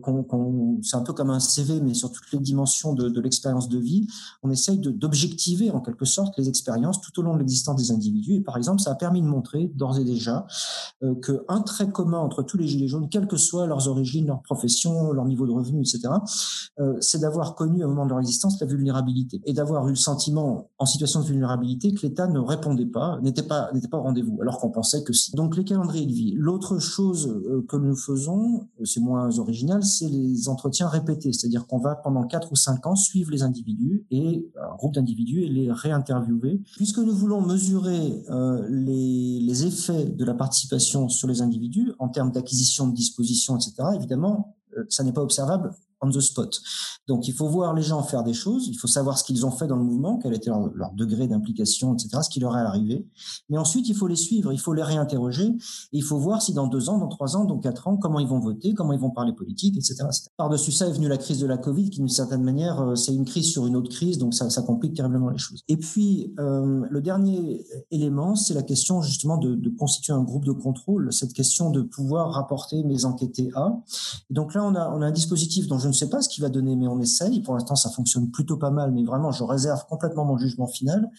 qu'on, 0.03 0.79
c'est 0.83 0.97
un 0.97 1.03
peu 1.03 1.13
comme 1.13 1.31
un 1.31 1.41
CV, 1.41 1.81
mais 1.81 1.95
sur 1.95 2.13
toutes 2.13 2.31
les 2.33 2.39
dimensions 2.39 2.93
de, 2.93 3.09
de 3.09 3.21
l'expérience 3.21 3.69
de 3.69 3.79
vie, 3.79 4.07
on 4.43 4.51
essaye 4.51 4.79
d'objectiver 4.79 5.71
en 5.71 5.81
quelque 5.81 6.05
sorte 6.05 6.37
les 6.39 6.49
expériences 6.49 7.01
tout 7.01 7.19
au 7.21 7.23
long 7.23 7.35
de 7.35 7.39
l'existence 7.39 7.77
des 7.77 7.91
individus. 7.91 8.35
Et 8.35 8.41
par 8.41 8.57
exemple, 8.57 8.81
ça 8.81 8.93
a 8.93 8.95
permis 8.95 9.23
de 9.23 9.27
montrer 9.27 9.73
d'ores 9.75 9.99
et 9.99 10.05
déjà 10.05 10.47
euh, 11.03 11.15
qu'un 11.17 11.61
trait 11.63 11.91
commun 11.91 12.19
entre 12.19 12.43
tous 12.43 12.57
les 12.57 12.69
gilets 12.69 12.87
jaunes, 12.87 13.09
quelles 13.09 13.27
que 13.27 13.37
soient 13.37 13.67
leurs 13.67 13.89
origines, 13.89 14.27
leur 14.27 14.43
profession, 14.43 15.13
leur 15.13 15.25
niveau 15.25 15.47
de 15.47 15.53
revenu, 15.53 15.81
etc., 15.81 16.15
euh, 16.79 16.97
c'est 17.01 17.19
d'avoir 17.19 17.55
connu 17.55 17.85
au 17.85 17.89
moment 17.89 18.05
de 18.05 18.11
leur 18.11 18.21
existence 18.21 18.61
la 18.61 18.67
vulnérabilité 18.67 19.41
et 19.45 19.53
d'avoir 19.53 19.87
eu 19.89 19.91
le 19.91 19.97
sentiment 19.97 20.71
en 20.79 20.87
situation 20.87 21.21
de 21.21 21.27
vulnérabilité 21.27 21.93
que 21.93 22.03
l'État 22.03 22.27
ne 22.29 22.39
répondait 22.39 22.87
pas, 22.87 23.19
n'était 23.33 23.49
pas 23.49 23.71
n'était 23.73 23.89
pas 23.89 23.99
au 23.99 24.03
rendez-vous, 24.03 24.41
alors 24.41 24.59
qu'on 24.59 24.71
pensait 24.71 25.03
que 25.03 25.13
si. 25.13 25.33
Donc 25.33 25.57
les 25.57 25.65
calendriers 25.65 26.07
de 26.07 26.13
vie. 26.13 26.35
L'autre 26.37 26.79
chose 26.79 27.29
euh, 27.29 27.65
que 27.69 27.77
nous 27.77 27.97
faisons, 27.97 28.69
euh, 28.81 28.85
c'est 28.85 29.01
moins 29.01 29.39
original, 29.39 29.83
c'est 29.83 30.09
les 30.09 30.49
entretiens 30.49 30.89
répétés, 30.89 31.33
c'est-à-dire 31.33 31.67
qu'on 31.67 31.79
va 31.79 31.95
pendant 31.97 32.25
quatre 32.25 32.53
ou 32.53 32.57
cinq 32.57 32.87
ans 32.87 32.97
suivre 32.97 33.31
les 33.31 33.43
individus 33.43 34.07
et 34.11 34.51
un 34.61 34.77
groupe 34.77 34.95
d'individus 34.95 35.43
et 35.43 35.49
les 35.49 35.73
réinterviewer, 35.73 36.63
puisque 36.77 36.99
nous 36.99 37.15
voulons 37.15 37.41
mesurer 37.41 38.23
euh, 38.31 38.67
les, 38.69 39.41
les 39.41 39.67
effets 39.67 40.05
de 40.05 40.25
la 40.25 40.35
participation 40.35 41.09
sur 41.09 41.29
les 41.29 41.43
individus 41.43 41.93
en 41.99 42.09
termes 42.09 42.33
d'acquisition 42.33 42.87
de 42.87 42.95
dispositions, 42.95 43.57
etc. 43.57 43.75
Évidemment, 43.95 44.57
ça 44.89 45.05
n'est 45.05 45.13
pas 45.13 45.23
observable 45.23 45.71
on 46.03 46.11
the 46.11 46.21
spot. 46.21 46.61
Donc 47.09 47.27
il 47.29 47.35
faut 47.35 47.49
voir 47.49 47.75
les 47.75 47.83
gens 47.83 48.03
faire 48.03 48.23
des 48.23 48.35
choses, 48.35 48.69
il 48.69 48.75
faut 48.75 48.89
savoir 48.89 49.19
ce 49.19 49.25
qu'ils 49.25 49.47
ont 49.47 49.51
fait 49.51 49.67
dans 49.67 49.77
le 49.77 49.85
mouvement, 49.85 50.19
quel 50.19 50.35
était 50.35 50.51
leur, 50.51 50.93
degré 50.93 51.27
d'implication, 51.27 51.95
etc., 51.95 52.19
ce 52.23 52.29
qui 52.29 52.41
leur 52.41 52.57
est 52.57 52.61
arrivé. 52.61 53.09
Mais 53.49 53.59
ensuite, 53.59 53.89
il 53.89 53.95
faut 53.95 54.07
les 54.07 54.17
suivre, 54.17 54.53
il 54.53 54.59
faut 54.59 54.75
les 54.75 54.83
réinterroger, 54.83 55.47
et 55.47 55.57
il 55.93 56.03
faut 56.03 56.19
voir 56.19 56.43
si 56.43 56.53
dans 56.53 56.67
deux 56.67 56.89
ans, 56.89 56.99
dans 56.99 57.09
trois 57.09 57.37
ans, 57.37 57.45
dans 57.45 57.59
quatre 57.59 57.89
ans, 57.89 57.97
comment 57.97 58.19
ils 58.19 58.27
vont 58.27 58.41
voter, 58.41 58.75
comment 58.75 58.93
ils 58.93 59.01
vont 59.01 59.11
parler 59.11 59.33
politique, 59.33 59.77
etc. 59.77 60.05
Par-dessus 60.37 60.73
ça 60.73 60.89
est 60.89 60.93
venue 60.93 61.09
la 61.09 61.19
crise 61.19 61.39
de 61.39 61.47
la 61.47 61.57
Covid, 61.57 61.91
qui 61.91 61.99
d'une 61.99 62.09
certaine 62.09 62.43
manière, 62.43 62.81
euh, 62.81 62.95
c'est 62.95 63.15
une 63.15 63.25
crise 63.25 63.51
sur 63.51 63.67
une 63.67 63.77
autre 63.77 63.91
crise, 63.91 64.19
donc 64.19 64.35
ça, 64.35 64.49
complique 64.63 64.95
terriblement 64.95 65.31
les 65.31 65.39
choses. 65.39 65.63
Et 65.69 65.77
puis, 65.77 66.33
euh, 66.39 66.87
le 66.89 67.01
dernier 67.01 67.67
élément, 67.91 68.37
c'est 68.37 68.55
la 68.55 68.63
question 68.63 69.03
justement 69.03 69.39
de, 69.39 69.73
constituer 69.79 70.13
un 70.13 70.23
groupe 70.23 70.45
de 70.45 70.53
contrôle, 70.53 71.13
cette 71.13 71.33
question 71.33 71.71
de 71.71 71.83
pouvoir 71.83 72.33
rapporter 72.33 72.83
mes 72.85 73.05
enquêtés 73.05 73.51
à. 73.55 73.73
Donc 74.31 74.55
là, 74.55 74.65
on 74.65 74.75
a, 74.75 74.91
on 74.91 75.03
a 75.03 75.07
un 75.07 75.11
dispositif 75.11 75.67
dont 75.67 75.79
je 75.79 75.89
ne 75.89 75.92
sais 75.93 76.09
pas 76.09 76.23
ce 76.23 76.29
qu'il 76.29 76.43
va 76.43 76.49
donner, 76.49 76.77
mais 76.77 76.87
on 76.89 77.01
essaye. 77.01 77.41
Pour 77.41 77.55
l'instant, 77.55 77.77
ça 77.77 77.91
fonctionne 77.91 78.31
plutôt 78.31 78.57
pas 78.57 78.71
mal, 78.71 78.93
mais 78.93 79.05
vraiment, 79.05 79.31
je 79.33 79.45
réserve 79.45 79.87
complètement 79.87 80.25
mon 80.25 80.37
jugement 80.37 80.67
final. 80.67 81.11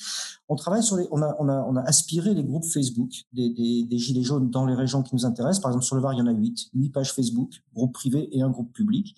On 0.49 0.55
travaille 0.55 0.84
sur 0.84 0.97
les, 0.97 1.07
on 1.11 1.21
a, 1.21 1.36
on 1.39 1.49
a, 1.49 1.65
on 1.67 1.76
a 1.76 1.82
aspiré 1.82 2.34
les 2.34 2.43
groupes 2.43 2.65
Facebook 2.65 3.11
des, 3.34 3.49
des, 3.49 3.84
des, 3.84 3.97
gilets 3.97 4.24
jaunes 4.24 4.49
dans 4.49 4.65
les 4.65 4.76
régions 4.76 5.03
qui 5.03 5.15
nous 5.15 5.26
intéressent. 5.26 5.61
Par 5.61 5.71
exemple, 5.71 5.86
sur 5.86 5.95
le 5.95 6.01
Var, 6.01 6.13
il 6.13 6.19
y 6.19 6.21
en 6.21 6.28
a 6.28 6.32
huit, 6.32 6.69
huit 6.74 6.89
pages 6.89 7.13
Facebook, 7.13 7.63
groupe 7.74 7.93
privé 7.93 8.30
et 8.32 8.41
un 8.41 8.49
groupe 8.49 8.71
public. 8.74 9.15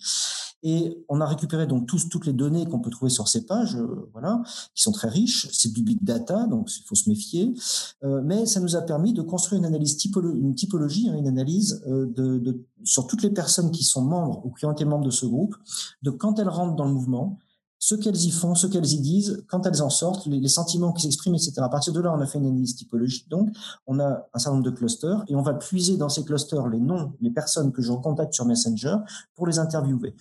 Et 0.68 1.04
on 1.08 1.20
a 1.20 1.26
récupéré 1.26 1.68
donc 1.68 1.86
toutes 1.86 2.26
les 2.26 2.32
données 2.32 2.66
qu'on 2.66 2.80
peut 2.80 2.90
trouver 2.90 3.08
sur 3.08 3.28
ces 3.28 3.46
pages, 3.46 3.76
euh, 3.76 4.10
voilà, 4.12 4.42
qui 4.74 4.82
sont 4.82 4.90
très 4.90 5.08
riches. 5.08 5.46
C'est 5.52 5.72
du 5.72 5.80
big 5.80 6.02
data, 6.02 6.48
donc 6.48 6.68
il 6.76 6.82
faut 6.82 6.96
se 6.96 7.08
méfier. 7.08 7.54
Euh, 8.02 8.20
mais 8.24 8.46
ça 8.46 8.58
nous 8.58 8.74
a 8.74 8.82
permis 8.82 9.12
de 9.12 9.22
construire 9.22 9.60
une 9.60 9.64
analyse 9.64 9.96
typologie, 9.96 11.08
hein, 11.08 11.14
une 11.16 11.28
analyse 11.28 11.84
euh, 11.86 12.06
de, 12.06 12.64
sur 12.82 13.06
toutes 13.06 13.22
les 13.22 13.30
personnes 13.30 13.70
qui 13.70 13.84
sont 13.84 14.02
membres 14.02 14.44
ou 14.44 14.50
qui 14.50 14.66
ont 14.66 14.72
été 14.72 14.84
membres 14.84 15.04
de 15.04 15.12
ce 15.12 15.24
groupe, 15.24 15.54
de 16.02 16.10
quand 16.10 16.40
elles 16.40 16.48
rentrent 16.48 16.74
dans 16.74 16.86
le 16.86 16.92
mouvement, 16.92 17.38
ce 17.78 17.94
qu'elles 17.94 18.16
y 18.16 18.30
font, 18.30 18.54
ce 18.54 18.66
qu'elles 18.66 18.90
y 18.92 19.00
disent, 19.00 19.44
quand 19.48 19.66
elles 19.66 19.82
en 19.82 19.90
sortent, 19.90 20.26
les, 20.26 20.48
sentiments 20.48 20.92
qui 20.92 21.02
s'expriment, 21.02 21.34
etc. 21.34 21.54
À 21.58 21.68
partir 21.68 21.92
de 21.92 22.00
là, 22.00 22.12
on 22.12 22.20
a 22.20 22.26
fait 22.26 22.38
une 22.38 22.46
analyse 22.46 22.76
typologique. 22.76 23.28
Donc, 23.28 23.50
on 23.86 24.00
a 24.00 24.26
un 24.32 24.38
certain 24.38 24.56
nombre 24.56 24.70
de 24.70 24.74
clusters 24.74 25.24
et 25.28 25.36
on 25.36 25.42
va 25.42 25.54
puiser 25.54 25.96
dans 25.96 26.08
ces 26.08 26.24
clusters 26.24 26.68
les 26.68 26.80
noms, 26.80 27.12
les 27.20 27.30
personnes 27.30 27.72
que 27.72 27.82
je 27.82 27.92
contacte 27.92 28.32
sur 28.34 28.46
Messenger 28.46 28.96
pour 29.34 29.46
les 29.46 29.58
interviewer. 29.58 30.14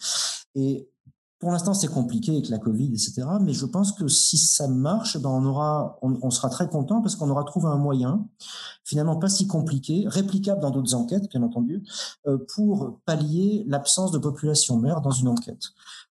Et 0.55 0.89
pour 1.39 1.51
l'instant, 1.51 1.73
c'est 1.73 1.87
compliqué 1.87 2.31
avec 2.31 2.49
la 2.49 2.59
Covid, 2.59 2.87
etc. 2.87 3.23
Mais 3.41 3.53
je 3.53 3.65
pense 3.65 3.91
que 3.91 4.07
si 4.07 4.37
ça 4.37 4.67
marche, 4.67 5.17
ben 5.17 5.29
on 5.29 5.45
aura, 5.45 5.99
on, 6.01 6.29
sera 6.31 6.49
très 6.49 6.67
content 6.67 7.01
parce 7.01 7.15
qu'on 7.15 7.29
aura 7.29 7.43
trouvé 7.43 7.67
un 7.67 7.77
moyen, 7.77 8.25
finalement 8.85 9.17
pas 9.17 9.27
si 9.27 9.45
compliqué, 9.45 10.05
réplicable 10.07 10.61
dans 10.61 10.71
d'autres 10.71 10.95
enquêtes, 10.95 11.29
bien 11.29 11.43
entendu, 11.43 11.83
euh, 12.27 12.37
pour 12.55 12.99
pallier 13.05 13.65
l'absence 13.67 14.11
de 14.11 14.17
population 14.17 14.77
mère 14.77 15.01
dans 15.01 15.11
une 15.11 15.27
enquête. 15.27 15.61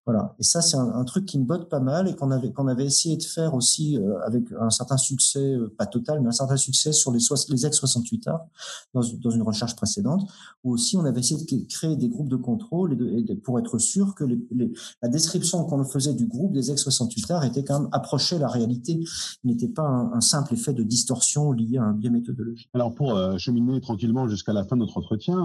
Voilà. 0.05 0.35
Et 0.37 0.43
ça, 0.43 0.61
c'est 0.61 0.77
un, 0.77 1.03
truc 1.03 1.25
qui 1.25 1.39
me 1.39 1.45
botte 1.45 1.67
pas 1.67 1.79
mal 1.79 2.07
et 2.07 2.15
qu'on 2.15 2.29
avait 2.29 2.53
qu'on 2.53 2.67
avait 2.67 2.85
essayé 2.85 3.17
de 3.17 3.23
faire 3.23 3.55
aussi 3.55 3.97
euh, 3.97 4.19
avec 4.23 4.43
un 4.59 4.69
certain 4.69 4.97
succès, 4.97 5.55
euh, 5.55 5.73
pas 5.75 5.87
total, 5.87 6.21
mais 6.21 6.27
un 6.27 6.31
certain 6.31 6.57
succès 6.57 6.93
sur 6.93 7.11
les, 7.11 7.19
les 7.49 7.65
ex 7.65 7.75
68 7.75 8.27
a 8.27 8.47
dans, 8.93 9.01
dans 9.01 9.29
une 9.31 9.41
recherche 9.41 9.75
précédente, 9.75 10.29
où 10.63 10.73
aussi 10.73 10.95
on 10.95 11.05
avait 11.05 11.21
essayé 11.21 11.43
de 11.43 11.67
créer 11.67 11.95
des 11.95 12.07
groupes 12.07 12.29
de 12.29 12.35
contrôle 12.35 12.95
pour 13.43 13.57
être 13.57 13.79
sûr 13.79 14.13
que 14.13 14.23
les, 14.23 14.39
les, 14.51 14.71
la 15.01 15.09
description 15.15 15.63
qu'on 15.63 15.83
faisait 15.83 16.13
du 16.13 16.27
groupe 16.27 16.53
des 16.53 16.71
ex 16.71 16.81
68 16.81 17.31
a 17.31 17.45
était 17.45 17.63
quand 17.63 17.81
même 17.81 17.89
approchée 17.91 18.37
la 18.37 18.47
réalité, 18.47 19.03
n'était 19.43 19.67
pas 19.67 19.83
un, 19.83 20.21
simple 20.21 20.53
effet 20.53 20.73
de 20.73 20.83
distorsion 20.83 21.51
lié 21.51 21.77
à 21.77 21.83
un 21.83 21.93
biais 21.93 22.09
méthodologique. 22.09 22.69
Alors 22.73 22.93
pour 22.93 23.15
euh, 23.15 23.37
cheminer 23.37 23.81
tranquillement 23.81 24.27
jusqu'à 24.27 24.53
la 24.53 24.63
fin 24.63 24.75
de 24.75 24.81
notre 24.81 24.97
entretien, 24.97 25.35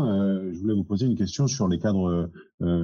je 0.53 0.59
voulais 0.59 0.75
vous 0.75 0.85
poser 0.85 1.07
une 1.07 1.17
question 1.17 1.47
sur 1.47 1.69
les 1.69 1.79
cadres 1.79 2.31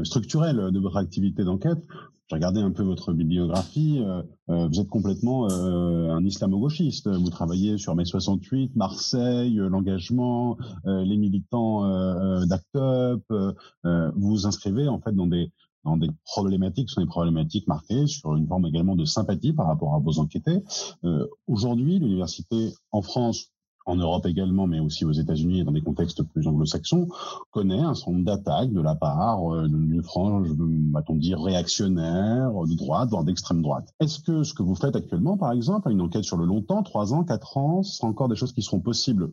structurels 0.05 0.71
de 0.73 0.79
votre 0.79 0.97
activité 0.97 1.45
d'enquête 1.45 1.83
j'ai 2.29 2.35
regardé 2.35 2.61
un 2.61 2.73
peu 2.73 2.83
votre 2.83 3.13
bibliographie. 3.13 4.03
Euh, 4.05 4.23
euh, 4.51 4.67
vous 4.67 4.81
êtes 4.81 4.89
complètement 4.89 5.49
euh, 5.49 6.11
un 6.11 6.25
islamo-gauchiste. 6.25 7.09
Vous 7.09 7.31
travaillez 7.31 7.79
sur 7.79 7.95
mai 7.95 8.05
68, 8.05 8.75
Marseille, 8.75 9.55
l'engagement, 9.55 10.57
les 10.85 11.17
militants 11.17 11.83
d'ACT 12.47 12.77
UP. 12.77 13.25
vous 13.85 14.29
vous 14.29 14.47
inscrivez 14.47 14.89
en 14.89 15.01
fait 15.01 15.13
dans 15.13 15.27
des 15.27 15.53
dans 15.87 15.97
des 15.97 16.11
problématiques, 16.25 16.91
sont 16.91 17.01
des 17.01 17.07
problématiques 17.07 17.67
marquées 17.67 18.07
sur 18.07 18.35
une 18.35 18.47
forme 18.47 18.67
également 18.67 18.97
de 18.97 19.05
sympathie 19.05 19.53
par 19.53 19.67
rapport 19.67 19.95
à 19.95 19.99
vos 19.99 20.19
enquêtés. 20.19 20.63
Aujourd'hui, 21.47 21.99
l'université 21.99 22.75
en 22.93 23.03
France 23.03 23.53
en 23.87 23.97
Europe 23.97 24.27
également, 24.27 24.67
mais 24.67 24.81
aussi 24.81 25.05
aux 25.05 25.13
États-Unis 25.13 25.61
et 25.61 25.65
dans 25.65 25.73
des 25.73 25.81
contextes 25.81 26.23
plus 26.25 26.47
anglo-saxons, 26.47 27.09
connaît 27.53 27.79
un 27.79 27.95
certain 27.95 28.13
nombre 28.13 28.25
d'attaques 28.25 28.73
de 28.73 28.81
la 28.81 28.97
part 28.97 29.55
euh, 29.55 29.69
d'une 29.69 30.03
frange, 30.03 30.49
va-t-on 30.93 31.15
dire, 31.15 31.41
réactionnaire, 31.41 32.51
de 32.51 32.77
droite, 32.77 33.11
voire 33.11 33.25
d'extrême 33.25 33.63
droite. 33.63 33.95
Est-ce 34.01 34.19
que 34.21 34.43
ce 34.43 34.55
que 34.55 34.65
vous 34.65 34.75
faites 34.75 34.97
actuellement, 34.97 35.39
par 35.39 35.53
exemple, 35.53 35.91
une 35.91 36.01
enquête 36.01 36.25
sur 36.25 36.37
le 36.37 36.45
long 36.45 36.63
temps, 36.63 36.83
trois 36.83 37.15
ans, 37.15 37.23
quatre 37.23 37.57
ans, 37.57 37.85
ce 37.85 37.97
sera 37.97 38.09
encore 38.09 38.29
des 38.29 38.37
choses 38.37 38.53
qui 38.53 38.63
seront 38.63 38.81
possibles 38.81 39.31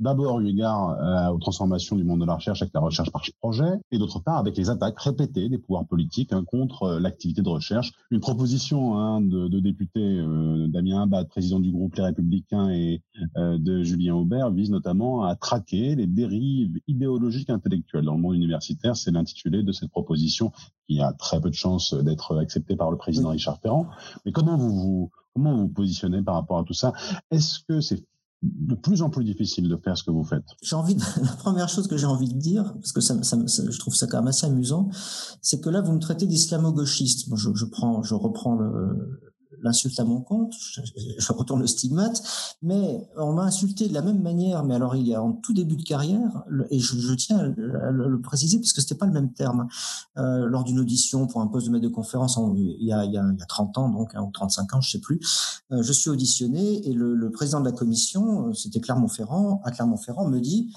D'abord, 0.00 0.40
eu 0.40 0.48
égard 0.48 0.90
euh, 0.90 1.32
aux 1.32 1.38
transformations 1.38 1.96
du 1.96 2.02
monde 2.02 2.20
de 2.20 2.26
la 2.26 2.34
recherche 2.34 2.62
avec 2.62 2.74
la 2.74 2.80
recherche 2.80 3.10
par 3.10 3.22
projet, 3.40 3.78
et 3.90 3.98
d'autre 3.98 4.20
part 4.20 4.38
avec 4.38 4.56
les 4.56 4.68
attaques 4.68 4.98
répétées 4.98 5.48
des 5.48 5.58
pouvoirs 5.58 5.86
politiques 5.86 6.32
hein, 6.32 6.44
contre 6.44 6.82
euh, 6.84 7.00
l'activité 7.00 7.42
de 7.42 7.48
recherche. 7.48 7.92
Une 8.10 8.20
proposition 8.20 8.98
hein, 8.98 9.20
de, 9.20 9.48
de, 9.48 9.60
député 9.60 10.00
euh, 10.00 10.66
Damien 10.68 11.02
Abad, 11.02 11.28
président 11.28 11.60
du 11.60 11.70
groupe 11.70 11.94
Les 11.94 12.02
Républicains, 12.02 12.70
et 12.70 13.00
de 13.36 13.82
Julien 13.82 14.14
Aubert 14.14 14.50
vise 14.50 14.70
notamment 14.70 15.24
à 15.24 15.36
traquer 15.36 15.94
les 15.94 16.06
dérives 16.06 16.80
idéologiques 16.88 17.50
intellectuelles 17.50 18.04
dans 18.04 18.14
le 18.14 18.20
monde 18.20 18.34
universitaire. 18.34 18.96
C'est 18.96 19.10
l'intitulé 19.10 19.62
de 19.62 19.72
cette 19.72 19.90
proposition 19.90 20.52
qui 20.88 21.00
a 21.00 21.12
très 21.12 21.40
peu 21.40 21.50
de 21.50 21.54
chances 21.54 21.94
d'être 21.94 22.38
acceptée 22.38 22.76
par 22.76 22.90
le 22.90 22.96
président 22.96 23.30
Richard 23.30 23.58
Ferrand. 23.60 23.86
Mais 24.24 24.32
comment 24.32 24.56
vous 24.56 24.72
vous 24.72 25.10
comment 25.34 25.54
vous, 25.54 25.62
vous 25.62 25.68
positionnez 25.68 26.22
par 26.22 26.34
rapport 26.34 26.58
à 26.58 26.64
tout 26.64 26.74
ça? 26.74 26.92
Est-ce 27.30 27.60
que 27.68 27.80
c'est 27.80 28.04
de 28.42 28.74
plus 28.74 29.02
en 29.02 29.10
plus 29.10 29.24
difficile 29.24 29.68
de 29.68 29.76
faire 29.76 29.96
ce 29.96 30.02
que 30.02 30.10
vous 30.10 30.24
faites. 30.24 30.44
J'ai 30.62 30.76
envie 30.76 30.94
de, 30.94 31.02
la 31.22 31.32
première 31.32 31.68
chose 31.68 31.86
que 31.86 31.96
j'ai 31.96 32.06
envie 32.06 32.28
de 32.28 32.38
dire, 32.38 32.74
parce 32.74 32.92
que 32.92 33.00
ça, 33.00 33.14
je 33.14 33.78
trouve 33.78 33.94
ça 33.94 34.06
quand 34.06 34.18
même 34.18 34.28
assez 34.28 34.46
amusant, 34.46 34.88
c'est 35.40 35.60
que 35.60 35.70
là 35.70 35.80
vous 35.80 35.92
me 35.92 36.00
traitez 36.00 36.26
d'islamo-gauchiste. 36.26 37.28
je, 37.34 37.50
je 37.54 37.64
prends, 37.64 38.02
je 38.02 38.14
reprends 38.14 38.56
le, 38.56 39.20
l'insulte 39.62 39.98
à 40.00 40.04
mon 40.04 40.20
compte, 40.20 40.52
je, 41.18 41.32
retourne 41.32 41.60
le 41.60 41.66
stigmate, 41.66 42.22
mais 42.62 43.08
on 43.16 43.32
m'a 43.32 43.44
insulté 43.44 43.88
de 43.88 43.94
la 43.94 44.02
même 44.02 44.20
manière, 44.20 44.64
mais 44.64 44.74
alors 44.74 44.96
il 44.96 45.06
y 45.06 45.14
a 45.14 45.22
en 45.22 45.32
tout 45.32 45.52
début 45.52 45.76
de 45.76 45.82
carrière, 45.82 46.44
et 46.70 46.78
je, 46.78 47.14
tiens 47.14 47.38
à 47.38 47.90
le, 47.90 48.20
préciser 48.20 48.58
parce 48.58 48.72
que 48.72 48.80
c'était 48.80 48.96
pas 48.96 49.06
le 49.06 49.12
même 49.12 49.32
terme, 49.32 49.68
euh, 50.18 50.46
lors 50.46 50.64
d'une 50.64 50.80
audition 50.80 51.26
pour 51.26 51.40
un 51.40 51.46
poste 51.46 51.66
de 51.66 51.72
maître 51.72 51.84
de 51.84 51.88
conférence 51.88 52.38
il, 52.56 52.84
y 52.84 52.92
a, 52.92 53.04
il, 53.04 53.12
y 53.12 53.18
a, 53.18 53.46
30 53.48 53.78
ans, 53.78 53.88
donc, 53.88 54.14
hein, 54.14 54.22
ou 54.22 54.30
35 54.30 54.74
ans, 54.74 54.80
je 54.80 54.90
sais 54.90 55.00
plus, 55.00 55.20
euh, 55.72 55.82
je 55.82 55.92
suis 55.92 56.10
auditionné 56.10 56.86
et 56.88 56.92
le, 56.92 57.30
président 57.30 57.60
de 57.60 57.66
la 57.66 57.72
commission, 57.72 58.48
euh, 58.48 58.52
c'était 58.52 58.80
Clermont-Ferrand, 58.80 59.60
à 59.64 59.70
Clermont-Ferrand, 59.70 60.28
me 60.28 60.40
dit 60.40 60.72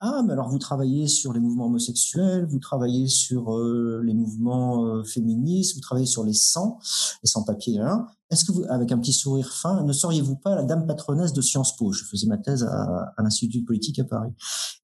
ah, 0.00 0.22
mais 0.24 0.32
alors 0.32 0.48
vous 0.48 0.60
travaillez 0.60 1.08
sur 1.08 1.32
les 1.32 1.40
mouvements 1.40 1.66
homosexuels, 1.66 2.46
vous 2.46 2.60
travaillez 2.60 3.08
sur 3.08 3.58
les 3.58 4.14
mouvements 4.14 5.02
féministes, 5.02 5.74
vous 5.74 5.80
travaillez 5.80 6.06
sur 6.06 6.22
les 6.22 6.34
sangs, 6.34 6.78
les 7.24 7.28
sans-papiers, 7.28 7.80
hein. 7.80 8.06
Est-ce 8.30 8.44
que 8.44 8.52
vous, 8.52 8.64
avec 8.68 8.92
un 8.92 8.98
petit 8.98 9.12
sourire 9.12 9.52
fin, 9.52 9.82
ne 9.82 9.92
seriez-vous 9.92 10.36
pas 10.36 10.54
la 10.54 10.64
dame 10.64 10.86
patronesse 10.86 11.32
de 11.32 11.40
Sciences 11.40 11.76
Po? 11.76 11.92
Je 11.92 12.04
faisais 12.04 12.26
ma 12.26 12.36
thèse 12.36 12.64
à, 12.64 13.14
l'Institut 13.18 13.64
politique 13.64 13.98
à 13.98 14.04
Paris. 14.04 14.32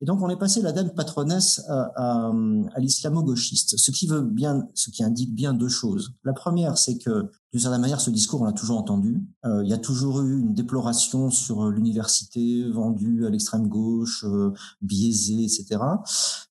Et 0.01 0.07
donc 0.07 0.23
on 0.23 0.31
est 0.31 0.39
passé 0.39 0.63
la 0.63 0.73
dame 0.73 0.91
patronesse 0.91 1.63
à, 1.69 2.31
l'islamo-gauchiste, 2.79 3.77
ce 3.77 3.91
qui 3.91 4.07
veut 4.07 4.23
bien, 4.23 4.67
ce 4.75 4.91
qui 4.91 5.05
indique 5.05 5.35
bien 5.35 5.53
deux 5.53 5.69
choses. 5.69 6.15
La 6.25 6.33
première, 6.33 6.79
c'est 6.79 6.99
que 6.99 7.31
d'une 7.55 7.61
certaine 7.61 7.83
manière, 7.83 8.01
ce 8.01 8.11
discours, 8.11 8.43
on 8.43 8.47
l'a 8.47 8.53
toujours 8.53 8.79
entendu. 8.79 9.23
Euh, 9.45 9.63
il 9.63 9.71
y 9.71 9.73
a 9.73 9.79
toujours 9.79 10.23
eu 10.23 10.41
une 10.41 10.55
déploration 10.55 11.31
sur 11.31 11.71
l'université 11.71 12.69
vendue 12.69 13.27
à 13.27 13.31
l'extrême 13.31 13.69
gauche, 13.69 14.25
euh, 14.25 14.53
biaisée, 14.83 15.45
etc. 15.45 15.79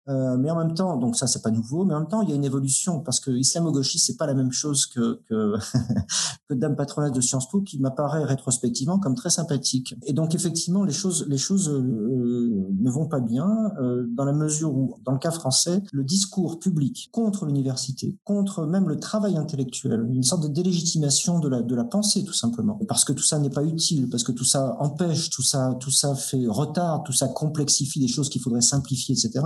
Euh, 0.07 0.37
mais 0.37 0.49
en 0.49 0.57
même 0.57 0.73
temps, 0.73 0.95
donc 0.95 1.17
ça 1.17 1.27
c'est 1.27 1.41
pas 1.41 1.51
nouveau, 1.51 1.83
mais 1.83 1.93
en 1.93 1.99
même 1.99 2.07
temps 2.07 2.21
il 2.21 2.29
y 2.29 2.31
a 2.31 2.35
une 2.35 2.45
évolution 2.45 3.01
parce 3.01 3.19
que 3.19 3.31
islamo-gauchiste 3.31 4.05
c'est 4.05 4.17
pas 4.17 4.27
la 4.27 4.33
même 4.33 4.53
chose 4.53 4.85
que 4.85 5.19
que, 5.27 5.55
que 6.49 6.53
dame 6.53 6.77
patronale 6.83 7.11
de 7.11 7.21
Sciences 7.21 7.49
Po 7.49 7.61
qui 7.61 7.79
m'apparaît 7.79 8.25
rétrospectivement 8.25 8.99
comme 8.99 9.15
très 9.15 9.29
sympathique. 9.29 9.95
Et 10.05 10.13
donc 10.13 10.35
effectivement 10.35 10.83
les 10.83 10.93
choses 10.93 11.25
les 11.29 11.37
choses 11.37 11.69
euh, 11.69 12.67
ne 12.85 12.91
vont 12.91 13.07
pas 13.07 13.21
bien 13.21 13.71
euh, 13.79 14.05
dans 14.09 14.25
la 14.25 14.33
mesure 14.33 14.75
où 14.75 14.95
dans 15.05 15.13
le 15.13 15.19
cas 15.19 15.31
français 15.31 15.81
le 15.91 16.03
discours 16.03 16.59
public 16.59 17.09
contre 17.11 17.45
l'université, 17.45 18.17
contre 18.25 18.65
même 18.65 18.89
le 18.89 18.99
travail 18.99 19.37
intellectuel, 19.37 20.05
une 20.11 20.23
sorte 20.23 20.43
de 20.43 20.49
délégitimation 20.49 21.39
de 21.39 21.47
la 21.47 21.61
de 21.61 21.75
la 21.75 21.85
pensée 21.85 22.23
tout 22.23 22.33
simplement 22.33 22.79
parce 22.87 23.05
que 23.05 23.13
tout 23.13 23.23
ça 23.23 23.39
n'est 23.39 23.49
pas 23.49 23.63
utile, 23.63 24.09
parce 24.09 24.23
que 24.23 24.33
tout 24.33 24.45
ça 24.45 24.75
empêche, 24.79 25.29
tout 25.29 25.43
ça 25.43 25.75
tout 25.79 25.91
ça 25.91 26.15
fait 26.15 26.45
retard, 26.47 27.03
tout 27.03 27.13
ça 27.13 27.27
complexifie 27.27 27.99
des 27.99 28.07
choses 28.07 28.29
qu'il 28.29 28.41
faudrait 28.41 28.61
simplifier, 28.61 29.15
etc. 29.15 29.45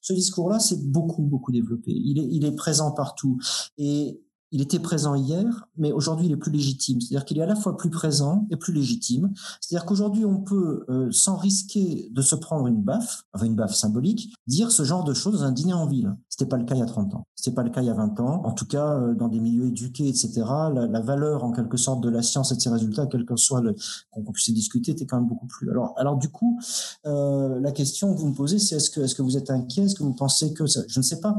Ce 0.00 0.12
discours-là 0.12 0.58
s'est 0.58 0.80
beaucoup, 0.82 1.22
beaucoup 1.22 1.52
développé. 1.52 1.92
Il 1.92 2.18
est, 2.18 2.28
il 2.30 2.44
est 2.44 2.52
présent 2.52 2.92
partout. 2.92 3.38
Et 3.78 4.20
il 4.52 4.60
était 4.60 4.78
présent 4.78 5.14
hier, 5.14 5.68
mais 5.76 5.92
aujourd'hui 5.92 6.26
il 6.26 6.32
est 6.32 6.36
plus 6.36 6.50
légitime. 6.50 7.00
C'est-à-dire 7.00 7.24
qu'il 7.24 7.38
est 7.38 7.42
à 7.42 7.46
la 7.46 7.54
fois 7.54 7.76
plus 7.76 7.90
présent 7.90 8.46
et 8.50 8.56
plus 8.56 8.72
légitime. 8.72 9.32
C'est-à-dire 9.60 9.86
qu'aujourd'hui 9.86 10.24
on 10.24 10.38
peut, 10.38 10.84
euh, 10.88 11.08
sans 11.12 11.36
risquer 11.36 12.08
de 12.12 12.22
se 12.22 12.34
prendre 12.34 12.66
une 12.66 12.82
baffe, 12.82 13.24
enfin 13.32 13.46
une 13.46 13.54
baffe 13.54 13.74
symbolique, 13.74 14.32
dire 14.46 14.72
ce 14.72 14.82
genre 14.82 15.04
de 15.04 15.14
choses 15.14 15.40
dans 15.40 15.44
un 15.44 15.52
dîner 15.52 15.72
en 15.72 15.86
ville. 15.86 16.16
C'était 16.28 16.48
pas 16.48 16.56
le 16.56 16.64
cas 16.64 16.74
il 16.74 16.78
y 16.78 16.82
a 16.82 16.86
30 16.86 17.14
ans. 17.14 17.26
C'était 17.36 17.54
pas 17.54 17.62
le 17.62 17.70
cas 17.70 17.80
il 17.80 17.86
y 17.86 17.90
a 17.90 17.94
20 17.94 18.18
ans. 18.20 18.42
En 18.44 18.52
tout 18.52 18.66
cas, 18.66 18.94
euh, 18.94 19.14
dans 19.14 19.28
des 19.28 19.40
milieux 19.40 19.66
éduqués, 19.66 20.08
etc., 20.08 20.42
la, 20.72 21.00
valeur 21.00 21.44
en 21.44 21.52
quelque 21.52 21.76
sorte 21.76 22.02
de 22.02 22.10
la 22.10 22.22
science 22.22 22.52
et 22.52 22.56
de 22.56 22.60
ses 22.60 22.70
résultats, 22.70 23.06
quel 23.06 23.24
que 23.24 23.36
soit 23.36 23.62
qu'on 24.10 24.32
puisse 24.32 24.50
discuter, 24.52 24.92
était 24.92 25.06
quand 25.06 25.18
même 25.18 25.28
beaucoup 25.28 25.46
plus. 25.46 25.70
Alors, 25.70 25.94
alors 25.96 26.16
du 26.16 26.28
coup, 26.28 26.58
euh, 27.06 27.60
la 27.60 27.72
question 27.72 28.14
que 28.14 28.20
vous 28.20 28.28
me 28.28 28.34
posez, 28.34 28.58
c'est 28.58 28.76
est-ce 28.76 28.90
que 28.90 29.00
est-ce 29.00 29.14
que 29.14 29.22
vous 29.22 29.36
êtes 29.36 29.50
inquiet, 29.50 29.84
est-ce 29.84 29.94
que 29.94 30.02
vous 30.02 30.12
pensez 30.12 30.52
que 30.52 30.64
je 30.66 30.98
ne 30.98 31.02
sais 31.02 31.20
pas, 31.20 31.38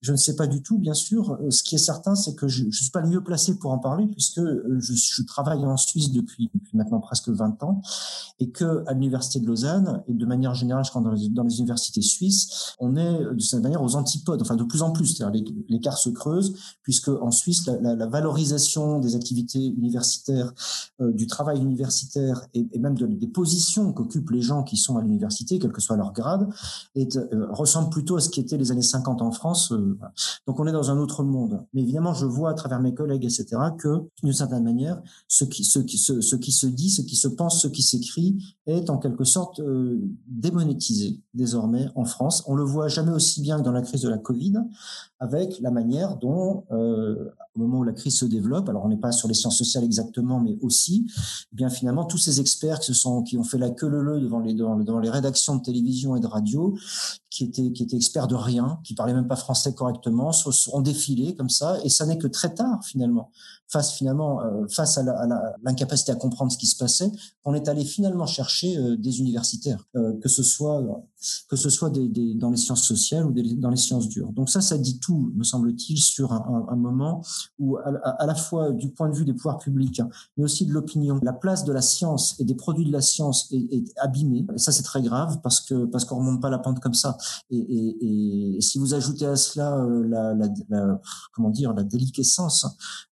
je 0.00 0.12
ne 0.12 0.16
sais 0.16 0.36
pas 0.36 0.46
du 0.46 0.62
tout, 0.62 0.78
bien 0.78 0.94
sûr. 0.94 1.38
Ce 1.50 1.62
qui 1.62 1.74
est 1.74 1.78
certain, 1.78 2.14
c'est 2.14 2.34
que 2.34 2.48
je 2.52 2.64
ne 2.64 2.70
suis 2.70 2.90
pas 2.90 3.00
le 3.00 3.08
mieux 3.08 3.22
placé 3.22 3.58
pour 3.58 3.72
en 3.72 3.78
parler 3.78 4.06
puisque 4.06 4.38
euh, 4.38 4.78
je, 4.80 5.22
travaille 5.22 5.64
en 5.64 5.76
Suisse 5.76 6.12
depuis, 6.12 6.50
maintenant 6.74 7.00
presque 7.00 7.28
20 7.28 7.62
ans 7.62 7.80
et 8.38 8.50
que 8.50 8.84
à 8.86 8.92
l'université 8.92 9.40
de 9.40 9.46
Lausanne 9.46 10.02
et 10.08 10.14
de 10.14 10.26
manière 10.26 10.54
générale, 10.54 10.84
je 10.84 10.90
crois 10.90 11.02
dans 11.02 11.12
les, 11.12 11.58
universités 11.58 12.02
suisses, 12.02 12.74
on 12.78 12.96
est 12.96 13.34
de 13.34 13.40
cette 13.40 13.62
manière 13.62 13.82
aux 13.82 13.96
antipodes, 13.96 14.40
enfin 14.42 14.56
de 14.56 14.64
plus 14.64 14.82
en 14.82 14.90
plus, 14.90 15.06
c'est-à-dire 15.06 15.44
l'écart 15.68 15.98
se 15.98 16.10
creuse 16.10 16.54
puisque 16.82 17.08
en 17.08 17.30
Suisse 17.30 17.66
la, 17.66 18.06
valorisation 18.06 18.98
des 18.98 19.16
activités 19.16 19.64
universitaires, 19.64 20.52
euh, 21.00 21.12
du 21.12 21.26
travail 21.26 21.60
universitaire 21.60 22.46
et, 22.54 22.66
même 22.78 22.96
de, 22.96 23.06
des 23.06 23.26
positions 23.26 23.92
qu'occupent 23.92 24.30
les 24.30 24.42
gens 24.42 24.62
qui 24.62 24.76
sont 24.76 24.96
à 24.96 25.02
l'université, 25.02 25.58
quel 25.58 25.72
que 25.72 25.80
soit 25.80 25.96
leur 25.96 26.12
grade, 26.12 26.48
euh, 26.96 27.46
ressemble 27.50 27.90
plutôt 27.90 28.16
à 28.16 28.20
ce 28.20 28.28
qui 28.28 28.40
était 28.40 28.56
les 28.56 28.72
années 28.72 28.82
50 28.82 29.22
en 29.22 29.30
France. 29.30 29.72
Euh, 29.72 29.98
donc 30.46 30.58
on 30.60 30.66
est 30.66 30.72
dans 30.72 30.90
un 30.90 30.98
autre 30.98 31.22
monde. 31.22 31.64
Mais 31.72 31.82
évidemment, 31.82 32.14
je 32.14 32.26
vois 32.26 32.41
à 32.50 32.54
travers 32.54 32.80
mes 32.80 32.94
collègues, 32.94 33.24
etc., 33.24 33.46
que 33.78 34.02
d'une 34.22 34.32
certaine 34.32 34.64
manière, 34.64 35.00
ce 35.28 35.44
qui, 35.44 35.64
se 35.64 35.78
dit, 35.78 36.90
ce 36.90 37.02
qui 37.02 37.16
se 37.16 37.28
pense, 37.28 37.62
ce 37.62 37.68
qui 37.68 37.82
s'écrit 37.82 38.36
est 38.66 38.90
en 38.90 38.98
quelque 38.98 39.24
sorte 39.24 39.60
euh, 39.60 39.98
démonétisé. 40.26 41.20
Désormais 41.34 41.88
en 41.94 42.04
France. 42.04 42.42
On 42.46 42.54
le 42.54 42.64
voit 42.64 42.88
jamais 42.88 43.12
aussi 43.12 43.40
bien 43.40 43.58
que 43.58 43.62
dans 43.62 43.72
la 43.72 43.82
crise 43.82 44.02
de 44.02 44.08
la 44.08 44.18
Covid, 44.18 44.54
avec 45.18 45.60
la 45.60 45.70
manière 45.70 46.16
dont, 46.16 46.64
euh, 46.72 47.30
au 47.54 47.60
moment 47.60 47.78
où 47.78 47.84
la 47.84 47.92
crise 47.92 48.18
se 48.18 48.24
développe, 48.24 48.68
alors 48.68 48.84
on 48.84 48.88
n'est 48.88 48.96
pas 48.96 49.12
sur 49.12 49.28
les 49.28 49.34
sciences 49.34 49.56
sociales 49.56 49.84
exactement, 49.84 50.40
mais 50.40 50.58
aussi, 50.62 51.06
eh 51.52 51.56
bien 51.56 51.70
finalement 51.70 52.04
tous 52.04 52.18
ces 52.18 52.40
experts 52.40 52.80
qui 52.80 52.86
se 52.86 52.94
sont, 52.94 53.22
qui 53.22 53.38
ont 53.38 53.44
fait 53.44 53.58
la 53.58 53.70
queue 53.70 53.88
leu 53.88 54.20
devant 54.20 54.40
les 54.40 54.54
devant 54.54 54.98
les 54.98 55.10
rédactions 55.10 55.56
de 55.56 55.62
télévision 55.62 56.16
et 56.16 56.20
de 56.20 56.26
radio, 56.26 56.76
qui 57.30 57.44
étaient 57.44 57.72
qui 57.72 57.82
étaient 57.84 57.96
experts 57.96 58.26
de 58.26 58.34
rien, 58.34 58.80
qui 58.84 58.94
parlaient 58.94 59.14
même 59.14 59.28
pas 59.28 59.36
français 59.36 59.74
correctement, 59.74 60.32
ont 60.72 60.80
défilé 60.80 61.34
comme 61.34 61.50
ça, 61.50 61.78
et 61.84 61.88
ça 61.88 62.04
n'est 62.04 62.18
que 62.18 62.26
très 62.26 62.54
tard 62.54 62.84
finalement, 62.84 63.30
face 63.68 63.92
finalement 63.92 64.42
euh, 64.42 64.66
face 64.68 64.98
à 64.98 65.02
l'incapacité 65.62 66.12
à, 66.12 66.16
comprendre 66.16 66.52
ce 66.52 66.58
qui 66.58 66.66
se 66.66 66.76
passait, 66.76 67.10
on 67.44 67.54
est 67.54 67.68
allé 67.68 67.84
finalement 67.84 68.26
chercher 68.26 68.76
euh, 68.76 68.96
des 68.96 69.20
universitaires, 69.20 69.86
euh, 69.96 70.12
que 70.20 70.28
ce 70.28 70.42
soit 70.42 70.82
que 71.48 71.56
ce 71.56 71.70
soit 71.70 71.90
dans 71.90 72.50
les 72.50 72.56
sciences 72.56 72.84
sociales 72.84 73.26
ou 73.26 73.32
dans 73.32 73.70
les 73.70 73.76
sciences 73.76 74.08
dures. 74.08 74.32
Donc 74.32 74.50
ça, 74.50 74.60
ça 74.60 74.78
dit 74.78 74.98
tout, 74.98 75.32
me 75.34 75.44
semble-t-il, 75.44 75.98
sur 75.98 76.32
un, 76.32 76.76
moment 76.76 77.22
où, 77.58 77.76
à, 77.76 78.26
la 78.26 78.34
fois 78.34 78.72
du 78.72 78.90
point 78.90 79.08
de 79.08 79.14
vue 79.14 79.24
des 79.24 79.34
pouvoirs 79.34 79.58
publics, 79.58 80.02
mais 80.36 80.44
aussi 80.44 80.66
de 80.66 80.72
l'opinion, 80.72 81.18
la 81.22 81.32
place 81.32 81.64
de 81.64 81.72
la 81.72 81.82
science 81.82 82.38
et 82.38 82.44
des 82.44 82.54
produits 82.54 82.86
de 82.86 82.92
la 82.92 83.00
science 83.00 83.48
est, 83.52 83.84
abîmée. 83.98 84.46
Et 84.54 84.58
ça, 84.58 84.72
c'est 84.72 84.82
très 84.82 85.02
grave 85.02 85.40
parce 85.42 85.60
que 85.60 85.84
parce 85.86 86.04
qu'on 86.04 86.16
remonte 86.16 86.40
pas 86.40 86.50
la 86.50 86.58
pente 86.58 86.80
comme 86.80 86.94
ça. 86.94 87.16
Et, 87.50 88.58
si 88.60 88.78
vous 88.78 88.94
ajoutez 88.94 89.26
à 89.26 89.36
cela 89.36 89.76
euh, 89.76 90.06
la, 90.08 90.98
comment 91.32 91.50
dire 91.50 91.72
la 91.72 91.82
déliquescence 91.82 92.66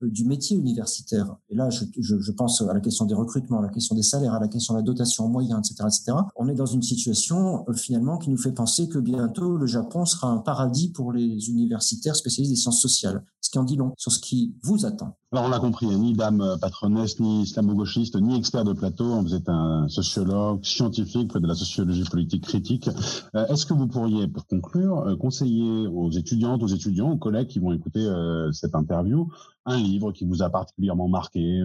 euh, 0.03 0.09
du 0.09 0.25
métier 0.25 0.57
universitaire, 0.57 1.35
et 1.49 1.55
là, 1.55 1.69
je, 1.69 2.31
pense 2.31 2.61
à 2.61 2.73
la 2.73 2.79
question 2.79 3.05
des 3.05 3.15
recrutements, 3.15 3.59
à 3.59 3.63
la 3.63 3.69
question 3.69 3.95
des 3.95 4.03
salaires, 4.03 4.33
à 4.33 4.39
la 4.39 4.47
question 4.47 4.73
de 4.73 4.79
la 4.79 4.83
dotation 4.83 5.25
en 5.25 5.29
moyen, 5.29 5.59
etc., 5.59 5.75
etc. 5.85 6.17
On 6.35 6.47
est 6.47 6.55
dans 6.55 6.65
une 6.65 6.83
situation 6.83 7.65
euh, 7.67 7.73
finalement 7.73 7.96
qui 8.21 8.29
nous 8.29 8.37
fait 8.37 8.51
penser 8.51 8.87
que 8.87 8.99
bientôt 8.99 9.57
le 9.57 9.65
Japon 9.65 10.05
sera 10.05 10.29
un 10.29 10.37
paradis 10.37 10.89
pour 10.89 11.11
les 11.11 11.49
universitaires 11.49 12.15
spécialisés 12.15 12.53
des 12.53 12.59
sciences 12.59 12.81
sociales. 12.81 13.23
Ce 13.41 13.49
qui 13.49 13.59
en 13.59 13.63
dit 13.63 13.77
long 13.77 13.93
sur 13.97 14.11
ce 14.11 14.19
qui 14.19 14.55
vous 14.63 14.85
attend. 14.85 15.17
Alors 15.31 15.45
on 15.45 15.49
l'a 15.49 15.59
compris, 15.59 15.87
ni 15.87 16.13
dame 16.13 16.57
patronesse, 16.59 17.19
ni 17.19 17.43
islamo-gauchiste, 17.43 18.15
ni 18.15 18.35
expert 18.35 18.63
de 18.65 18.73
plateau. 18.73 19.21
Vous 19.21 19.33
êtes 19.33 19.47
un 19.47 19.87
sociologue 19.87 20.63
scientifique, 20.65 21.37
de 21.37 21.47
la 21.47 21.55
sociologie 21.55 22.03
politique 22.03 22.43
critique. 22.43 22.89
Euh, 23.35 23.45
est-ce 23.47 23.65
que 23.65 23.73
vous 23.73 23.87
pourriez, 23.87 24.27
pour 24.27 24.45
conclure, 24.47 24.99
euh, 25.07 25.15
conseiller 25.15 25.87
aux 25.87 26.11
étudiantes, 26.11 26.63
aux 26.63 26.67
étudiants, 26.67 27.11
aux 27.11 27.17
collègues 27.17 27.47
qui 27.47 27.59
vont 27.59 27.71
écouter 27.71 28.05
euh, 28.05 28.51
cette 28.51 28.75
interview, 28.75 29.29
un 29.65 29.77
livre 29.77 30.11
qui 30.11 30.25
vous 30.25 30.41
a 30.43 30.49
particulièrement 30.49 31.07
marqué 31.07 31.61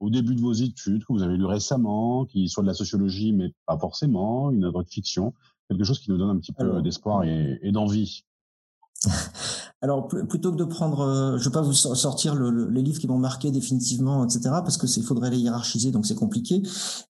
au 0.00 0.10
début 0.10 0.34
de 0.34 0.40
vos 0.40 0.52
études, 0.52 1.04
que 1.04 1.12
vous 1.12 1.22
avez 1.22 1.36
lu 1.36 1.44
récemment, 1.44 2.24
qui 2.24 2.48
soit 2.48 2.62
de 2.62 2.68
la 2.68 2.74
sociologie, 2.74 3.32
mais 3.32 3.52
pas 3.66 3.78
forcément, 3.78 4.50
une 4.50 4.64
œuvre 4.64 4.82
de 4.82 4.88
fiction, 4.88 5.34
quelque 5.68 5.84
chose 5.84 6.00
qui 6.00 6.10
nous 6.10 6.18
donne 6.18 6.30
un 6.30 6.38
petit 6.38 6.52
peu 6.52 6.82
d'espoir 6.82 7.24
et, 7.24 7.58
et 7.62 7.72
d'envie 7.72 8.24
Alors 9.80 10.08
plutôt 10.08 10.50
que 10.50 10.56
de 10.56 10.64
prendre, 10.64 11.00
euh, 11.00 11.38
je 11.38 11.44
vais 11.44 11.52
pas 11.52 11.62
vous 11.62 11.72
sortir 11.72 12.34
le, 12.34 12.68
les 12.68 12.82
livres 12.82 12.98
qui 12.98 13.06
m'ont 13.06 13.18
marqué 13.18 13.52
définitivement, 13.52 14.24
etc. 14.24 14.40
Parce 14.50 14.76
que 14.76 14.86
il 14.86 15.04
faudrait 15.04 15.30
les 15.30 15.38
hiérarchiser, 15.38 15.92
donc 15.92 16.04
c'est 16.04 16.16
compliqué. 16.16 16.62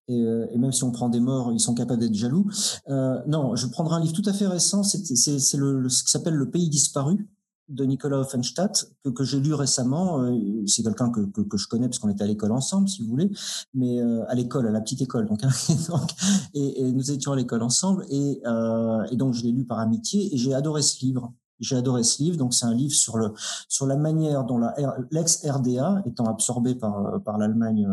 Et, 0.07 0.21
euh, 0.21 0.45
et, 0.51 0.57
même 0.59 0.71
si 0.71 0.83
on 0.83 0.91
prend 0.91 1.09
des 1.09 1.19
morts, 1.19 1.51
ils 1.51 1.59
sont 1.59 1.73
capables 1.73 1.99
d'être 1.99 2.13
jaloux. 2.13 2.47
Euh, 2.89 3.19
non, 3.27 3.55
je 3.55 3.65
prendrai 3.67 3.95
un 3.95 3.99
livre 4.01 4.13
tout 4.13 4.27
à 4.27 4.33
fait 4.33 4.45
récent. 4.45 4.83
C'est 4.83 5.57
le, 5.57 5.89
ce 5.89 6.03
qui 6.03 6.11
s'appelle 6.11 6.35
Le 6.35 6.51
Pays 6.51 6.69
disparu 6.69 7.27
de 7.69 7.85
Nicolas 7.85 8.19
Offenstadt 8.19 8.91
que, 9.03 9.09
que 9.09 9.23
j'ai 9.23 9.39
lu 9.39 9.53
récemment. 9.53 10.21
Euh, 10.21 10.65
c'est 10.65 10.83
quelqu'un 10.83 11.09
que, 11.09 11.21
que, 11.21 11.41
que, 11.41 11.57
je 11.57 11.67
connais 11.67 11.87
parce 11.87 11.99
qu'on 11.99 12.09
était 12.09 12.23
à 12.23 12.27
l'école 12.27 12.51
ensemble, 12.51 12.89
si 12.89 13.03
vous 13.03 13.09
voulez, 13.09 13.31
mais 13.73 14.01
euh, 14.01 14.23
à 14.27 14.35
l'école, 14.35 14.67
à 14.67 14.71
la 14.71 14.81
petite 14.81 15.01
école. 15.01 15.27
Donc, 15.27 15.43
hein, 15.43 15.49
et, 16.53 16.81
et, 16.81 16.91
nous 16.91 17.11
étions 17.11 17.31
à 17.31 17.35
l'école 17.35 17.61
ensemble 17.61 18.05
et, 18.09 18.41
euh, 18.45 19.03
et 19.11 19.15
donc 19.15 19.33
je 19.33 19.43
l'ai 19.43 19.51
lu 19.51 19.65
par 19.65 19.79
amitié 19.79 20.33
et 20.33 20.37
j'ai 20.37 20.53
adoré 20.53 20.81
ce 20.81 21.05
livre. 21.05 21.31
J'ai 21.59 21.75
adoré 21.75 22.03
ce 22.03 22.21
livre. 22.23 22.37
Donc, 22.37 22.53
c'est 22.53 22.65
un 22.65 22.73
livre 22.73 22.93
sur 22.93 23.17
le 23.17 23.33
sur 23.67 23.85
la 23.85 23.95
manière 23.95 24.43
dont 24.43 24.57
la 24.57 24.73
l'ex 25.11 25.45
RDA, 25.45 26.03
étant 26.05 26.25
absorbée 26.25 26.75
par 26.75 27.21
par 27.23 27.37
l'Allemagne 27.37 27.87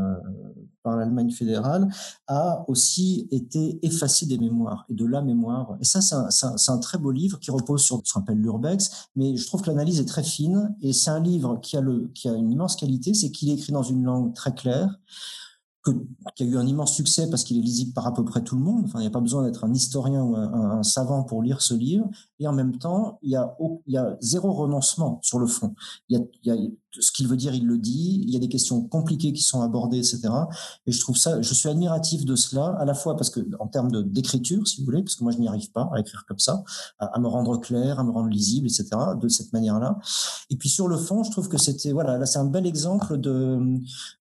par 0.86 0.96
l'Allemagne 0.96 1.32
fédérale, 1.32 1.88
a 2.28 2.64
aussi 2.68 3.26
été 3.32 3.84
effacée 3.84 4.24
des 4.26 4.38
mémoires 4.38 4.86
et 4.88 4.94
de 4.94 5.04
la 5.04 5.20
mémoire. 5.20 5.76
Et 5.80 5.84
ça, 5.84 6.00
c'est 6.00 6.70
un, 6.70 6.78
très 6.78 6.96
beau 6.96 7.10
livre 7.10 7.40
qui 7.40 7.50
repose 7.50 7.82
sur 7.82 8.00
ce 8.04 8.12
qu'on 8.12 8.20
appelle 8.20 8.38
l'urbex, 8.38 9.08
mais 9.16 9.36
je 9.36 9.44
trouve 9.48 9.62
que 9.62 9.70
l'analyse 9.70 9.98
est 9.98 10.04
très 10.04 10.22
fine 10.22 10.76
et 10.80 10.92
c'est 10.92 11.10
un 11.10 11.18
livre 11.18 11.58
qui 11.60 11.76
a, 11.76 11.80
le, 11.80 12.08
qui 12.14 12.28
a 12.28 12.34
une 12.34 12.52
immense 12.52 12.76
qualité, 12.76 13.14
c'est 13.14 13.32
qu'il 13.32 13.50
est 13.50 13.54
écrit 13.54 13.72
dans 13.72 13.82
une 13.82 14.04
langue 14.04 14.32
très 14.32 14.54
claire, 14.54 14.96
qui 16.34 16.42
a 16.42 16.46
eu 16.46 16.56
un 16.56 16.66
immense 16.66 16.94
succès 16.94 17.28
parce 17.30 17.44
qu'il 17.44 17.58
est 17.58 17.62
lisible 17.62 17.92
par 17.92 18.06
à 18.06 18.14
peu 18.14 18.24
près 18.24 18.42
tout 18.42 18.56
le 18.56 18.62
monde. 18.62 18.82
Enfin, 18.84 18.98
il 18.98 19.02
n'y 19.02 19.08
a 19.08 19.10
pas 19.10 19.20
besoin 19.20 19.44
d'être 19.44 19.64
un 19.64 19.72
historien 19.72 20.22
ou 20.22 20.36
un, 20.36 20.82
savant 20.82 21.22
pour 21.22 21.42
lire 21.42 21.62
ce 21.62 21.74
livre. 21.74 22.08
Et 22.38 22.46
en 22.46 22.52
même 22.52 22.78
temps, 22.78 23.18
il 23.22 23.30
y 23.30 23.36
a, 23.36 23.56
il 23.86 23.94
y 23.94 23.96
a 23.96 24.16
zéro 24.20 24.52
renoncement 24.52 25.20
sur 25.22 25.38
le 25.38 25.46
fond. 25.46 25.74
Il 26.08 26.18
y 26.18 26.20
a, 26.20 26.24
il 26.42 26.52
y 26.52 26.66
a 26.66 26.70
ce 27.00 27.12
qu'il 27.12 27.28
veut 27.28 27.36
dire, 27.36 27.54
il 27.54 27.66
le 27.66 27.78
dit. 27.78 28.22
Il 28.26 28.30
y 28.30 28.36
a 28.36 28.38
des 28.38 28.48
questions 28.48 28.82
compliquées 28.82 29.32
qui 29.32 29.42
sont 29.42 29.62
abordées, 29.62 29.98
etc. 29.98 30.28
Et 30.86 30.92
je 30.92 31.00
trouve 31.00 31.16
ça, 31.16 31.40
je 31.40 31.54
suis 31.54 31.68
admiratif 31.68 32.24
de 32.24 32.36
cela, 32.36 32.76
à 32.78 32.84
la 32.84 32.94
fois 32.94 33.16
parce 33.16 33.30
que, 33.30 33.40
en 33.60 33.66
termes 33.66 34.02
d'écriture, 34.02 34.66
si 34.66 34.80
vous 34.80 34.86
voulez, 34.86 35.02
parce 35.02 35.16
que 35.16 35.24
moi 35.24 35.32
je 35.32 35.38
n'y 35.38 35.48
arrive 35.48 35.70
pas 35.72 35.90
à 35.94 36.00
écrire 36.00 36.24
comme 36.26 36.38
ça, 36.38 36.64
à, 36.98 37.18
me 37.18 37.28
rendre 37.28 37.60
clair, 37.60 37.98
à 37.98 38.04
me 38.04 38.10
rendre 38.10 38.28
lisible, 38.28 38.66
etc. 38.66 38.88
De 39.20 39.28
cette 39.28 39.52
manière-là. 39.52 39.98
Et 40.50 40.56
puis 40.56 40.68
sur 40.68 40.88
le 40.88 40.96
fond, 40.96 41.22
je 41.22 41.30
trouve 41.30 41.48
que 41.48 41.58
c'était, 41.58 41.92
voilà, 41.92 42.18
là 42.18 42.26
c'est 42.26 42.38
un 42.38 42.44
bel 42.44 42.66
exemple 42.66 43.18
de 43.18 43.58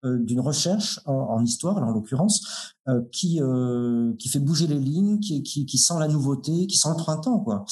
euh, 0.05 0.19
d'une 0.19 0.41
recherche 0.41 1.01
en, 1.07 1.13
en 1.13 1.45
histoire, 1.45 1.81
là, 1.81 1.87
en 1.87 1.91
l'occurrence, 1.91 2.75
qui 3.13 3.41
euh, 3.41 4.13
qui 4.19 4.29
fait 4.29 4.41
bouger 4.41 4.67
les 4.67 4.79
lignes, 4.79 5.19
qui, 5.21 5.43
qui, 5.43 5.67
qui 5.67 5.79
sent 5.79 5.95
la 5.99 6.09
nouveauté, 6.09 6.67
qui 6.67 6.77
sent 6.77 6.89
le 6.91 6.97
printemps, 6.97 7.39
quoi. 7.41 7.65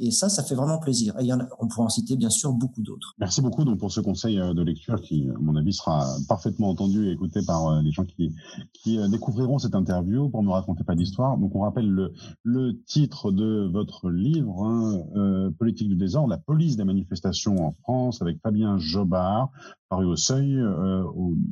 Et, 0.00 0.10
ça, 0.10 0.28
ça 0.28 0.42
fait 0.42 0.54
vraiment 0.54 0.78
plaisir. 0.78 1.18
Et 1.20 1.30
on 1.32 1.68
pourrait 1.68 1.86
en 1.86 1.88
citer 1.88 2.16
bien 2.16 2.30
sûr 2.30 2.52
beaucoup 2.52 2.82
d'autres. 2.82 3.14
Merci 3.18 3.40
beaucoup 3.40 3.64
donc 3.64 3.78
pour 3.78 3.90
ce 3.90 4.00
conseil 4.00 4.38
euh, 4.38 4.54
de 4.54 4.62
lecture 4.62 5.00
qui, 5.00 5.28
à 5.28 5.38
mon 5.40 5.56
avis, 5.56 5.72
sera 5.72 6.06
parfaitement 6.28 6.68
entendu 6.70 7.08
et 7.08 7.12
écouté 7.12 7.40
par 7.46 7.82
les 7.82 7.90
gens 7.90 8.04
qui 8.04 8.32
qui 8.72 8.98
découvriront 9.08 9.58
cette 9.58 9.74
interview 9.74 10.28
pour 10.28 10.42
ne 10.42 10.50
raconter 10.50 10.84
pas 10.84 10.94
d'histoire. 10.94 11.38
Donc 11.38 11.54
on 11.54 11.60
rappelle 11.60 11.88
le 11.88 12.12
le 12.42 12.82
titre 12.84 13.32
de 13.32 13.68
votre 13.72 14.10
livre, 14.10 14.64
hein, 14.64 15.02
euh, 15.16 15.50
Politique 15.50 15.88
du 15.88 15.96
désordre, 15.96 16.28
la 16.28 16.38
police 16.38 16.76
des 16.76 16.84
manifestations 16.84 17.66
en 17.66 17.72
France, 17.72 18.22
avec 18.22 18.40
Fabien 18.42 18.78
Jobard, 18.78 19.50
paru 19.92 20.06
au 20.06 20.16
Seuil 20.16 20.58
euh, 20.58 21.04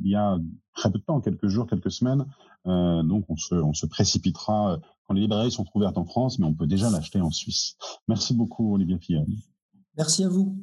il 0.03 0.09
y 0.09 0.15
a 0.15 0.39
très 0.73 0.91
peu 0.91 0.97
de 0.97 1.03
temps, 1.03 1.21
quelques 1.21 1.47
jours, 1.47 1.67
quelques 1.67 1.91
semaines. 1.91 2.25
Euh, 2.65 3.03
donc 3.03 3.25
on 3.29 3.35
se, 3.35 3.53
on 3.53 3.73
se 3.73 3.85
précipitera 3.85 4.79
quand 5.03 5.13
les 5.13 5.21
librairies 5.21 5.51
sont 5.51 5.65
ouvertes 5.75 5.99
en 5.99 6.05
France, 6.05 6.39
mais 6.39 6.45
on 6.47 6.53
peut 6.55 6.65
déjà 6.65 6.89
l'acheter 6.89 7.21
en 7.21 7.29
Suisse. 7.29 7.77
Merci 8.07 8.33
beaucoup 8.33 8.73
Olivier 8.73 8.97
Fillon. 8.97 9.27
Merci 9.95 10.23
à 10.23 10.29
vous. 10.29 10.57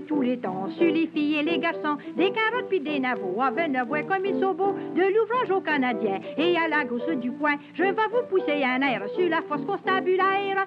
Tous 0.00 0.22
les 0.22 0.38
temps, 0.38 0.68
sur 0.78 0.92
les 0.92 1.06
filles 1.08 1.36
et 1.36 1.42
les 1.42 1.58
garçons, 1.58 1.98
des 2.16 2.30
carottes 2.30 2.68
puis 2.68 2.80
des 2.80 2.98
navots, 2.98 3.40
à 3.40 3.50
Benevois 3.50 4.02
comme 4.02 4.24
ils 4.24 4.40
sont 4.40 4.54
beaux, 4.54 4.72
de 4.72 5.02
l'ouvrage 5.02 5.50
au 5.50 5.60
Canadien 5.60 6.20
et 6.38 6.56
à 6.56 6.68
la 6.68 6.84
gauche 6.84 7.16
du 7.16 7.32
coin, 7.32 7.56
je 7.74 7.82
vais 7.82 7.92
vous 7.92 8.26
pousser 8.28 8.62
un 8.64 8.80
air 8.80 9.02
sur 9.16 9.28
la 9.28 9.42
force 9.42 9.64
constabulaire. 9.64 10.66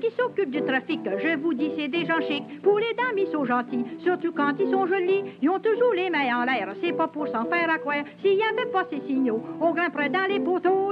Qui 0.00 0.10
s'occupent 0.10 0.50
du 0.50 0.62
trafic, 0.62 1.00
je 1.04 1.36
vous 1.36 1.54
dis, 1.54 1.70
c'est 1.76 1.88
des 1.88 2.04
gens 2.04 2.20
chics. 2.20 2.60
Pour 2.62 2.78
les 2.78 2.94
dames, 2.94 3.16
ils 3.16 3.28
sont 3.28 3.44
gentils, 3.44 3.84
surtout 4.02 4.32
quand 4.32 4.52
ils 4.58 4.70
sont 4.70 4.86
jolis. 4.86 5.24
Ils 5.40 5.48
ont 5.48 5.60
toujours 5.60 5.92
les 5.94 6.10
mains 6.10 6.40
en 6.40 6.44
l'air, 6.44 6.74
c'est 6.82 6.92
pas 6.92 7.06
pour 7.08 7.28
s'en 7.28 7.44
faire 7.44 7.70
à 7.70 7.78
croire. 7.78 8.04
S'il 8.20 8.34
y 8.34 8.42
avait 8.42 8.70
pas 8.70 8.86
ces 8.90 9.00
signaux, 9.06 9.42
on 9.60 9.72
grimperait 9.72 10.10
dans 10.10 10.26
les 10.28 10.40
poteaux. 10.40 10.84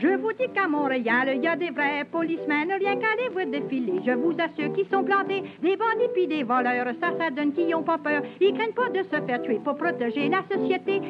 Je 0.00 0.16
vous 0.16 0.32
dis 0.32 0.48
qu'à 0.54 0.68
Montréal, 0.68 1.32
il 1.34 1.42
y 1.42 1.48
a 1.48 1.56
des 1.56 1.70
vrais 1.70 2.04
policemen, 2.04 2.68
rien 2.78 2.96
qu'à 2.96 3.16
les 3.20 3.28
voir 3.30 3.46
défiler. 3.46 4.00
Je 4.06 4.12
vous 4.12 4.34
assure 4.38 4.72
qu'ils 4.72 4.88
sont 4.88 5.02
plantés, 5.02 5.42
des 5.60 5.76
bandits 5.76 6.12
puis 6.14 6.28
des 6.28 6.44
voleurs. 6.44 6.86
Ça, 7.00 7.10
ça 7.18 7.30
donne 7.30 7.52
qu'ils 7.52 7.70
n'ont 7.70 7.82
pas 7.82 7.98
peur. 7.98 8.22
Ils 8.40 8.54
craignent 8.54 8.74
pas 8.74 8.90
de 8.90 9.02
se 9.02 9.26
faire 9.26 9.42
tuer 9.42 9.60
pour 9.64 9.76
protéger 9.76 10.28
la 10.28 10.42
société. 10.50 11.00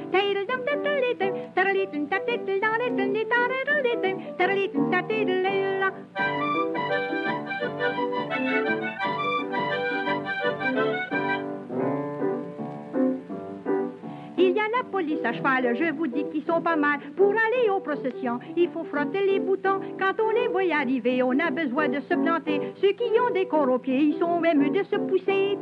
Police 14.84 15.24
à 15.24 15.32
cheval, 15.32 15.76
je 15.76 15.92
vous 15.92 16.06
dis 16.06 16.24
qu'ils 16.30 16.44
sont 16.44 16.60
pas 16.60 16.76
mal. 16.76 17.00
Pour 17.16 17.30
aller 17.30 17.70
aux 17.70 17.80
processions, 17.80 18.38
il 18.56 18.68
faut 18.70 18.84
frotter 18.84 19.24
les 19.26 19.40
boutons. 19.40 19.80
Quand 19.98 20.14
on 20.22 20.30
les 20.30 20.48
voit 20.48 20.74
arriver, 20.74 21.22
on 21.22 21.38
a 21.38 21.50
besoin 21.50 21.88
de 21.88 22.00
se 22.00 22.14
planter. 22.14 22.60
Ceux 22.80 22.92
qui 22.92 23.10
ont 23.20 23.32
des 23.32 23.46
corps 23.46 23.70
aux 23.70 23.78
pieds, 23.78 24.00
ils 24.00 24.18
sont 24.18 24.40
même 24.40 24.72
de 24.72 24.82
se 24.84 24.96
pousser. 24.96 25.58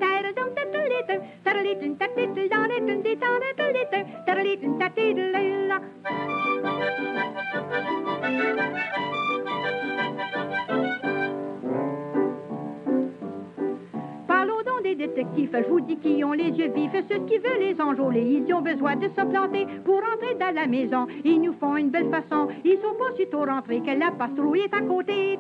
Je 15.17 15.69
vous 15.69 15.81
dis 15.81 15.97
qu'ils 15.97 16.25
ont 16.25 16.33
les 16.33 16.51
yeux 16.51 16.71
vifs, 16.75 16.93
ceux 17.09 17.25
qui 17.27 17.39
veulent 17.39 17.61
les 17.61 17.81
enjôler, 17.81 18.43
ils 18.47 18.53
ont 18.53 18.61
besoin 18.61 18.97
de 18.97 19.09
se 19.09 19.25
planter 19.25 19.67
pour 19.85 19.97
entrer 19.97 20.35
dans 20.39 20.55
la 20.55 20.67
maison. 20.67 21.07
Ils 21.25 21.41
nous 21.41 21.55
font 21.55 21.77
une 21.77 21.91
belle 21.91 22.11
façon, 22.11 22.49
ils 22.65 22.79
sont 22.83 22.95
pas 22.99 23.17
sitôt 23.17 23.45
rentrés 23.45 23.81
que 23.81 23.99
la 23.99 24.11
patrouille 24.11 24.61
est 24.61 24.75
à 24.75 24.81
côté. 24.83 25.39